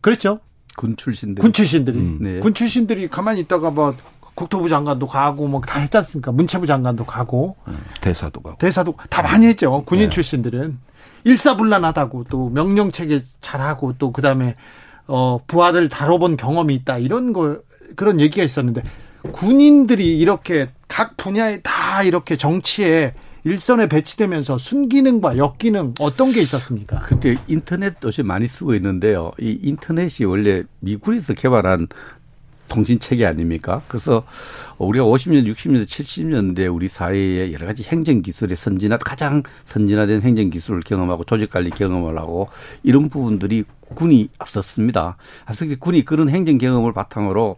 그렇죠. 0.00 0.40
군 0.76 0.96
출신들. 0.96 1.42
군 1.42 1.52
출신들이. 1.52 1.98
음. 1.98 2.18
네. 2.20 2.40
군 2.40 2.54
출신들이 2.54 3.08
가만히 3.08 3.40
있다가 3.40 3.70
뭐 3.70 3.94
국토부 4.34 4.68
장관도 4.68 5.06
가고 5.06 5.46
뭐 5.48 5.60
다 5.60 5.80
했지 5.80 5.96
않습니까? 5.98 6.32
문체부 6.32 6.66
장관도 6.66 7.04
가고. 7.04 7.56
음. 7.68 7.78
대사도 8.00 8.40
가고. 8.40 8.56
대사도 8.58 8.94
다 9.10 9.22
많이 9.22 9.46
했죠. 9.46 9.82
군인 9.84 10.04
네. 10.06 10.10
출신들은. 10.10 10.78
일사불란하다고 11.24 12.24
또 12.30 12.48
명령 12.48 12.90
체계 12.92 13.20
잘하고 13.42 13.94
또 13.98 14.10
그다음에 14.12 14.54
어 15.06 15.38
부하들 15.46 15.88
다뤄본 15.90 16.36
경험이 16.38 16.74
있다. 16.76 16.96
이런 16.98 17.32
거 17.34 17.58
그런 17.96 18.20
얘기가 18.20 18.42
있었는데 18.42 18.82
군인들이 19.32 20.18
이렇게 20.18 20.70
각 20.88 21.16
분야에 21.18 21.60
다 21.60 22.02
이렇게 22.02 22.36
정치에 22.36 23.14
일선에 23.44 23.88
배치되면서 23.88 24.58
순기능과 24.58 25.36
역기능 25.36 25.94
어떤 26.00 26.32
게 26.32 26.42
있었습니까? 26.42 26.98
그때 27.00 27.36
인터넷 27.46 27.94
요즘 28.02 28.26
많이 28.26 28.46
쓰고 28.46 28.74
있는데요. 28.74 29.32
이 29.40 29.58
인터넷이 29.62 30.26
원래 30.26 30.62
미국에서 30.80 31.34
개발한 31.34 31.88
통신 32.70 32.98
체계 32.98 33.26
아닙니까? 33.26 33.82
그래서 33.88 34.24
우리가 34.78 35.04
50년, 35.04 35.46
60년, 35.52 35.84
70년대 35.84 36.74
우리 36.74 36.88
사회에 36.88 37.52
여러 37.52 37.66
가지 37.66 37.82
행정 37.82 38.22
기술의 38.22 38.56
선진화, 38.56 38.96
가장 38.96 39.42
선진화된 39.64 40.22
행정 40.22 40.48
기술을 40.48 40.80
경험하고 40.80 41.24
조직 41.24 41.50
관리 41.50 41.68
경험을 41.68 42.16
하고 42.16 42.48
이런 42.82 43.10
부분들이 43.10 43.64
군이 43.94 44.28
앞섰습니다. 44.38 45.16
앞서기 45.46 45.74
군이 45.76 46.04
그런 46.04 46.28
행정 46.30 46.58
경험을 46.58 46.92
바탕으로 46.92 47.56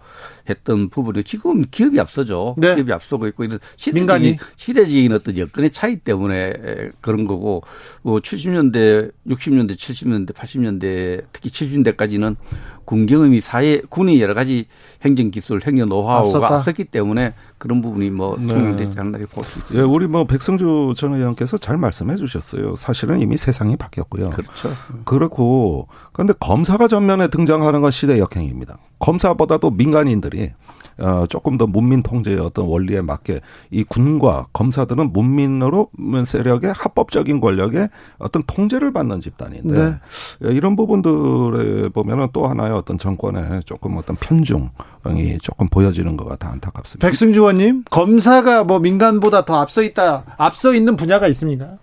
했던 0.49 0.89
부분이 0.89 1.25
지금 1.25 1.63
기업이 1.71 2.01
앞서죠. 2.01 2.55
네. 2.57 2.75
기업이 2.75 2.91
앞서고 2.91 3.27
있고 3.29 3.45
이런 3.45 3.59
시대적인, 3.77 4.39
시대적인 4.57 5.13
어떤 5.13 5.37
여건의 5.37 5.71
차이 5.71 5.97
때문에 5.97 6.91
그런 7.03 7.27
거고 7.27 7.63
뭐 8.01 8.19
70년대, 8.19 9.13
60년대, 9.29 9.77
70년대, 9.77 10.33
80년대 10.33 11.25
특히 11.33 11.51
70년대까지는 11.51 12.37
군 12.85 13.07
경험이 13.07 13.41
사회 13.41 13.80
군이 13.89 14.20
여러 14.20 14.35
가지 14.35 14.66
행정 15.05 15.30
기술, 15.30 15.61
행정 15.66 15.89
노하우가. 15.89 16.57
앞섰기 16.57 16.85
때문에 16.85 17.35
그런 17.59 17.83
부분이 17.83 18.11
뭐 18.11 18.37
통용되지 18.37 18.95
네. 18.95 19.01
않나 19.01 19.18
볼수 19.30 19.59
있습니다. 19.61 19.78
예, 19.78 19.83
우리 19.83 20.07
뭐 20.07 20.24
백성주 20.24 20.95
전 20.97 21.14
의원께서 21.14 21.59
잘 21.59 21.76
말씀해 21.76 22.16
주셨어요. 22.16 22.76
사실은 22.76 23.20
이미 23.20 23.37
세상이 23.37 23.76
바뀌었고요. 23.76 24.30
그렇죠. 24.30 24.70
그렇고 25.05 25.89
그런데 26.12 26.35
검사가 26.39 26.89
전면에 26.89 27.28
등장하는 27.28 27.80
건 27.80 27.91
시대 27.91 28.18
역행입니다. 28.18 28.78
검사보다도 28.99 29.70
민간인들이 29.70 30.53
어, 30.99 31.24
조금 31.28 31.59
더 31.59 31.66
문민 31.66 32.03
통제의 32.03 32.38
어떤 32.38 32.66
원리에 32.66 33.01
맞게 33.01 33.40
이 33.70 33.84
군과 33.84 34.47
검사들은 34.53 35.12
문민으로 35.12 35.90
세력의 36.24 36.72
합법적인 36.74 37.40
권력에 37.40 37.88
어떤 38.18 38.43
통제를 38.47 38.93
받는 38.93 39.20
집단인데 39.20 39.90
네. 39.90 39.97
이런 40.40 40.76
부분들에 40.76 41.88
보면은 41.88 42.28
또 42.32 42.47
하나의 42.47 42.72
어떤 42.72 42.99
정권의 42.99 43.62
조금 43.64 43.97
어떤 43.97 44.16
편중이 44.16 45.38
조금 45.43 45.68
보여지는 45.68 46.16
것 46.16 46.26
같아 46.26 46.49
안타깝습니다. 46.51 47.07
백승주 47.07 47.40
의원님, 47.40 47.84
검사가 47.90 48.64
뭐 48.64 48.78
민간보다 48.78 49.45
더 49.45 49.61
앞서 49.61 49.82
있다, 49.82 50.24
앞서 50.36 50.74
있는 50.74 50.97
분야가 50.97 51.28
있습니까? 51.28 51.78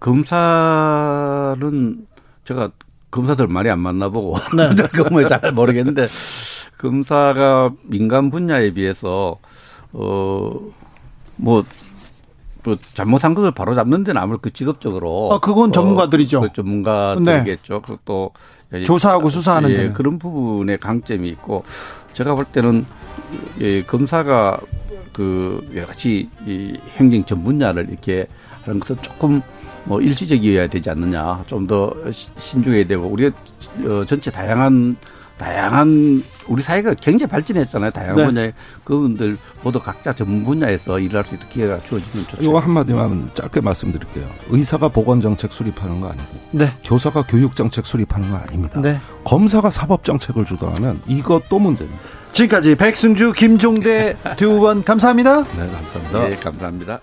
검사는 0.00 1.56
제가 2.44 2.70
검사들 3.10 3.48
많이 3.48 3.70
안 3.70 3.80
만나보고 3.80 4.36
네. 4.56 4.68
그걸 4.92 5.26
잘 5.26 5.52
모르겠는데 5.52 6.08
검사가 6.78 7.72
민간 7.82 8.30
분야에 8.30 8.72
비해서 8.72 9.36
어뭐 9.92 11.64
또 12.62 12.76
잘못한 12.94 13.34
것을 13.34 13.50
바로 13.50 13.74
잡는 13.74 14.04
데는 14.04 14.20
아무래도 14.20 14.40
그 14.42 14.52
직업적으로 14.52 15.30
아 15.32 15.40
그건 15.40 15.72
전문가들이죠. 15.72 16.38
어, 16.38 16.40
그 16.42 16.52
전문가들이겠죠. 16.52 17.82
네. 17.86 17.96
또 18.04 18.30
조사하고 18.84 19.30
수사하는 19.30 19.70
예, 19.70 19.88
그런 19.88 20.18
부분에 20.18 20.76
강점이 20.76 21.28
있고 21.30 21.64
제가 22.12 22.34
볼 22.34 22.44
때는 22.44 22.84
예, 23.60 23.82
검사가 23.82 24.60
그 25.12 25.66
여러 25.74 25.86
가지 25.86 26.28
이 26.46 26.78
행정 26.96 27.24
전 27.24 27.42
분야를 27.42 27.88
이렇게 27.88 28.26
하는 28.64 28.78
것은 28.80 29.00
조금 29.00 29.40
뭐 29.84 30.00
일시적이어야 30.00 30.68
되지 30.68 30.90
않느냐. 30.90 31.42
좀 31.46 31.66
더 31.66 31.92
신중해야 32.12 32.86
되고 32.86 33.06
우리가 33.06 33.36
어, 33.84 34.04
전체 34.04 34.30
다양한 34.30 34.96
다양한 35.38 36.22
우리 36.48 36.62
사회가 36.62 36.94
굉장히 36.94 37.30
발전했잖아요. 37.30 37.90
다양한 37.90 38.16
네. 38.16 38.24
분야에 38.26 38.52
그분들 38.84 39.38
모두 39.62 39.80
각자 39.80 40.12
전문 40.12 40.44
분야에서 40.44 40.98
일할 40.98 41.24
수 41.24 41.34
있도록 41.34 41.52
기회가 41.52 41.78
주어지면 41.78 42.26
좋죠. 42.26 42.42
이거 42.42 42.58
한마디만 42.58 43.30
짧게 43.34 43.60
말씀드릴게요. 43.60 44.28
의사가 44.48 44.88
보건정책 44.88 45.52
수립하는 45.52 46.00
거 46.00 46.08
아니고 46.08 46.26
네. 46.52 46.72
교사가 46.84 47.22
교육정책 47.22 47.86
수립하는 47.86 48.30
거 48.30 48.36
아닙니다. 48.36 48.80
네. 48.80 49.00
검사가 49.24 49.70
사법정책을 49.70 50.44
주도하면 50.46 51.00
이것도 51.06 51.58
문제입니다. 51.58 52.00
지금까지 52.32 52.74
백승주, 52.74 53.32
김종대 53.32 54.16
두분 54.36 54.84
감사합니다. 54.84 55.44
네, 55.44 55.70
감사합니다. 55.70 56.28
네, 56.28 56.36
감사합니다. 56.36 57.00